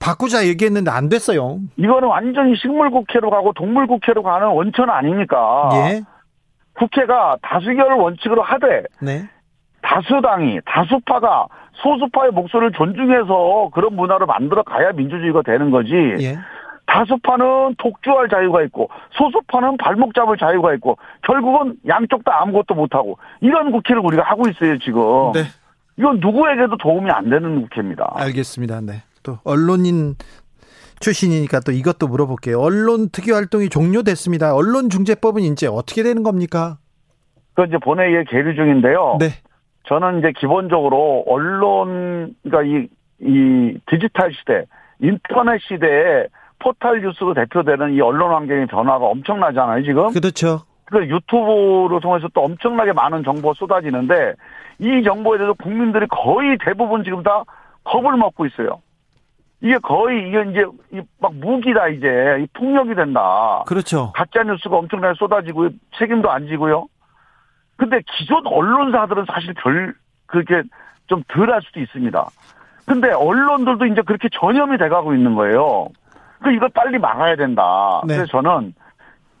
[0.00, 1.58] 바꾸자 얘기했는데 안 됐어요.
[1.76, 5.70] 이거는 완전히 식물국회로 가고 동물국회로 가는 원천 아닙니까?
[5.74, 6.02] 예.
[6.74, 9.28] 국회가 다수결 원칙으로 하되 네.
[9.82, 15.92] 다수당이 다수파가 소수파의 목소리를 존중해서 그런 문화를 만들어 가야 민주주의가 되는 거지.
[16.20, 16.38] 예.
[16.86, 23.70] 다수파는 독주할 자유가 있고 소수파는 발목 잡을 자유가 있고 결국은 양쪽 다 아무것도 못하고 이런
[23.72, 25.02] 국회를 우리가 하고 있어요 지금.
[25.32, 25.42] 네.
[25.98, 28.12] 이건 누구에게도 도움이 안 되는 국회입니다.
[28.14, 28.80] 알겠습니다.
[28.80, 29.02] 네.
[29.28, 30.14] 또 언론인
[31.00, 32.58] 출신이니까 또 이것도 물어볼게요.
[32.60, 34.54] 언론 특위 활동이 종료됐습니다.
[34.54, 36.78] 언론중재법은 이제 어떻게 되는 겁니까?
[37.54, 39.18] 그 이제 본회의에 계류 중인데요.
[39.20, 39.28] 네.
[39.86, 42.88] 저는 이제 기본적으로 언론 그러니까 이,
[43.20, 44.64] 이 디지털 시대,
[45.00, 46.26] 인터넷 시대에
[46.58, 50.10] 포탈 뉴스로 대표되는 이 언론 환경의 변화가 엄청나잖아요, 지금.
[50.12, 50.62] 그렇죠.
[50.86, 54.34] 그 유튜브를 통해서 또 엄청나게 많은 정보가 쏟아지는데
[54.78, 57.44] 이 정보에 대해서 국민들이 거의 대부분 지금 다
[57.84, 58.80] 겁을 먹고 있어요.
[59.60, 63.64] 이게 거의 이게 이제 막 무기다 이제 폭력이 된다.
[63.66, 64.12] 그렇죠.
[64.14, 66.86] 가짜 뉴스가 엄청나게 쏟아지고 책임도 안 지고요.
[67.76, 69.94] 근데 기존 언론사들은 사실 별
[70.26, 70.62] 그렇게
[71.06, 72.24] 좀 덜 할 수도 있습니다.
[72.86, 75.88] 근데 언론들도 이제 그렇게 전염이 돼가고 있는 거예요.
[76.42, 78.00] 그 이걸 빨리 막아야 된다.
[78.06, 78.16] 네.
[78.16, 78.74] 그래서 저는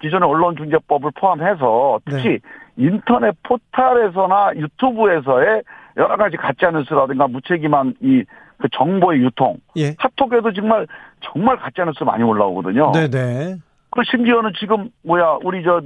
[0.00, 2.38] 기존의 언론중재법을 포함해서 특히 네.
[2.76, 5.62] 인터넷 포탈에서나 유튜브에서의
[5.96, 8.24] 여러 가지 가짜 뉴스라든가 무책임한 이
[8.58, 9.56] 그 정보의 유통.
[9.76, 9.94] 예.
[9.94, 10.86] 카톡에도 정말
[11.20, 12.92] 정말 가짜 뉴스 많이 올라오거든요.
[12.92, 13.56] 네네.
[13.90, 15.80] 그 심지어는 지금 뭐야 우리 저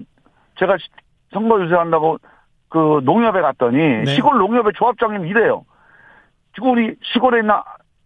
[0.59, 0.77] 제가
[1.33, 2.19] 선거 유세한다고
[2.69, 4.05] 그 농협에 갔더니 네.
[4.07, 5.65] 시골 농협의 조합장님 이래요.
[6.55, 7.55] 지금 우리 시골에 있는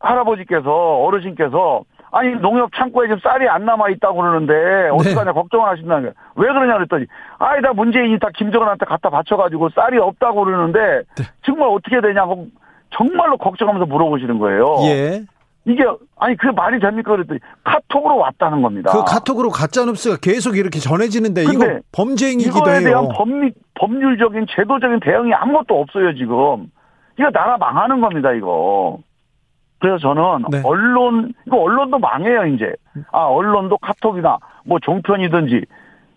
[0.01, 1.83] 할아버지께서 어르신께서
[2.13, 5.33] 아니 농협 창고에 지금 쌀이 안 남아 있다고 그러는데 어떡하냐 네.
[5.33, 6.13] 걱정을 하신다는 거예요.
[6.37, 7.07] 왜 그러냐 그랬더니
[7.39, 11.25] 아이 다 문재인이 다 김정은한테 갖다 바쳐가지고 쌀이 없다고 그러는데 네.
[11.45, 12.49] 정말 어떻게 되냐고
[12.97, 14.77] 정말로 걱정하면서 물어보시는 거예요.
[14.85, 15.25] 예.
[15.67, 15.85] 이게
[16.17, 18.93] 아니 그 말이 됩니까 그랬더니 카톡으로 왔다는 겁니다.
[18.93, 22.85] 그 카톡으로 가짜 뉴스가 계속 이렇게 전해지는데 이거 범죄 행위기도 이거에 해요.
[22.85, 26.71] 대한 법리, 법률적인 제도적인 대응이 아무것도 없어요 지금.
[27.19, 28.99] 이거 나라 망하는 겁니다 이거.
[29.81, 30.61] 그래서 저는 네.
[30.65, 32.73] 언론 이거 언론도 망해요 이제.
[33.11, 35.65] 아 언론도 카톡이나 뭐 종편이든지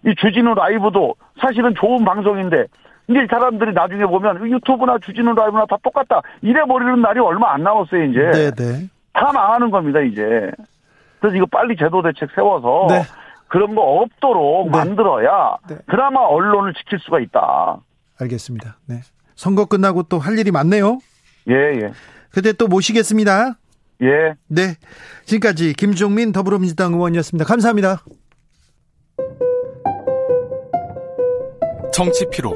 [0.05, 2.67] 이 주진우 라이브도 사실은 좋은 방송인데
[3.09, 8.03] 이제 사람들이 나중에 보면 유튜브나 주진우 라이브나 다 똑같다 이래 버리는 날이 얼마 안 남았어요
[8.05, 8.19] 이제.
[8.19, 8.51] 네네.
[8.55, 8.89] 네.
[9.13, 10.51] 다 망하는 겁니다, 이제.
[11.19, 13.01] 그래서 이거 빨리 제도 대책 세워서 네.
[13.47, 14.77] 그런 거 없도록 네.
[14.77, 15.75] 만들어야 네.
[15.89, 17.77] 드라마 언론을 지킬 수가 있다.
[18.21, 18.77] 알겠습니다.
[18.85, 18.99] 네.
[19.35, 20.99] 선거 끝나고 또 할 일이 많네요.
[21.49, 21.91] 예, 예.
[22.31, 23.53] 그때 또 모시겠습니다.
[24.03, 24.35] 예.
[24.47, 24.75] 네.
[25.25, 27.45] 지금까지 김종민 더불어민주당 의원이었습니다.
[27.45, 28.03] 감사합니다.
[31.91, 32.55] 정치 피로,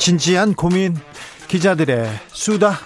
[0.00, 0.96] 진지한 고민
[1.46, 2.80] 기자들의 수다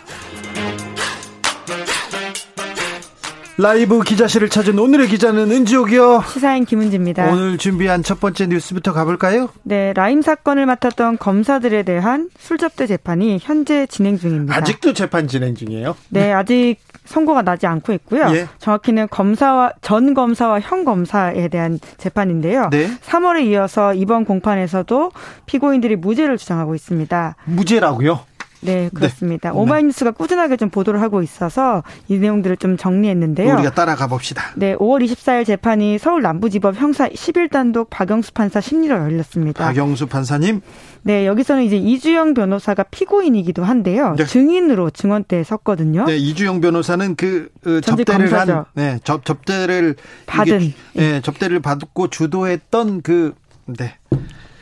[3.56, 6.24] 라이브 기자실을 찾은 오늘의 기자는 은지옥이요.
[6.26, 7.30] 시사인 김은지입니다.
[7.30, 9.48] 오늘 준비한 첫 번째 뉴스부터 가볼까요?
[9.62, 14.56] 네, 라임 사건을 맡았던 검사들에 대한 술접대 재판이 현재 진행 중입니다.
[14.56, 15.94] 아직도 재판 진행 중이에요?
[16.08, 16.32] 네, 네.
[16.32, 18.26] 아직 선고가 나지 않고 있고요.
[18.34, 18.48] 예.
[18.58, 22.70] 정확히는 검사와 전 검사와 현 검사에 대한 재판인데요.
[22.70, 22.90] 네.
[23.06, 25.12] 3월에 이어서 이번 공판에서도
[25.46, 27.36] 피고인들이 무죄를 주장하고 있습니다.
[27.44, 28.20] 무죄라고요?
[28.64, 29.50] 네, 그렇습니다.
[29.50, 29.56] 네.
[29.56, 33.54] 오마이뉴스가 꾸준하게 좀 보도를 하고 있어서 이 내용들을 좀 정리했는데요.
[33.54, 34.52] 우리가 따라가 봅시다.
[34.56, 39.64] 네, 5월 24일 재판이 서울 남부지법 형사 11단독 박영수 판사 심리로 열렸습니다.
[39.64, 40.60] 박영수 판사님?
[41.02, 44.14] 네, 여기서는 이제 이주영 변호사가 피고인이기도 한데요.
[44.16, 44.24] 네.
[44.24, 46.06] 증인으로 증언대에 섰거든요.
[46.06, 48.52] 네, 이주영 변호사는 그, 그 접대를 검사죠.
[48.52, 53.34] 한 네, 접 접대를 받은 이게, 네, 접대를 받고 주도했던 그
[53.66, 53.96] 네.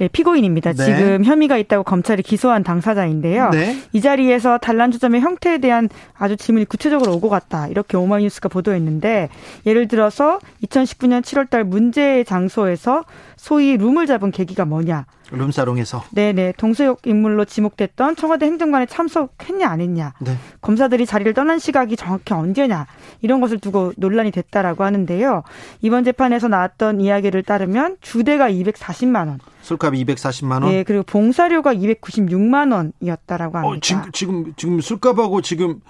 [0.02, 0.72] 네, 피고인입니다.
[0.72, 0.84] 네.
[0.84, 3.50] 지금 혐의가 있다고 검찰이 기소한 당사자인데요.
[3.50, 3.76] 네.
[3.92, 5.88] 이 자리에서 단란 주점의 형태에 대한
[6.18, 7.68] 아주 질문이 구체적으로 오고 갔다.
[7.68, 9.28] 이렇게 오마이뉴스가 보도했는데
[9.64, 13.04] 예를 들어서 2019년 7월달 문제의 장소에서
[13.36, 15.06] 소위 룸을 잡은 계기가 뭐냐.
[15.32, 16.04] 룸사롱에서.
[16.10, 16.54] 네네.
[16.56, 20.14] 동서역 인물로 지목됐던 청와대 행정관에 참석했냐 안 했냐.
[20.20, 20.36] 네.
[20.60, 22.86] 검사들이 자리를 떠난 시각이 정확히 언제냐.
[23.20, 25.42] 이런 것을 두고 논란이 됐다라고 하는데요.
[25.80, 29.40] 이번 재판에서 나왔던 이야기를 따르면 주대가 240만 원.
[29.62, 30.70] 술값 240만 원.
[30.70, 33.76] 네, 그리고 봉사료가 296만 원이었다라고 어, 합니다.
[33.76, 35.80] 어, 지금 지금 지금 술값하고 지금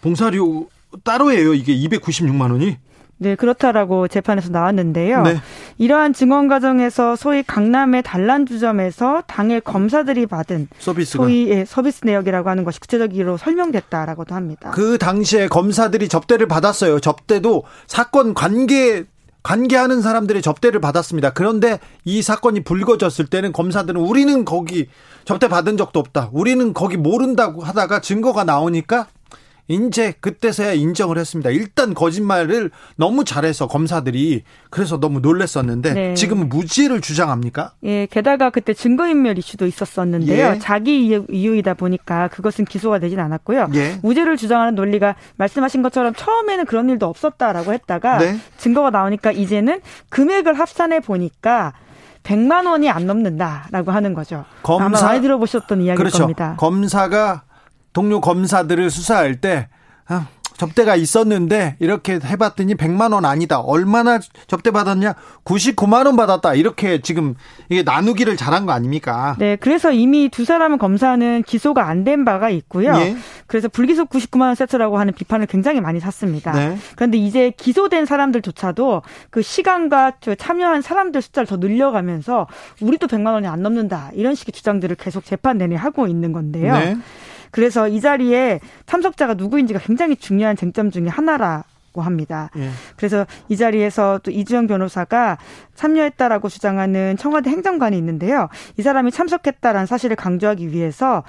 [0.00, 0.68] 봉사료
[1.02, 1.54] 따로예요.
[1.54, 2.76] 이게 296만 원이.
[3.24, 5.22] 네, 그렇다라고 재판에서 나왔는데요.
[5.22, 5.40] 네.
[5.78, 11.24] 이러한 증언 과정에서 소위 강남의 단란 주점에서 당일 검사들이 받은 서비스가.
[11.24, 14.70] 소위 예, 서비스 내역이라고 하는 것이 구체적으로 설명됐다라고도 합니다.
[14.72, 17.00] 그 당시에 검사들이 접대를 받았어요.
[17.00, 19.04] 접대도 사건 관계
[19.42, 21.32] 관계하는 사람들의 접대를 받았습니다.
[21.32, 24.88] 그런데 이 사건이 불거졌을 때는 검사들은 우리는 거기
[25.24, 26.30] 접대 받은 적도 없다.
[26.32, 29.06] 우리는 거기 모른다고 하다가 증거가 나오니까
[29.68, 31.50] 이제 그때서야 인정을 했습니다.
[31.50, 36.14] 일단 거짓말을 너무 잘해서 검사들이 그래서 너무 놀랬었는데 네.
[36.14, 37.72] 지금은 무죄를 주장합니까?
[37.84, 40.54] 예, 게다가 그때 증거인멸 이슈도 있었었는데요.
[40.54, 40.58] 예.
[40.58, 43.70] 자기 이유이다 보니까 그것은 기소가 되진 않았고요.
[43.74, 43.98] 예.
[44.02, 48.38] 무죄를 주장하는 논리가 말씀하신 것처럼 처음에는 그런 일도 없었다라고 했다가 네.
[48.58, 49.80] 증거가 나오니까 이제는
[50.10, 51.72] 금액을 합산해 보니까
[52.22, 54.44] 100만 원이 안 넘는다라고 하는 거죠.
[54.62, 56.18] 검사 아마 많이 들어보셨던 이야기일 그렇죠.
[56.20, 56.54] 겁니다.
[56.58, 57.42] 검사가
[57.94, 59.68] 동료 검사들을 수사할 때
[60.06, 60.26] 아,
[60.56, 63.58] 접대가 있었는데 이렇게 해봤더니 100만 원 아니다.
[63.58, 65.14] 얼마나 접대 받았냐?
[65.44, 66.54] 99만 원 받았다.
[66.54, 67.34] 이렇게 지금
[67.70, 69.34] 이게 나누기를 잘한 거 아닙니까?
[69.40, 72.94] 네, 그래서 이미 두 사람은 검사는 기소가 안 된 바가 있고요.
[72.96, 73.16] 예.
[73.46, 76.52] 그래서 불기소 99만 원 세트라고 하는 비판을 굉장히 많이 샀습니다.
[76.52, 76.76] 네.
[76.96, 82.46] 그런데 이제 기소된 사람들조차도 그 시간과 참여한 사람들 숫자를 더 늘려가면서
[82.80, 84.10] 우리도 100만 원이 안 넘는다.
[84.14, 86.74] 이런 식의 주장들을 계속 재판 내내 하고 있는 건데요.
[86.74, 86.96] 네.
[87.54, 91.62] 그래서 이 자리에 참석자가 누구인지가 굉장히 중요한 쟁점 중의 하나라.
[91.92, 92.50] 고 합니다.
[92.56, 92.70] 예.
[92.96, 95.38] 그래서 이 자리에서 또 이주영 변호사가
[95.76, 98.48] 참여했다라고 주장하는 청와대 행정관이 있는데요.
[98.76, 101.22] 이 사람이 참석했다라는 사실을 강조하기 위해서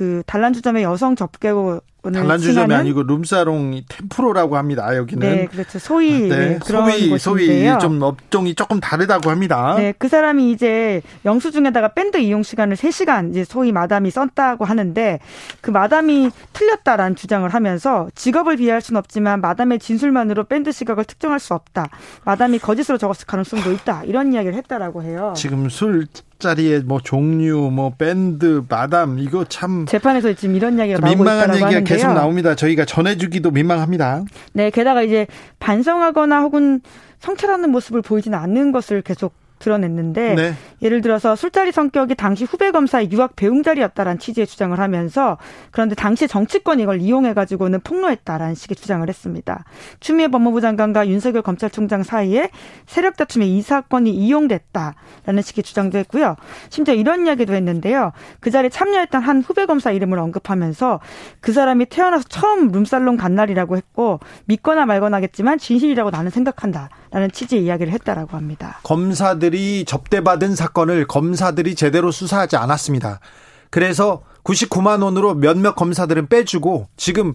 [0.00, 4.96] 그 단란주점의 여성 접객을 단란주점이 아니고 룸사롱 템프로라고 합니다.
[4.96, 5.78] 여기는 네, 그렇죠.
[5.78, 7.72] 소위 네, 네 그런 소위 곳인데요.
[7.72, 9.74] 소위 좀 업종이 조금 다르다고 합니다.
[9.76, 15.20] 네, 그 사람이 이제 영수증에다가 밴드 이용 시간을 3시간 이제 소위 마담이 썼다고 하는데
[15.60, 21.52] 그 마담이 틀렸다라는 주장을 하면서 직업을 비하할 수는 없지만 마담의 진술만으로 밴드 시각을 특정할 수
[21.52, 21.90] 없다.
[22.24, 24.04] 마담이 거짓으로 적었을 가능성도 있다.
[24.04, 25.34] 이런 이야기를 했다라고 해요.
[25.36, 26.06] 지금 술
[26.40, 31.84] 자리에 뭐 종류, 뭐 밴드, 마담 이거 참 재판에서 지금 이런 이야기가 민망한 얘기가 하는데요.
[31.84, 32.54] 계속 나옵니다.
[32.54, 34.24] 저희가 전해주기도 민망합니다.
[34.52, 35.26] 네, 게다가 이제
[35.60, 36.80] 반성하거나 혹은
[37.20, 40.54] 성찰하는 모습을 보이지는 않는 것을 계속 드러냈는데 네.
[40.82, 45.38] 예를 들어서 술자리 성격이 당시 후배 검사의 유학 배웅 자리였다라는 취지의 주장을 하면서
[45.70, 49.64] 그런데 당시 정치권이 이걸 이용해 가지고는 폭로했다라는 식의 주장을 했습니다.
[50.00, 52.50] 추미애 법무부 장관과 윤석열 검찰총장 사이에
[52.86, 56.36] 세력 다툼에 이 사건이 이용됐다라는 식의 주장도 했고요.
[56.70, 58.12] 심지어 이런 이야기도 했는데요.
[58.40, 61.00] 그 자리에 참여했던 한 후배 검사 이름을 언급하면서
[61.40, 67.64] 그 사람이 태어나서 처음 룸살롱 간 날이라고 했고 믿거나 말거나 하겠지만 진실이라고 나는 생각한다라는 취지의
[67.64, 68.80] 이야기를 했다라고 합니다.
[68.82, 73.20] 검사들 검사들이 접대받은 사건을 검사들이 제대로 수사하지 않았습니다.
[73.68, 77.34] 그래서 99만 원으로 몇몇 검사들은 빼주고 지금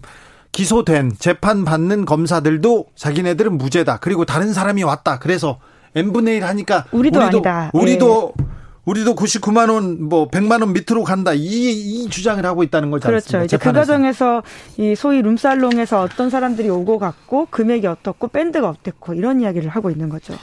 [0.52, 3.98] 기소된 재판 받는 검사들도 자기네들은 무죄다.
[3.98, 5.18] 그리고 다른 사람이 왔다.
[5.18, 5.58] 그래서
[5.94, 7.70] n분의 1 하니까 우리도, 우리도 아니다.
[7.72, 8.44] 우리도 예.
[8.86, 11.32] 우리도 99만 원, 뭐 100만 원 밑으로 간다.
[11.34, 13.08] 이, 이 주장을 하고 있다는 거죠.
[13.08, 13.42] 그렇죠.
[13.42, 14.42] 이제 그 과정에서
[14.76, 20.08] 이 소위 룸살롱에서 어떤 사람들이 오고 갔고 금액이 어떻고 밴드가 어땠고 이런 이야기를 하고 있는
[20.08, 20.34] 거죠.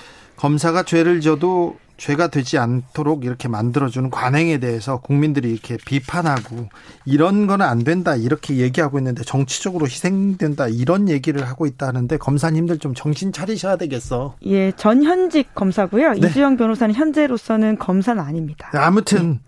[0.43, 6.67] 검사가 죄를 져도 죄가 되지 않도록 이렇게 만들어주는 관행에 대해서 국민들이 이렇게 비판하고
[7.05, 12.93] 이런 거는 안 된다 이렇게 얘기하고 있는데 정치적으로 희생된다 이런 얘기를 하고 있다는데 검사님들 좀
[12.93, 14.35] 정신 차리셔야 되겠어.
[14.45, 16.11] 예, 전 현직 검사고요.
[16.15, 16.27] 네.
[16.27, 18.69] 이주영 변호사는 현재로서는 검사는 아닙니다.
[18.73, 19.39] 네, 아무튼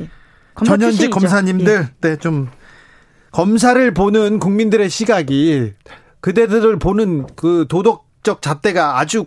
[0.00, 0.02] 예.
[0.02, 0.08] 예.
[0.64, 2.08] 전현직 검사님들 예.
[2.08, 2.48] 네좀
[3.30, 5.74] 검사를 보는 국민들의 시각이
[6.20, 9.26] 그대들을 보는 그 도덕적 잣대가 아주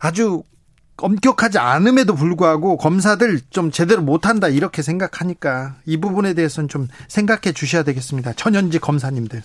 [0.00, 0.42] 아주
[0.96, 7.82] 엄격하지 않음에도 불구하고 검사들 좀 제대로 못한다 이렇게 생각하니까 이 부분에 대해서는 좀 생각해 주셔야
[7.84, 8.32] 되겠습니다.
[8.34, 9.42] 천연지 검사님들.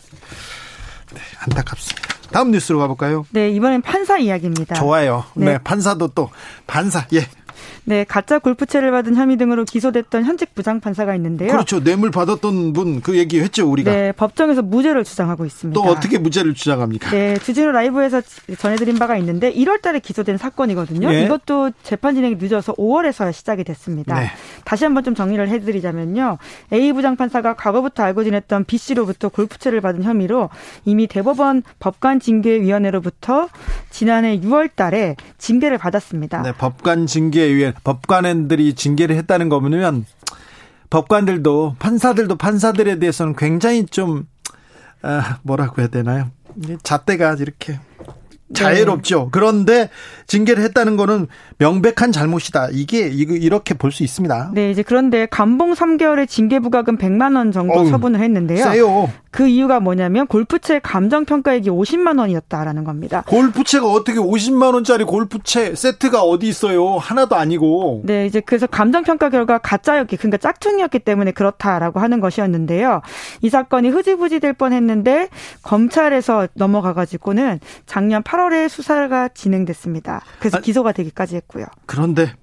[1.13, 2.15] 네, 안타깝습니다.
[2.31, 3.25] 다음 뉴스로 가볼까요?
[3.29, 4.75] 네, 이번엔 판사 이야기입니다.
[4.75, 5.23] 좋아요.
[5.35, 6.29] 네, 네 판사도 또
[6.67, 7.05] 판사.
[7.13, 7.27] 예.
[7.85, 11.51] 네, 가짜 골프채를 받은 혐의 등으로 기소됐던 현직 부장판사가 있는데요.
[11.51, 11.83] 그렇죠.
[11.83, 13.91] 뇌물 받았던 분 그 얘기 했죠, 우리가.
[13.91, 15.79] 네, 법정에서 무죄를 주장하고 있습니다.
[15.79, 17.11] 또 어떻게 무죄를 주장합니까?
[17.11, 18.21] 네, 주진우 라이브에서
[18.57, 21.09] 전해드린 바가 있는데 1월 달에 기소된 사건이거든요.
[21.09, 21.25] 네.
[21.25, 24.19] 이것도 재판 진행이 늦어서 5월에서 시작이 됐습니다.
[24.19, 24.31] 네.
[24.63, 26.39] 다시 한번 좀 정리를 해드리자면요.
[26.73, 30.49] A 부장판사가 과거부터 알고 지냈던 B 씨로부터 골프채를 받은 혐의로
[30.85, 33.49] 이미 대법원 법관징계위원회로부터
[33.91, 36.41] 지난해 6월 달에 징계를 받았습니다.
[36.41, 40.05] 네, 법관징계위원 법관들이 징계를 했다는 거 보면
[40.89, 44.27] 법관들도 판사들도 판사들에 대해서는 굉장히 좀
[45.01, 46.31] 아, 뭐라고 해야 되나요?
[46.83, 47.79] 잣대가 이렇게.
[49.25, 49.29] 네.
[49.31, 49.89] 그런데
[50.27, 51.27] 징계를 했다는 거는
[51.57, 52.69] 명백한 잘못이다.
[52.71, 54.51] 이게 이렇게 볼 수 있습니다.
[54.53, 58.63] 네, 이제 그런데 감봉 3개월의 징계 부과금 100만 원 정도 어우, 처분을 했는데요.
[58.63, 59.09] 세요.
[59.31, 63.23] 그 이유가 뭐냐면 골프채 감정 평가액이 50만 원이었다라는 겁니다.
[63.27, 66.97] 골프채가 어떻게 50만 원짜리 골프채 세트가 어디 있어요?
[66.97, 68.01] 하나도 아니고.
[68.05, 73.01] 네, 이제 그래서 감정 평가 결과 가짜였기 그러니까 짝퉁이었기 때문에 그렇다라고 하는 것이었는데요.
[73.41, 75.29] 이 사건이 흐지부지 될 뻔했는데
[75.61, 80.14] 검찰에서 넘어가 가지고는 작년 8월 8월에 수사가 진행됐습니다.
[80.39, 81.65] 그래서 아, 기소가 되기까지 했고요.
[81.85, 82.33] 그런데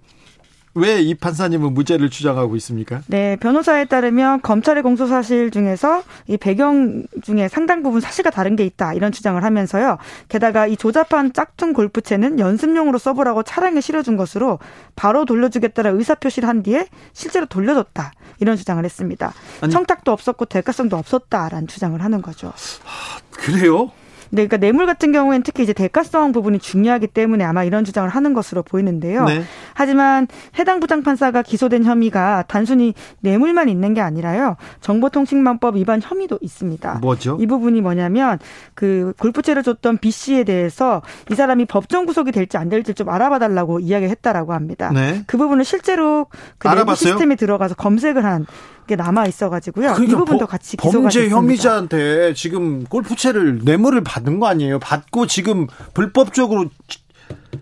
[0.75, 3.03] 왜이 판사님은 무죄를 주장하고 있습니까?
[3.07, 8.65] 네, 변호사에 따르면 검찰의 공소 사실 중에서 이 배경 중에 상당 부분 사실과 다른 게
[8.65, 9.99] 있다 이런 주장을 하면서요.
[10.29, 14.59] 게다가 이 조잡한 짝퉁 골프채는 연습용으로 써보라고 차량에 실어준 것으로
[14.97, 19.33] 바로 돌려주겠다는 의사 표시를 한 뒤에 실제로 돌려줬다 이런 주장을 했습니다.
[19.61, 22.49] 아니, 청탁도 없었고 대가성도 없었다라는 주장을 하는 거죠.
[22.49, 23.91] 아, 그래요?
[24.35, 28.33] 네, 그러니까 뇌물 같은 경우에는 특히 이제 대가성 부분이 중요하기 때문에 아마 이런 주장을 하는
[28.33, 29.25] 것으로 보이는데요.
[29.27, 29.43] 네.
[29.75, 30.27] 하지만
[30.59, 34.57] 해당 부장판사가 기소된 혐의가 단순히 뇌물만 있는 게 아니라요.
[34.81, 37.01] 정보통신망법 위반 혐의도 있습니다.
[37.03, 37.37] 뭐죠?
[37.41, 38.39] 이 부분이 뭐냐면
[38.73, 43.39] 그 골프채를 줬던 B 씨에 대해서 이 사람이 법정 구속이 될지 안 될지 좀 알아봐
[43.39, 44.91] 달라고 이야기했다라고 합니다.
[44.95, 45.25] 네.
[45.27, 46.27] 그 부분을 실제로
[46.57, 48.47] 그 내부 시스템에 들어가서 검색을 한
[48.87, 49.95] 게 남아 있어가지고요.
[49.95, 51.37] 그러니까 이 부분도 같이 기소가 범죄 됐습니다.
[51.37, 54.79] 혐의자한테 지금 골프채를 뇌물을 받은 거 아니에요?
[54.81, 56.67] 받고 지금 불법적으로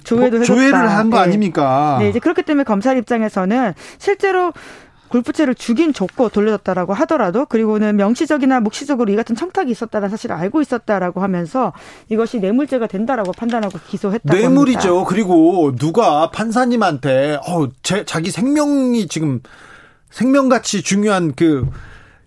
[0.05, 1.23] 조회도 조회를 한거 네.
[1.25, 1.99] 아닙니까?
[2.01, 4.53] 네, 이제 그렇기 때문에 검찰 입장에서는 실제로
[5.09, 11.21] 골프채를 주긴 줬고 돌려줬다라고 하더라도 그리고는 명시적이나 묵시적으로 이 같은 청탁이 있었다는 사실을 알고 있었다라고
[11.21, 11.73] 하면서
[12.09, 14.89] 이것이 뇌물죄가 된다라고 판단하고 기소했다고 뇌물이죠.
[14.89, 15.09] 합니다.
[15.09, 19.41] 그리고 누가 판사님한테 어, 제, 자기 생명이 지금
[20.11, 21.66] 생명같이 중요한 그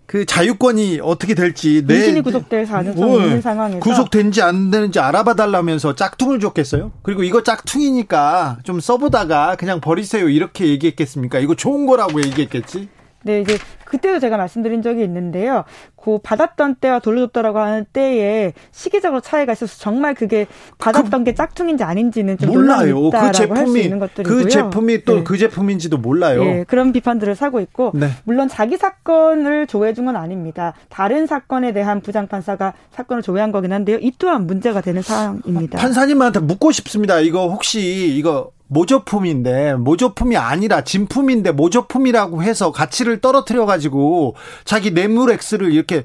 [0.06, 6.40] 그 자유권이 어떻게 될지 민신이 구속될 가능성이 있는 상황에서 구속된지 안 되는지 알아봐 달라면서 짝퉁을
[6.40, 6.92] 줬겠어요?
[7.02, 11.38] 그리고 이거 짝퉁이니까 좀 써보다가 그냥 버리세요 이렇게 얘기했겠습니까?
[11.38, 12.88] 이거 좋은 거라고 얘기했겠지?
[13.24, 15.64] 네, 이제 그때도 제가 말씀드린 적이 있는데요.
[15.96, 20.46] 그 받았던 때와 돌려줬다라고 하는 때에 시기적으로 차이가 있어서 정말 그게
[20.78, 23.10] 받았던 그, 게 짝퉁인지 아닌지는 좀 몰라요.
[23.10, 23.90] 그 제품이
[24.22, 25.24] 그 제품이 또그 네.
[25.24, 26.44] 그 제품인지도 몰라요.
[26.44, 28.08] 네, 그런 비판들을 사고 있고 네.
[28.24, 30.74] 물론 자기 사건을 조회준 건 아닙니다.
[30.90, 33.98] 다른 사건에 대한 부장 판사가 사건을 조회한 거긴 한데요.
[34.00, 35.78] 이 또한 문제가 되는 사항입니다.
[35.78, 37.20] 판사님한테 묻고 싶습니다.
[37.20, 44.34] 이거 혹시 이거 모조품인데 모조품이 아니라 진품인데 모조품이라고 해서 가치를 떨어뜨려 가지고
[44.64, 46.04] 자기 뇌물 액수를 이렇게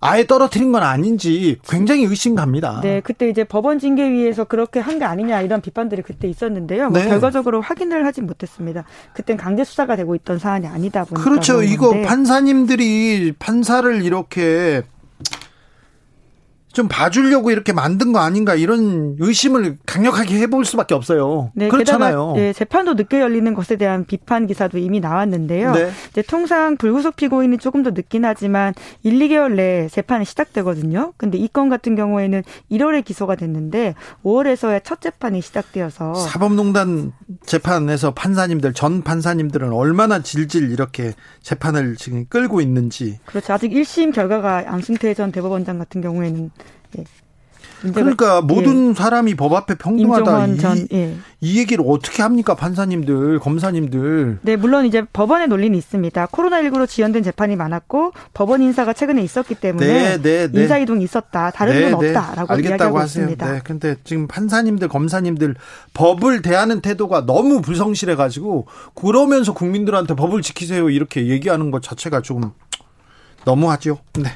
[0.00, 2.80] 아예 떨어뜨린 건 아닌지 굉장히 의심 갑니다.
[2.82, 6.90] 네, 그때 이제 법원 징계위에서 그렇게 한 게 아니냐 이런 비판들이 그때 있었는데요.
[6.90, 7.08] 뭐 네.
[7.08, 8.84] 결과적으로 확인을 하진 못했습니다.
[9.14, 11.62] 그땐 강제 수사가 되고 있던 사안이 아니다 보니까 그렇죠.
[11.62, 14.82] 이거 판사님들이 판사를 이렇게
[16.74, 21.50] 좀 봐주려고 이렇게 만든 거 아닌가 이런 의심을 강력하게 해볼 수밖에 없어요.
[21.54, 22.34] 네, 그렇잖아요.
[22.36, 25.72] 네, 재판도 늦게 열리는 것에 대한 비판 기사도 이미 나왔는데요.
[25.72, 25.90] 네.
[26.10, 31.14] 이제 통상 불구속 피고인이 조금 더 늦긴 하지만 1, 2개월 내에 재판이 시작되거든요.
[31.16, 32.42] 근데 이 건 같은 경우에는
[32.72, 33.94] 1월에 기소가 됐는데
[34.24, 37.12] 5월에서야 첫 재판이 시작되어서 사법농단
[37.46, 43.52] 재판에서 판사님들 전 판사님들은 얼마나 질질 이렇게 재판을 지금 끌고 있는지 그렇죠.
[43.52, 46.63] 아직 1심 결과가 양승태 전 대법원장 같은 경우에는 예.
[47.92, 48.94] 그러니까 모든 예.
[48.94, 50.46] 사람이 법 앞에 평등하다.
[50.46, 51.16] 이, 전, 예.
[51.40, 54.38] 이 얘기를 어떻게 합니까 판사님들, 검사님들?
[54.42, 56.26] 네, 물론 이제 법원의 논리는 있습니다.
[56.26, 60.62] 코로나19로 지연된 재판이 많았고 법원 인사가 최근에 있었기 때문에 네, 네, 네.
[60.62, 61.50] 인사 이동이 있었다.
[61.50, 62.08] 다른 네, 건 네.
[62.08, 63.24] 없다라고 이야기하고 하세요.
[63.24, 63.52] 있습니다.
[63.52, 65.54] 네, 근데 지금 판사님들, 검사님들
[65.92, 72.52] 법을 대하는 태도가 너무 불성실해 가지고 그러면서 국민들한테 법을 지키세요 이렇게 얘기하는 것 자체가 조금
[73.44, 73.98] 너무하죠.
[74.14, 74.30] 네.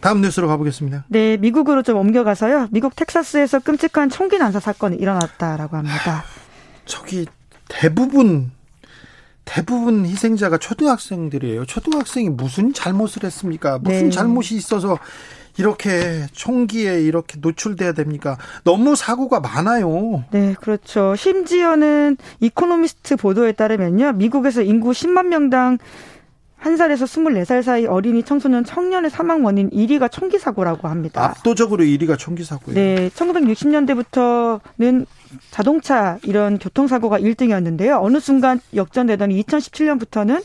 [0.00, 1.04] 다음 뉴스로 가보겠습니다.
[1.08, 2.68] 네, 미국으로 좀 옮겨가서요.
[2.70, 6.24] 미국 텍사스에서 끔찍한 총기 난사 사건이 일어났다라고 합니다.
[6.84, 7.26] 저기
[7.68, 8.50] 대부분
[9.44, 11.66] 대부분 희생자가 초등학생들이에요.
[11.66, 13.78] 초등학생이 무슨 잘못을 했습니까?
[13.78, 14.10] 무슨 네.
[14.10, 14.98] 잘못이 있어서
[15.58, 18.38] 이렇게 총기에 이렇게 노출돼야 됩니까?
[18.64, 20.24] 너무 사고가 많아요.
[20.30, 21.16] 네, 그렇죠.
[21.16, 24.12] 심지어는 이코노미스트 보도에 따르면요.
[24.12, 25.78] 미국에서 인구 10만 명당
[26.62, 31.24] 1살에서 24살 사이 어린이 청소년 청년의 사망 원인 1위가 총기 사고라고 합니다.
[31.24, 32.74] 압도적으로 1위가 총기 사고예요.
[32.74, 35.06] 네, 1960년대부터는
[35.50, 38.02] 자동차 이런 교통사고가 1등이었는데요.
[38.02, 40.42] 어느 순간 역전되더니 2017년부터는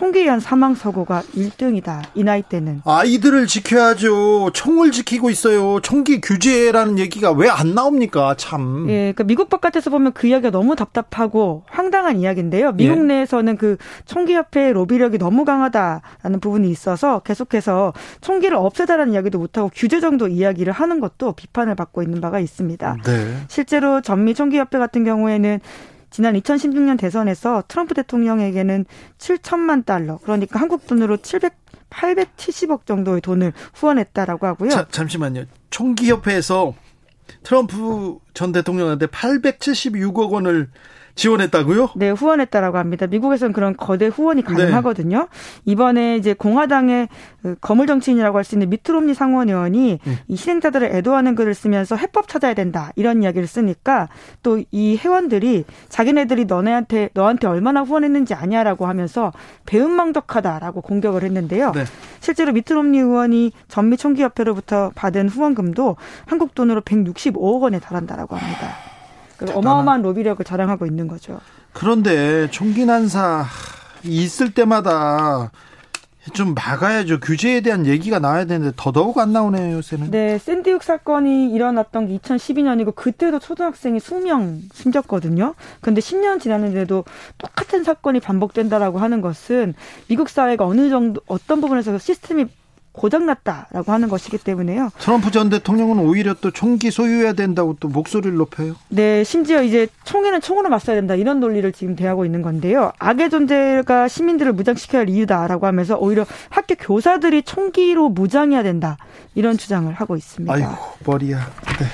[0.00, 2.02] 의한 사망 사고가 1등이다.
[2.14, 2.82] 이 나이 때는.
[2.84, 4.50] 아이들을 지켜야죠.
[4.52, 5.80] 총을 지키고 있어요.
[5.80, 8.34] 총기 규제라는 얘기가 왜 안 나옵니까?
[8.36, 8.86] 참.
[8.90, 12.72] 예, 그러니까 미국 바깥에서 보면 그 이야기가 너무 답답하고 황당한 이야기인데요.
[12.72, 13.02] 미국 예.
[13.02, 19.70] 내에서는 그 총기 협회의 로비력이 너무 강하다라는 부분이 있어서 계속해서 총기를 없애다라는 이야기도 못 하고
[19.74, 22.96] 규제 정도 이야기를 하는 것도 비판을 받고 있는 바가 있습니다.
[23.04, 23.36] 네.
[23.48, 25.60] 실제로 전미 총기 협회 같은 경우에는
[26.16, 28.86] 지난 2016년 대선에서 트럼프 대통령에게는
[29.18, 31.52] 7천만 달러, 그러니까 한국 돈으로 700
[31.90, 34.70] 870억 정도의 돈을 후원했다라고 하고요.
[34.70, 35.44] 자, 잠시만요.
[35.68, 36.74] 총기협회에서
[37.42, 40.70] 트럼프 전 대통령한테 876억 원을
[41.16, 41.90] 지원했다고요?
[41.96, 43.06] 네, 후원했다라고 합니다.
[43.06, 44.46] 미국에서는 그런 거대 후원이 네.
[44.54, 45.18] 가능하거든요.
[45.18, 45.26] 네.
[45.64, 47.08] 이번에 이제 공화당의
[47.42, 50.16] 그 거물 정치인이라고 할 수 있는 미트롬니 상원 의원이 음.
[50.28, 54.08] 이 희생자들을 애도하는 글을 쓰면서 해법 찾아야 된다 이런 이야기를 쓰니까
[54.42, 59.32] 또 이 회원들이 자기네들이 너네한테 너한테 얼마나 후원했는지 아냐라고 하면서
[59.64, 61.72] 배은망덕하다라고 공격을 했는데요.
[61.72, 61.84] 네.
[62.20, 68.95] 실제로 미트롬니 의원이 전미 총기협회로부터 받은 후원금도 한국 돈으로 165억 원에 달한다라고 합니다.
[69.52, 71.40] 어마어마한 로비력을 자랑하고 있는 거죠.
[71.72, 73.44] 그런데 총기 난사
[74.04, 75.50] 있을 때마다
[76.32, 77.20] 좀 막아야죠.
[77.20, 80.10] 규제에 대한 얘기가 나와야 되는데 더더욱 안 나오네요, 요새는.
[80.10, 85.54] 네, 샌디욱 사건이 일어났던 게 2012년이고 그때도 초등학생이 수명 숨졌거든요.
[85.80, 87.04] 근데 10년 지났는데도
[87.38, 89.74] 똑같은 사건이 반복된다라고 하는 것은
[90.08, 92.46] 미국 사회가 어느 정도 어떤 부분에서 시스템이
[92.96, 94.90] 고장났다라고 하는 것이기 때문에요.
[94.98, 98.74] 트럼프 전 대통령은 오히려 또 총기 소유해야 된다고 또 목소리를 높여요.
[98.88, 102.92] 네, 심지어 이제 총에는 총으로 맞서야 된다 이런 논리를 지금 대하고 있는 건데요.
[102.98, 108.96] 악의 존재가 시민들을 무장시켜야 할 이유다라고 하면서 오히려 학교 교사들이 총기로 무장해야 된다
[109.34, 110.52] 이런 주장을 하고 있습니다.
[110.52, 110.68] 아이고
[111.04, 111.38] 머리야.
[111.78, 111.86] 네.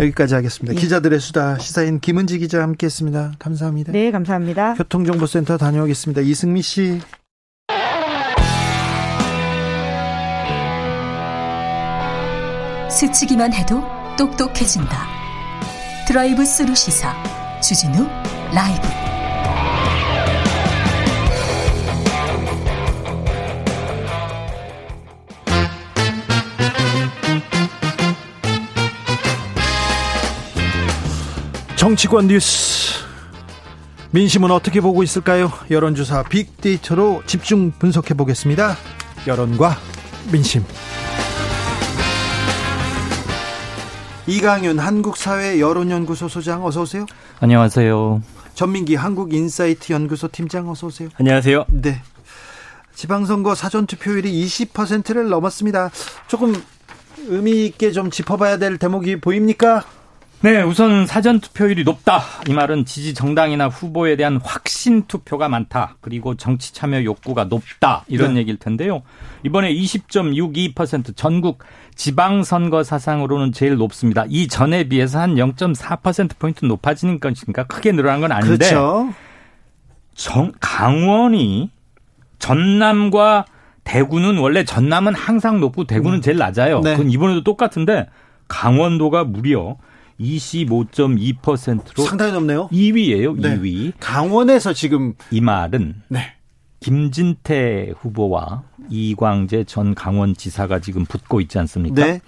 [0.00, 0.74] 여기까지 하겠습니다.
[0.74, 0.80] 예.
[0.80, 3.32] 기자들의 수다 시사인 김은지 기자 함께했습니다.
[3.38, 3.92] 감사합니다.
[3.92, 4.74] 네, 감사합니다.
[4.74, 6.22] 교통정보센터 다녀오겠습니다.
[6.22, 7.00] 이승미 씨.
[12.94, 13.82] 스치기만 해도
[14.16, 15.08] 똑똑해진다.
[16.06, 17.12] 드라이브 스루 시사
[17.60, 18.06] 주진우
[18.52, 18.88] 라이브.
[31.74, 33.02] 정치권 뉴스
[34.12, 35.50] 민심은 어떻게 보고 있을까요?
[35.68, 38.76] 여론조사 빅데이터로 집중 분석해 보겠습니다.
[39.26, 39.76] 여론과
[40.30, 40.64] 민심.
[44.26, 47.04] 이강윤 한국사회 여론연구소 소장 어서 오세요.
[47.40, 48.22] 안녕하세요.
[48.54, 51.08] 전민기 한국인사이트 연구소 팀장 어서 오세요.
[51.18, 51.66] 안녕하세요.
[51.68, 52.00] 네.
[52.94, 55.90] 지방선거 사전투표율이 20%를 넘었습니다.
[56.28, 56.54] 조금
[57.26, 59.84] 의미 있게 좀 짚어봐야 될 대목이 보입니까?
[60.44, 62.20] 네, 우선 사전 투표율이 높다.
[62.46, 65.96] 이 말은 지지 정당이나 후보에 대한 확신 투표가 많다.
[66.02, 68.04] 그리고 정치 참여 욕구가 높다.
[68.08, 68.40] 이런 네.
[68.40, 69.02] 얘기일 텐데요.
[69.42, 71.60] 이번에 20.62% 전국
[71.96, 74.24] 지방선거 사상으로는 제일 높습니다.
[74.28, 78.56] 이 전에 비해서 한 0.4%포인트 높아지는 것인가 크게 늘어난 건 아닌데.
[78.56, 79.12] 그렇죠.
[80.14, 81.70] 정, 강원이
[82.38, 83.46] 전남과
[83.84, 86.22] 대구는 원래 전남은 항상 높고 대구는 음.
[86.22, 86.80] 제일 낮아요.
[86.80, 86.92] 네.
[86.96, 88.08] 그건 이번에도 똑같은데
[88.48, 89.76] 강원도가 무려
[90.20, 92.68] 25.2%로 상당히 높네요.
[92.68, 93.40] 2위예요.
[93.40, 93.58] 네.
[93.58, 93.92] 2위.
[94.00, 96.33] 강원에서 지금 이 말은 네.
[96.84, 102.04] 김진태 후보와 이광재 전 강원지사가 지금 붙고 있지 않습니까?
[102.04, 102.20] 네.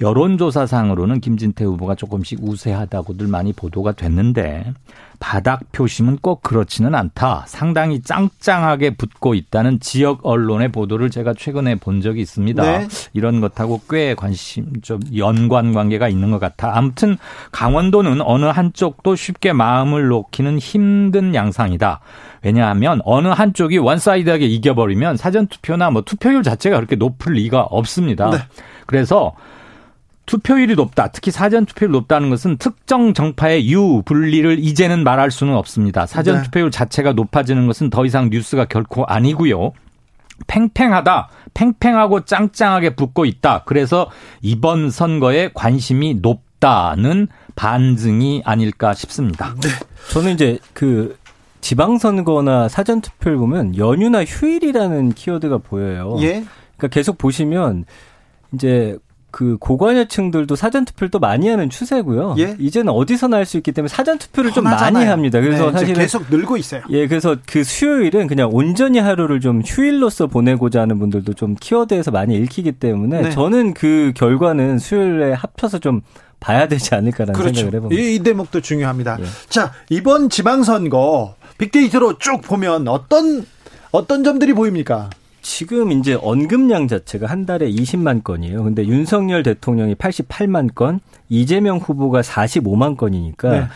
[0.00, 4.72] 여론조사상으로는 김진태 후보가 조금씩 우세하다고들 많이 보도가 됐는데
[5.20, 7.44] 바닥 표심은 꼭 그렇지는 않다.
[7.48, 12.62] 상당히 짱짱하게 붙고 있다는 지역 언론의 보도를 제가 최근에 본 적이 있습니다.
[12.62, 12.86] 네.
[13.12, 16.76] 이런 것하고 꽤 관심 좀 연관 관계가 있는 것 같아.
[16.76, 17.16] 아무튼
[17.50, 22.00] 강원도는 어느 한쪽도 쉽게 마음을 놓기는 힘든 양상이다.
[22.42, 28.30] 왜냐하면 어느 한쪽이 one side하게 이겨버리면 사전 투표나 뭐 투표율 자체가 그렇게 높을 리가 없습니다.
[28.30, 28.38] 네.
[28.86, 29.34] 그래서
[30.28, 31.08] 투표율이 높다.
[31.08, 36.04] 특히 사전 투표율이 높다는 것은 특정 정파의 유불리를 이제는 말할 수는 없습니다.
[36.04, 36.42] 사전 네.
[36.42, 39.72] 투표율 자체가 높아지는 것은 더 이상 뉴스가 결코 아니고요.
[40.46, 41.30] 팽팽하다.
[41.54, 43.62] 팽팽하고 짱짱하게 붙고 있다.
[43.64, 44.10] 그래서
[44.42, 49.54] 이번 선거에 관심이 높다는 반증이 아닐까 싶습니다.
[49.62, 49.68] 네.
[50.12, 51.16] 저는 이제 그
[51.62, 56.16] 지방선거나 사전투표를 보면 연휴나 휴일이라는 키워드가 보여요.
[56.20, 56.44] 예.
[56.76, 57.86] 그러니까 계속 보시면
[58.52, 58.98] 이제
[59.30, 62.36] 그 고관여층들도 사전 투표를 또 많이 하는 추세고요.
[62.38, 62.56] 예?
[62.58, 65.40] 이제는 어디서나 할 수 있기 때문에 사전 투표를 좀 많이 합니다.
[65.40, 66.82] 그래서 네, 사실 계속 늘고 있어요.
[66.90, 72.36] 예, 그래서 그 수요일은 그냥 온전히 하루를 좀 휴일로서 보내고자 하는 분들도 좀 키워드에서 많이
[72.36, 73.30] 읽히기 때문에 네.
[73.30, 76.00] 저는 그 결과는 수요일에 합쳐서 좀
[76.40, 77.60] 봐야 되지 않을까라는 그렇죠.
[77.60, 78.02] 생각을 해봅니다.
[78.02, 79.18] 이, 이 대목도 중요합니다.
[79.20, 79.24] 예.
[79.48, 83.44] 자, 이번 지방선거 빅데이터로 쭉 보면 어떤
[83.90, 85.10] 어떤 점들이 보입니까?
[85.48, 88.64] 지금 이제 언급량 자체가 한 달에 20만 건이에요.
[88.64, 91.00] 근데 윤석열 대통령이 88만 건,
[91.30, 93.66] 이재명 후보가 45만 건이니까 네.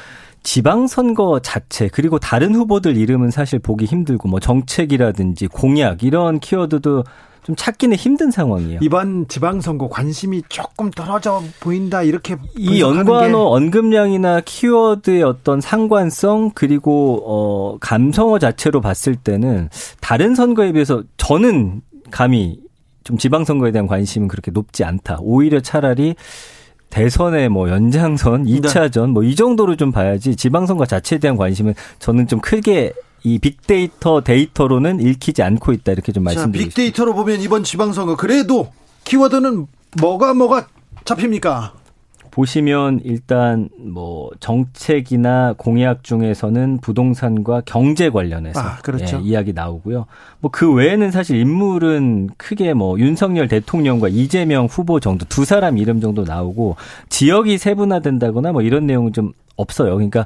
[0.43, 7.05] 지방선거 자체 그리고 다른 후보들 이름은 사실 보기 힘들고 뭐 정책이라든지 공약 이런 키워드도
[7.45, 8.79] 좀 찾기는 힘든 상황이에요.
[8.83, 17.79] 이번 지방선거 관심이 조금 떨어져 보인다 이렇게 이 연관어 언급량이나 키워드의 어떤 상관성 그리고 어
[17.81, 19.69] 감성어 자체로 봤을 때는
[20.01, 21.83] 다른 선거에 비해서 저는
[22.13, 22.61] 감히
[23.03, 25.19] 좀 지방선거에 대한 관심은 그렇게 높지 않다.
[25.21, 26.15] 오히려 차라리
[26.91, 32.39] 대선의 뭐 연장선, 2차전 뭐 이 정도로 좀 봐야지 지방선거 자체에 대한 관심은 저는 좀
[32.41, 32.93] 크게
[33.25, 36.69] 이 빅데이터 데이터로는 읽히지 않고 있다 이렇게 좀 말씀드리겠습니다.
[36.69, 38.73] 빅데이터로 보면 이번 지방선거 그래도
[39.05, 39.67] 키워드는
[40.01, 40.69] 뭐가 뭐가
[41.05, 41.75] 잡힙니까?
[42.33, 49.19] 보시면 일단 뭐 정책이나 공약 중에서는 부동산과 경제 관련해서 아, 그렇죠.
[49.19, 50.07] 예, 이야기 나오고요.
[50.41, 56.01] 뭐 그 외에는 사실 인물은 크게 뭐 윤석열 대통령과 이재명 후보 정도 두 사람 이름
[56.01, 56.77] 정도 나오고
[57.11, 59.95] 지역이 세분화된다거나 뭐 이런 내용은 좀 없어요.
[59.95, 60.25] 그러니까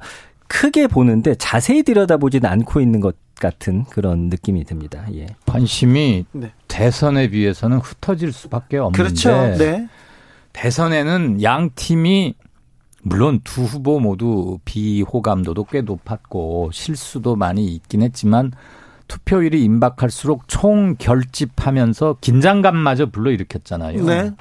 [0.48, 5.05] 크게 보는데 자세히 들여다보지는 않고 있는 것 같은 그런 느낌이 듭니다.
[5.14, 5.27] 예.
[5.47, 6.52] 관심이 네.
[6.68, 9.31] 대선에 비해서는 흩어질 수밖에 없는데 그렇죠.
[9.59, 9.89] 네.
[10.52, 12.35] 대선에는 양 팀이
[13.02, 18.52] 물론 두 후보 모두 비호감도도 꽤 높았고 실수도 많이 있긴 했지만
[19.06, 24.05] 투표율이 임박할수록 총 결집하면서 긴장감마저 불러일으켰잖아요.
[24.05, 24.32] 네.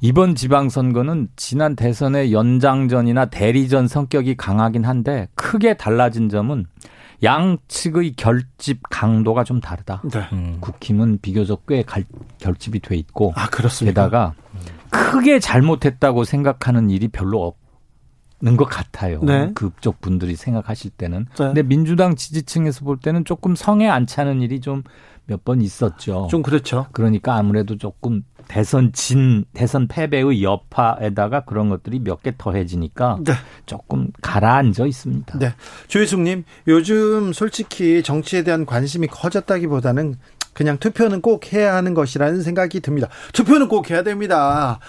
[0.00, 6.66] 이번 지방선거는 지난 대선의 연장전이나 대리전 성격이 강하긴 한데 크게 달라진 점은
[7.22, 10.02] 양측의 결집 강도가 좀 다르다.
[10.12, 10.28] 네.
[10.32, 10.58] 음.
[10.60, 12.04] 국힘은 비교적 꽤 갈,
[12.38, 13.48] 결집이 돼 있고 아?
[13.80, 14.34] 게다가
[14.90, 17.56] 크게 잘못했다고 생각하는 일이 별로
[18.40, 19.20] 없는 것 같아요.
[19.24, 19.50] 네.
[19.54, 21.26] 그쪽 분들이 생각하실 때는.
[21.30, 21.46] 네.
[21.46, 24.84] 근데 민주당 지지층에서 볼 때는 조금 성에 안 차는 일이 좀
[25.28, 26.26] 몇 번 있었죠.
[26.30, 26.86] 좀 그렇죠.
[26.92, 33.34] 그러니까 아무래도 조금 대선 진 대선 패배의 여파에다가 그런 것들이 몇 개 더해지니까 네.
[33.66, 35.38] 조금 가라앉아 있습니다.
[35.38, 35.52] 네.
[35.86, 40.16] 조혜숙님 요즘 솔직히 정치에 대한 관심이 커졌다기보다는
[40.54, 43.08] 그냥 투표는 꼭 해야 하는 것이라는 생각이 듭니다.
[43.32, 44.80] 투표는 꼭 해야 됩니다.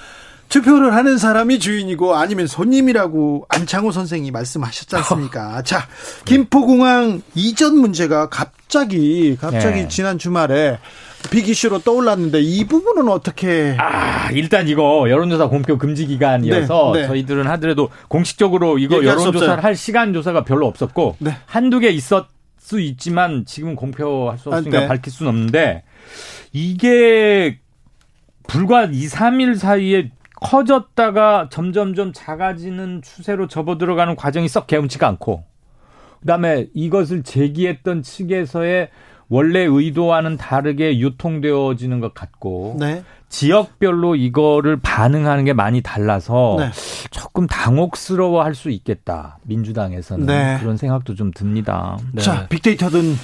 [0.49, 5.61] 투표를 하는 사람이 주인이고 아니면 손님이라고 안창호 선생이 말씀하셨지 않습니까?
[5.61, 5.87] 자,
[6.25, 9.87] 김포공항 이전 문제가 갑자기 갑자기 네.
[9.87, 10.79] 지난 주말에
[11.29, 13.75] 빅이슈로 떠올랐는데 이 부분은 어떻게?
[13.77, 17.07] 아 일단 이거 여론조사 공표 금지 기간이어서 네, 네.
[17.07, 21.35] 저희들은 하더라도 공식적으로 이거 여론조사를 할 시간 조사가 별로 없었고 네.
[21.45, 22.27] 한두 개 있었
[22.69, 24.87] 수 있지만 지금 공표할 수 없으니까 아, 네.
[24.87, 25.83] 밝힐 수는 없는데
[26.53, 27.57] 이게
[28.47, 35.43] 불과 2, 3일 사이에 커졌다가 점점점 작아지는 추세로 접어들어가는 과정이 썩 개운치가 않고
[36.21, 38.89] 그다음에 이것을 제기했던 측에서의
[39.29, 43.03] 원래 의도와는 다르게 유통되어지는 것 같고 네.
[43.29, 46.71] 지역별로 이거를 반응하는 게 많이 달라서 네.
[47.11, 50.57] 조금 당혹스러워할 수 있겠다 민주당에서는 네.
[50.59, 51.97] 그런 생각도 좀 듭니다.
[52.11, 52.23] 네.
[52.23, 53.15] 자 빅데이터든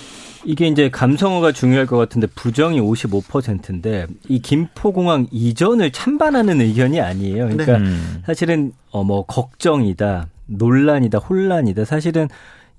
[0.46, 7.48] 이게 이제 감성어가 중요할 것 같은데 부정이 55%인데 이 김포공항 이전을 찬반하는 의견이 아니에요.
[7.50, 7.86] 그러니까 네.
[7.86, 8.24] 음.
[8.26, 11.86] 사실은 어뭐 걱정이다, 논란이다, 혼란이다.
[11.86, 12.28] 사실은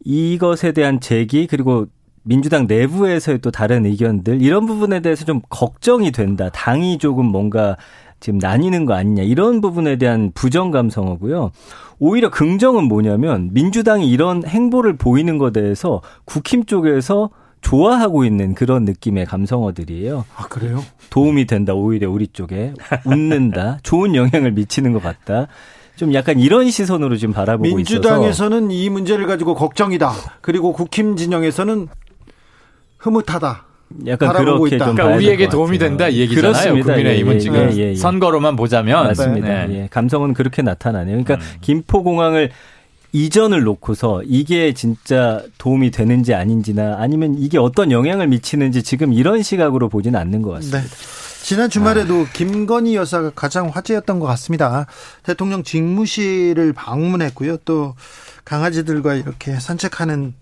[0.05, 1.87] 이것에 대한 제기 그리고
[2.23, 6.49] 민주당 내부에서의 또 다른 의견들 이런 부분에 대해서 좀 걱정이 된다.
[6.51, 7.77] 당이 조금 뭔가
[8.21, 11.51] 지금 나뉘는 거 아니냐 이런 부분에 대한 부정 감성어고요.
[11.99, 17.31] 오히려 긍정은 뭐냐면 민주당이 이런 행보를 보이는 것에 대해서 국힘 쪽에서
[17.67, 20.25] 좋아하고 있는 그런 느낌의 감성어들이에요.
[20.37, 20.85] 아 그래요?
[21.11, 22.73] 도움이 된다 오히려 우리 쪽에
[23.05, 25.49] 웃는다 좋은 영향을 미치는 것 같다.
[25.97, 30.13] 좀 약간 이런 시선으로 지금 바라보고 민주당에서는 있어서 민주당에서는 이 문제를 가지고 걱정이다.
[30.43, 31.89] 그리고 국힘 진영에서는
[32.99, 33.65] 흐뭇하다.
[34.07, 34.85] 약간 그렇게 있다.
[34.87, 36.53] 좀 그러니까 우리에게 도움이 된다 이 얘기잖아요.
[36.53, 36.87] 그렇습니다.
[36.87, 37.95] 국민의힘은 예, 예, 지금 예, 예, 예.
[37.97, 39.67] 선거로만 보자면 맞습니다.
[39.67, 39.75] 네.
[39.75, 39.89] 예.
[39.91, 41.21] 감성은 그렇게 나타나네요.
[41.25, 41.59] 그러니까 음.
[41.63, 42.51] 김포공항을
[43.17, 49.89] 이전을 놓고서 이게 진짜 도움이 되는지 아닌지나 아니면 이게 어떤 영향을 미치는지 지금 이런 시각으로
[49.89, 50.83] 보지는 않는 것 같습니다.
[50.83, 50.87] 네.
[51.43, 52.33] 지난 주말에도 아.
[52.35, 54.87] 김건희 여사가 가장 화제였던 것 같습니다.
[55.23, 57.57] 대통령 직무실을 방문했고요.
[57.65, 57.95] 또
[58.45, 60.35] 강아지들과 이렇게 산책하는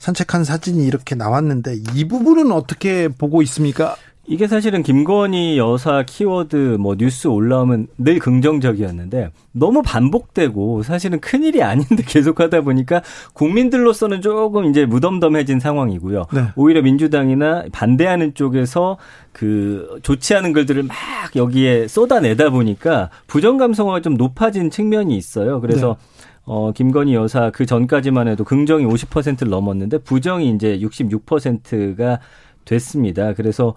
[0.00, 3.96] 산책한 사진이 이렇게 나왔는데 이 부분은 어떻게 보고 있습니까?
[4.28, 12.02] 이게 사실은 김건희 여사 키워드 뭐 뉴스 올라오면 늘 긍정적이었는데 너무 반복되고 사실은 큰일이 아닌데
[12.06, 13.02] 계속 하다 보니까
[13.34, 16.26] 국민들로서는 조금 이제 무덤덤해진 상황이고요.
[16.32, 16.40] 네.
[16.56, 18.98] 오히려 민주당이나 반대하는 쪽에서
[19.32, 20.96] 그 좋지 않은 글들을 막
[21.36, 25.60] 여기에 쏟아내다 보니까 부정 감성화가 좀 높아진 측면이 있어요.
[25.60, 26.26] 그래서 네.
[26.46, 32.20] 어, 김건희 여사 그 전까지만 해도 긍정이 50%를 넘었는데 부정이 이제 66%가
[32.66, 33.32] 됐습니다.
[33.32, 33.74] 그래서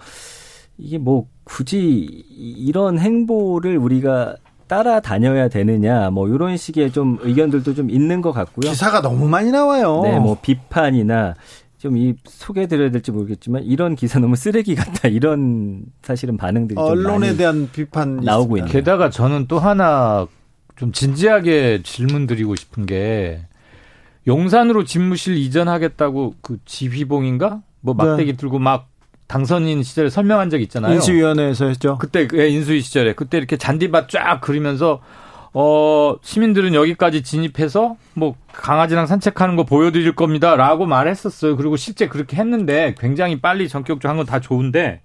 [0.77, 4.35] 이게 뭐 굳이 이런 행보를 우리가
[4.67, 8.69] 따라다녀야 되느냐 뭐 이런 식의 좀 의견들도 좀 있는 것 같고요.
[8.69, 10.01] 기사가 너무 많이 나와요.
[10.03, 11.35] 네, 뭐 비판이나
[11.79, 17.69] 좀 이 소개드려야 될지 모르겠지만 이런 기사 너무 쓰레기 같다 이런 사실은 반응들이 언론에 대한
[17.71, 18.71] 비판 나오고 있는.
[18.71, 20.27] 게다가 저는 또 하나
[20.75, 23.41] 좀 진지하게 질문 드리고 싶은 게
[24.27, 28.37] 용산으로 집무실 이전하겠다고 그 지휘봉인가 뭐 막대기 네.
[28.37, 28.87] 들고 막
[29.27, 30.93] 당선인 시절에 설명한 적 있잖아요.
[30.95, 31.97] 인수위원회에서 했죠.
[31.99, 35.01] 그때 예, 인수위 시절에 그때 이렇게 잔디밭 쫙 그리면서
[35.53, 41.55] 어 시민들은 여기까지 진입해서 뭐 강아지랑 산책하는 거 보여드릴 겁니다라고 말했었어요.
[41.57, 45.01] 그리고 실제 그렇게 했는데 굉장히 빨리 전격적으로 한 건 다 좋은데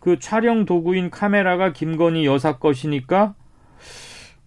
[0.00, 3.34] 그 촬영 도구인 카메라가 김건희 여사 것이니까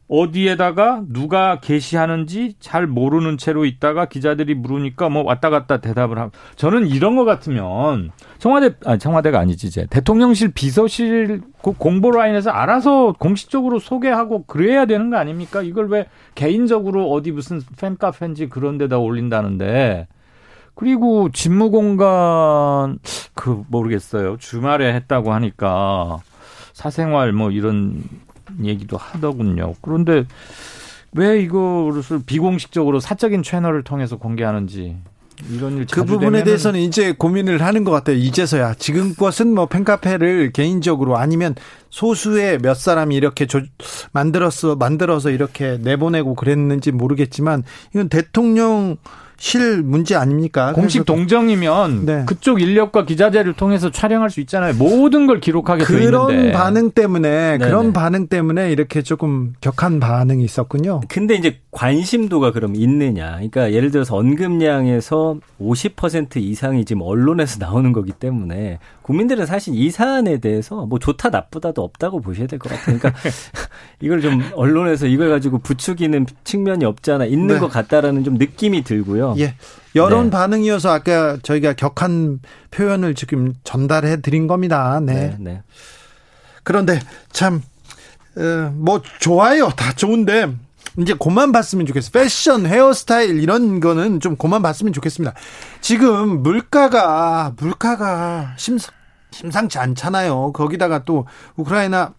[0.07, 6.87] 어디에다가 누가 게시하는지 잘 모르는 채로 있다가 기자들이 물으니까 뭐 왔다 갔다 대답을 하고 저는
[6.87, 14.45] 이런 거 같으면 청와대 아 청와대가 아니지 이제 대통령실 비서실 공보 라인에서 알아서 공식적으로 소개하고
[14.45, 15.63] 그래야 되는 거 아닙니까?
[15.63, 16.05] 이걸 왜
[16.35, 20.07] 개인적으로 어디 무슨 팬카페인지 그런 데다 올린다는데
[20.75, 22.99] 그리고 집무 공간
[23.33, 24.37] 그 모르겠어요.
[24.37, 26.19] 주말에 했다고 하니까
[26.73, 28.03] 사생활 뭐 이런
[28.63, 29.73] 얘기도 하더군요.
[29.81, 30.25] 그런데
[31.13, 34.97] 왜 이것을 비공식적으로 사적인 채널을 통해서 공개하는지
[35.51, 38.15] 이런 일 그 부분에 대해서는 이제 고민을 하는 것 같아요.
[38.17, 41.55] 이제서야 지금 것은 뭐 팬카페를 개인적으로 아니면
[41.89, 43.61] 소수의 몇 사람이 이렇게 조,
[44.13, 47.63] 만들었어 만들어서 이렇게 내보내고 그랬는지 모르겠지만
[47.93, 48.97] 이건 대통령
[49.37, 50.71] 실 문제 아닙니까?
[50.73, 52.23] 공식 동정이면 네.
[52.25, 54.73] 그쪽 인력과 기자재를 통해서 촬영할 수 있잖아요.
[54.75, 56.51] 모든 걸 기록하게 그런 있는데.
[56.53, 57.65] 반응 때문에 네네.
[57.65, 61.01] 그런 반응 때문에 이렇게 조금 격한 반응이 있었군요.
[61.09, 63.31] 근데 이제 관심도가 그럼 있느냐?
[63.35, 70.39] 그러니까 예를 들어서 언급량에서 50% 이상이 지금 언론에서 나오는 거기 때문에 국민들은 사실 이 사안에
[70.39, 72.97] 대해서 뭐 좋다 나쁘다도 없다고 보셔야 될 것 같아요.
[72.97, 73.13] 그러니까
[74.01, 77.59] 이걸 좀 언론에서 이걸 가지고 부추기는 측면이 없지 않아 있는 네.
[77.59, 79.24] 것 같다라는 좀 느낌이 들고요.
[79.37, 79.55] 예.
[79.95, 80.29] 여론 네.
[80.31, 82.41] 반응이어서 아까 저희가 격한
[82.71, 84.99] 표현을 지금 전달해 드린 겁니다.
[85.01, 85.13] 네.
[85.13, 85.63] 네, 네.
[86.63, 86.99] 그런데
[87.31, 87.61] 참
[88.37, 89.69] 어, 뭐 좋아요.
[89.69, 90.53] 다 좋은데
[90.99, 92.11] 이제 고만 봤으면 좋겠어요.
[92.11, 95.33] 패션, 헤어스타일 이런 거는 좀 고만 봤으면 좋겠습니다.
[95.81, 98.77] 지금 물가가 물가가 심
[99.31, 100.53] 심상치 않잖아요.
[100.53, 101.25] 거기다가 또
[101.57, 102.13] 우크라이나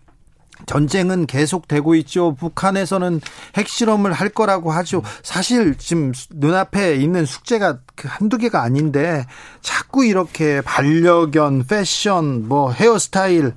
[0.64, 2.34] 전쟁은 계속되고 있죠.
[2.34, 3.20] 북한에서는
[3.56, 5.02] 핵실험을 할 거라고 하죠.
[5.22, 9.26] 사실 지금 눈앞에 있는 숙제가 그 한두 개가 아닌데
[9.60, 13.52] 자꾸 이렇게 반려견, 패션, 뭐 헤어스타일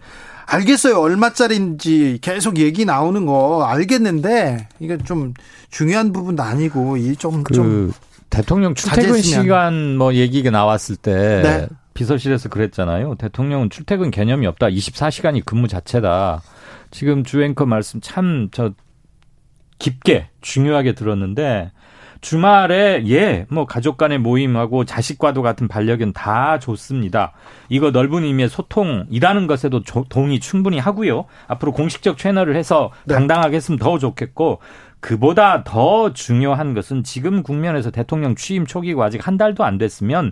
[0.45, 0.99] 알겠어요.
[0.99, 5.34] 얼마짜리인지 계속 얘기 나오는 거 알겠는데 이게 좀
[5.69, 7.93] 중요한 부분도 아니고 이좀좀 그좀
[8.30, 9.21] 대통령 출퇴근.
[9.21, 11.67] 시간 뭐 얘기가 나왔을 때 네.
[11.93, 13.15] 비서실에서 그랬잖아요.
[13.15, 14.67] 대통령은 출퇴근 개념이 없다.
[14.67, 16.41] 24시간이 근무 자체다.
[16.91, 18.74] 지금 주앵커 말씀 참 저
[19.80, 21.72] 깊게 중요하게 들었는데
[22.22, 27.32] 주말에 예, 뭐 가족 간의 모임하고 자식과도 같은 반려견 다 좋습니다.
[27.70, 31.26] 이거 넓은 의미의 소통이라는 것에도 동의 충분히 하고요.
[31.48, 33.16] 앞으로 공식적 채널을 해서 네.
[33.16, 34.60] 당당하게 했으면 더 좋겠고
[34.99, 40.32] 그보다 더 중요한 것은 지금 국면에서 대통령 취임 초기고 아직 한 달도 안 됐으면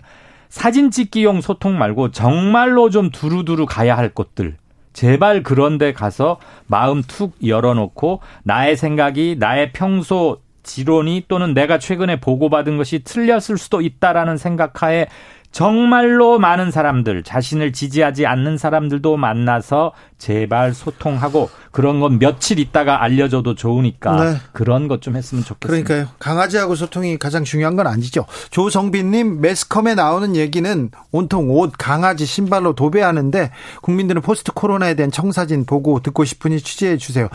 [0.49, 4.57] 사진 찍기용 소통 말고 정말로 좀 두루두루 가야 할 곳들
[4.97, 12.19] 제발 그런 데 가서 마음 툭 열어놓고 나의 생각이 나의 평소 지론이 또는 내가 최근에
[12.19, 15.05] 보고받은 것이 틀렸을 수도 있다라는 생각하에
[15.51, 23.55] 정말로 많은 사람들, 자신을 지지하지 않는 사람들도 만나서 제발 소통하고 그런 건 며칠 있다가 알려줘도
[23.55, 24.37] 좋으니까 네.
[24.51, 25.87] 그런 것 좀 했으면 좋겠습니다.
[25.87, 26.13] 그러니까요.
[26.19, 28.25] 강아지하고 소통이 가장 중요한 건 아니죠.
[28.49, 33.51] 조성빈님 매스컴에 나오는 얘기는 온통 옷, 강아지, 신발로 도배하는데
[33.83, 37.29] 국민들은 포스트 코로나에 대한 청사진 보고 듣고 싶으니 취재해 주세요.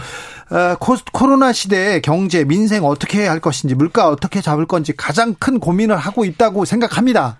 [0.50, 0.76] 어,
[1.12, 5.96] 코로나 시대에 경제, 민생 어떻게 해야 할 것인지, 물가 어떻게 잡을 건지 가장 큰 고민을
[5.96, 7.38] 하고 있다고 생각합니다.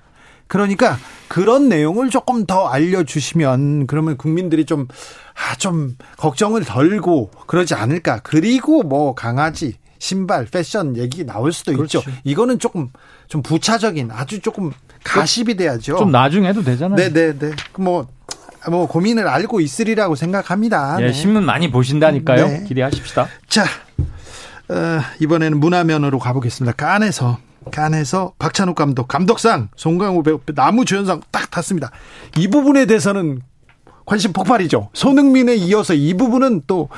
[0.52, 0.98] 그러니까
[1.28, 4.86] 그런 내용을 조금 더 알려주시면 그러면 국민들이 좀,
[5.32, 8.20] 아, 좀 걱정을 덜고 그러지 않을까.
[8.22, 11.96] 그리고 뭐 강아지, 신발, 패션 얘기 나올 수도 그렇지.
[11.96, 12.10] 있죠.
[12.24, 12.90] 이거는 조금
[13.28, 14.72] 좀 부차적인 아주 조금
[15.04, 15.96] 가십이 돼야죠.
[15.96, 16.96] 좀 나중에 해도 되잖아요.
[16.96, 17.38] 네네네.
[17.38, 17.56] 네, 네.
[17.78, 18.06] 뭐,
[18.68, 20.98] 뭐 고민을 알고 있으리라고 생각합니다.
[21.00, 21.12] 예, 네.
[21.14, 22.46] 신문 많이 보신다니까요.
[22.46, 22.64] 네.
[22.68, 23.26] 기대하십시다.
[23.48, 23.64] 자,
[24.68, 26.76] 어, 이번에는 문화면으로 가보겠습니다.
[26.76, 27.38] 깐에서
[27.70, 31.90] 칸에서 박찬욱 감독 감독상 송강호 배우 나무 주연상 딱 탔습니다.
[32.38, 33.40] 이 부분에 대해서는
[34.04, 34.88] 관심 폭발이죠.
[34.92, 36.88] 손흥민에 이어서 이 부분은 또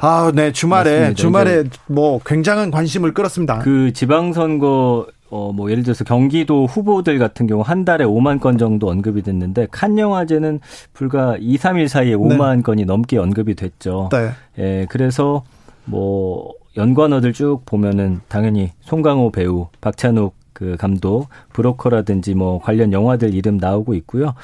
[0.00, 1.14] 아, 네, 주말에 맞습니다.
[1.14, 3.60] 주말에 뭐 굉장한 관심을 끌었습니다.
[3.60, 8.56] 그 지방 선거 어, 뭐, 예를 들어서 경기도 후보들 같은 경우 한 달에 5만 건
[8.56, 10.60] 정도 언급이 됐는데, 칸 영화제는
[10.92, 12.62] 불과 2, 3일 사이에 5만 네.
[12.62, 14.10] 건이 넘게 언급이 됐죠.
[14.12, 14.30] 네.
[14.58, 15.42] 예, 그래서
[15.86, 23.58] 뭐, 연관어들 쭉 보면은 당연히 송강호 배우, 박찬욱 그 감독, 브로커라든지 뭐 관련 영화들 이름
[23.58, 24.34] 나오고 있고요.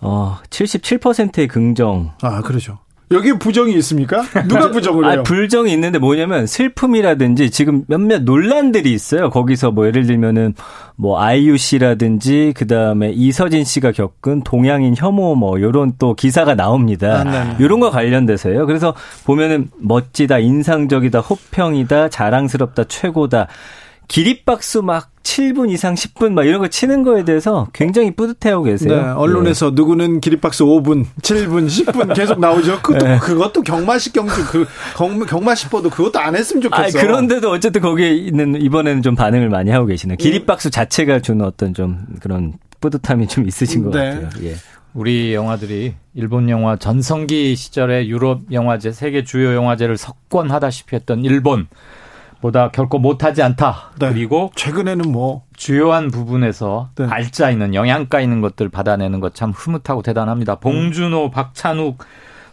[0.00, 2.12] 어, 77%의 긍정.
[2.22, 2.78] 아, 그러죠.
[3.10, 4.22] 여기 부정이 있습니까?
[4.46, 5.20] 누가 부정을 해요?
[5.20, 9.30] 아, 불정이 있는데 뭐냐면 슬픔이라든지 지금 몇몇 논란들이 있어요.
[9.30, 10.54] 거기서 뭐 예를 들면은
[10.96, 17.20] 뭐 아이유 씨라든지 그다음에 이서진 씨가 겪은 동양인 혐오 뭐 요런 또 기사가 나옵니다.
[17.20, 17.56] 아, 네, 네.
[17.60, 18.66] 요런 거 관련돼서요.
[18.66, 18.94] 그래서
[19.24, 23.48] 보면은 멋지다, 인상적이다, 호평이다, 자랑스럽다, 최고다.
[24.08, 28.96] 기립박수 막 7분 이상 10분 막 이런 거 치는 거에 대해서 굉장히 뿌듯해하고 계세요.
[28.96, 29.74] 네, 언론에서 네.
[29.74, 32.80] 누구는 기립박수 5분, 7분, 10분 계속 나오죠.
[32.80, 33.18] 그것도, 네.
[33.18, 34.66] 그것도 경마식 경주 그
[35.26, 36.98] 경마식 보도 그것도 안 했으면 좋겠어.
[36.98, 40.16] 아, 그런데도 어쨌든 거기에 있는 이번에는 좀 반응을 많이 하고 계시네요.
[40.16, 44.22] 기립박수 자체가 주는 어떤 좀 그런 뿌듯함이 좀 있으신 것 네.
[44.22, 44.30] 같아요.
[44.44, 44.54] 예.
[44.94, 51.68] 우리 영화들이 일본 영화 전성기 시절에 유럽 영화제 세계 주요 영화제를 석권하다시피 했던 일본
[52.40, 53.90] 보다 결코 못하지 않다.
[53.98, 54.10] 네.
[54.10, 57.06] 그리고 최근에는 뭐 주요한 부분에서 네.
[57.08, 60.56] 알짜 있는 영양가 있는 것들 받아내는 것 참 흐뭇하고 대단합니다.
[60.56, 61.30] 봉준호, 음.
[61.30, 61.98] 박찬욱,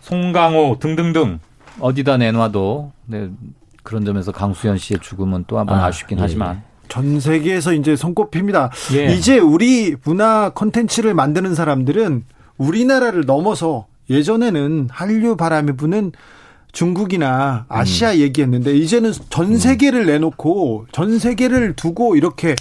[0.01, 1.39] 송강호 등등등
[1.79, 3.29] 어디다 내놔도 네,
[3.83, 6.21] 그런 점에서 강수현 씨의 죽음은 또 한번 아, 쉽긴 예.
[6.21, 8.71] 하지만 전 세계에서 이제 손꼽힙니다.
[8.93, 9.05] 예.
[9.13, 12.23] 이제 우리 문화 콘텐츠를 만드는 사람들은
[12.57, 16.11] 우리나라를 넘어서 예전에는 한류 바람이 부는
[16.75, 18.17] 중국이나 아시아 음.
[18.17, 19.57] 얘기했는데 이제는 전 음.
[19.57, 22.53] 세계를 내놓고 전 세계를 두고 이렇게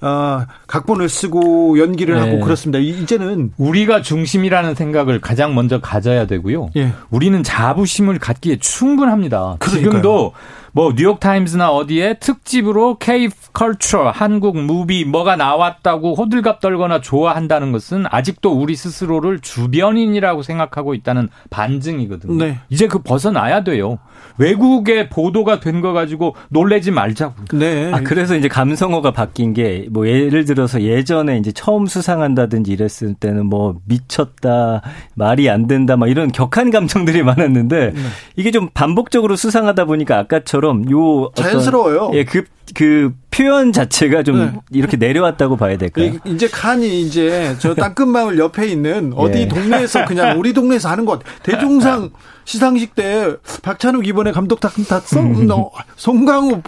[0.00, 2.20] 어, 각본을 쓰고 연기를 네.
[2.20, 2.80] 하고 그렇습니다.
[2.80, 6.70] 이제는 우리가 중심이라는 생각을 가장 먼저 가져야 되고요.
[6.76, 6.92] 예.
[7.10, 9.56] 우리는 자부심을 갖기에 충분합니다.
[9.60, 9.90] 그러니까요.
[9.90, 10.32] 지금도
[10.74, 18.06] 뭐 뉴욕 타임즈나 어디에 특집으로 K 컬처 한국 무비 뭐가 나왔다고 호들갑 떨거나 좋아한다는 것은
[18.08, 22.42] 아직도 우리 스스로를 주변인이라고 생각하고 있다는 반증이거든요.
[22.42, 22.58] 네.
[22.70, 23.98] 이제 그 벗어나야 돼요.
[24.38, 27.34] 외국의 보도가 된 거 가지고 놀래지 말자고.
[27.54, 27.90] 네.
[27.92, 33.46] 아, 그래서 이제 감성어가 바뀐 게 뭐 예를 들어서 예전에 이제 처음 수상한다든지 이랬을 때는
[33.46, 34.82] 뭐 미쳤다,
[35.14, 38.00] 말이 안 된다, 막 이런 격한 감정들이 많았는데 네.
[38.36, 42.10] 이게 좀 반복적으로 수상하다 보니까 아까처럼 요 자연스러워요.
[42.14, 42.44] 예, 그,
[42.74, 44.52] 그 표현 자체가 좀 네.
[44.70, 46.12] 이렇게 내려왔다고 봐야 될까요?
[46.24, 49.48] 이제 칸이 이제 저 땅끝마을 옆에 있는 어디 예.
[49.48, 52.10] 동네에서 그냥 우리 동네에서 하는 것 대종상
[52.44, 55.20] 시상식 때 박찬욱 이번에 감독 탔어?
[55.20, 55.48] 음.
[55.96, 56.62] 송강호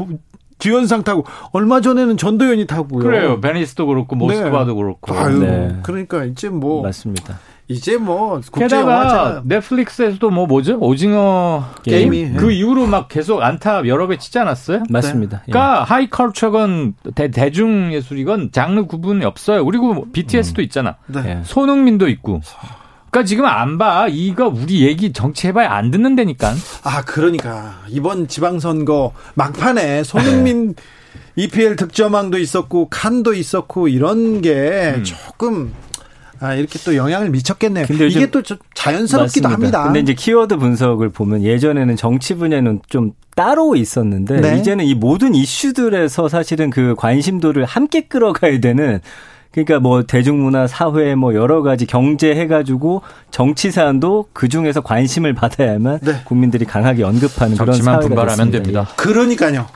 [0.58, 3.02] 주연상 타고 얼마 전에는 전도연이 타고요.
[3.02, 3.40] 그래요.
[3.40, 4.74] 베니스도 그렇고 모스크바도 네.
[4.74, 5.14] 그렇고.
[5.14, 5.76] 아유, 네.
[5.82, 7.38] 그러니까 이제 뭐 맞습니다.
[7.68, 14.18] 이제 뭐 게다가 넷플릭스에서도 뭐 뭐죠 오징어 게임이 그 이후로 막 계속 안타 여러 배
[14.18, 14.82] 치지 않았어요?
[14.90, 15.38] 맞습니다.
[15.38, 15.52] 네.
[15.52, 15.84] 그러니까 예.
[15.84, 19.64] 하이컬처건 대, 대중 예술이건 장르 구분이 없어요.
[19.64, 20.64] 그리고 뭐 BTS도 음.
[20.64, 20.96] 있잖아.
[21.06, 21.22] 네.
[21.26, 21.40] 예.
[21.44, 22.42] 손흥민도 있고.
[23.10, 24.08] 그러니까 지금 안 봐.
[24.08, 26.52] 이거 우리 얘기 정치해봐야 안 듣는다니까.
[26.82, 30.74] 아 그러니까 이번 지방선거 막판에 손흥민
[31.36, 35.04] EPL 득점왕도 있었고 칸도 있었고 이런 게 음.
[35.04, 35.72] 조금
[36.40, 37.86] 아, 이렇게 또 영향을 미쳤겠네요.
[37.86, 38.42] 근데 이게 또
[38.74, 39.50] 자연스럽기도 맞습니다.
[39.50, 39.84] 합니다.
[39.84, 44.58] 근데 이제 키워드 분석을 보면 예전에는 정치 분야는 좀 따로 있었는데 네.
[44.58, 49.00] 이제는 이 모든 이슈들에서 사실은 그 관심도를 함께 끌어가야 되는
[49.52, 56.00] 그러니까 뭐 대중문화, 사회 뭐 여러 가지 경제 해가지고 정치 사안도 그 중에서 관심을 받아야만
[56.02, 56.22] 네.
[56.24, 58.88] 국민들이 강하게 언급하는 그런 사회가 분발하면 됩니다.
[58.90, 58.94] 예.
[58.96, 59.66] 그러니까요.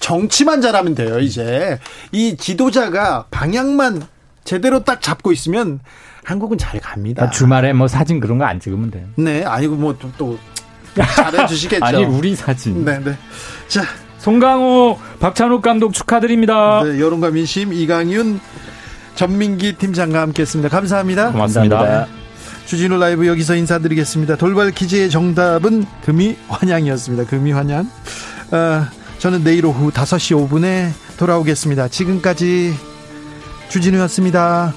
[0.00, 1.20] 정치만 잘하면 돼요.
[1.20, 1.78] 이제
[2.10, 4.02] 이 지도자가 방향만
[4.42, 5.80] 제대로 딱 잡고 있으면
[6.28, 7.20] 한국은 잘 갑니다.
[7.22, 9.06] 그러니까 주말에 뭐 사진 그런 거 안 찍으면 돼요.
[9.16, 10.38] 네, 아니고 뭐또
[10.94, 11.84] 잘해 주시겠죠.
[11.84, 12.84] 아니 우리 사진.
[12.84, 13.16] 네, 네.
[13.68, 13.82] 자,
[14.18, 16.82] 송강호, 박찬욱 감독 축하드립니다.
[16.84, 18.40] 네, 여론과 민심 이강윤
[19.14, 20.68] 전민기 팀장과 함께했습니다.
[20.68, 21.32] 감사합니다.
[21.32, 21.76] 고맙습니다.
[21.78, 22.18] 감사합니다.
[22.66, 24.36] 주진우 라이브 여기서 인사드리겠습니다.
[24.36, 27.24] 돌발 퀴즈의 정답은 금이 환양이었습니다.
[27.24, 27.90] 금이 환양.
[28.50, 28.86] 어,
[29.18, 31.88] 저는 내일 오후 5시 5분에 돌아오겠습니다.
[31.88, 32.74] 지금까지
[33.70, 34.74] 주진우였습니다.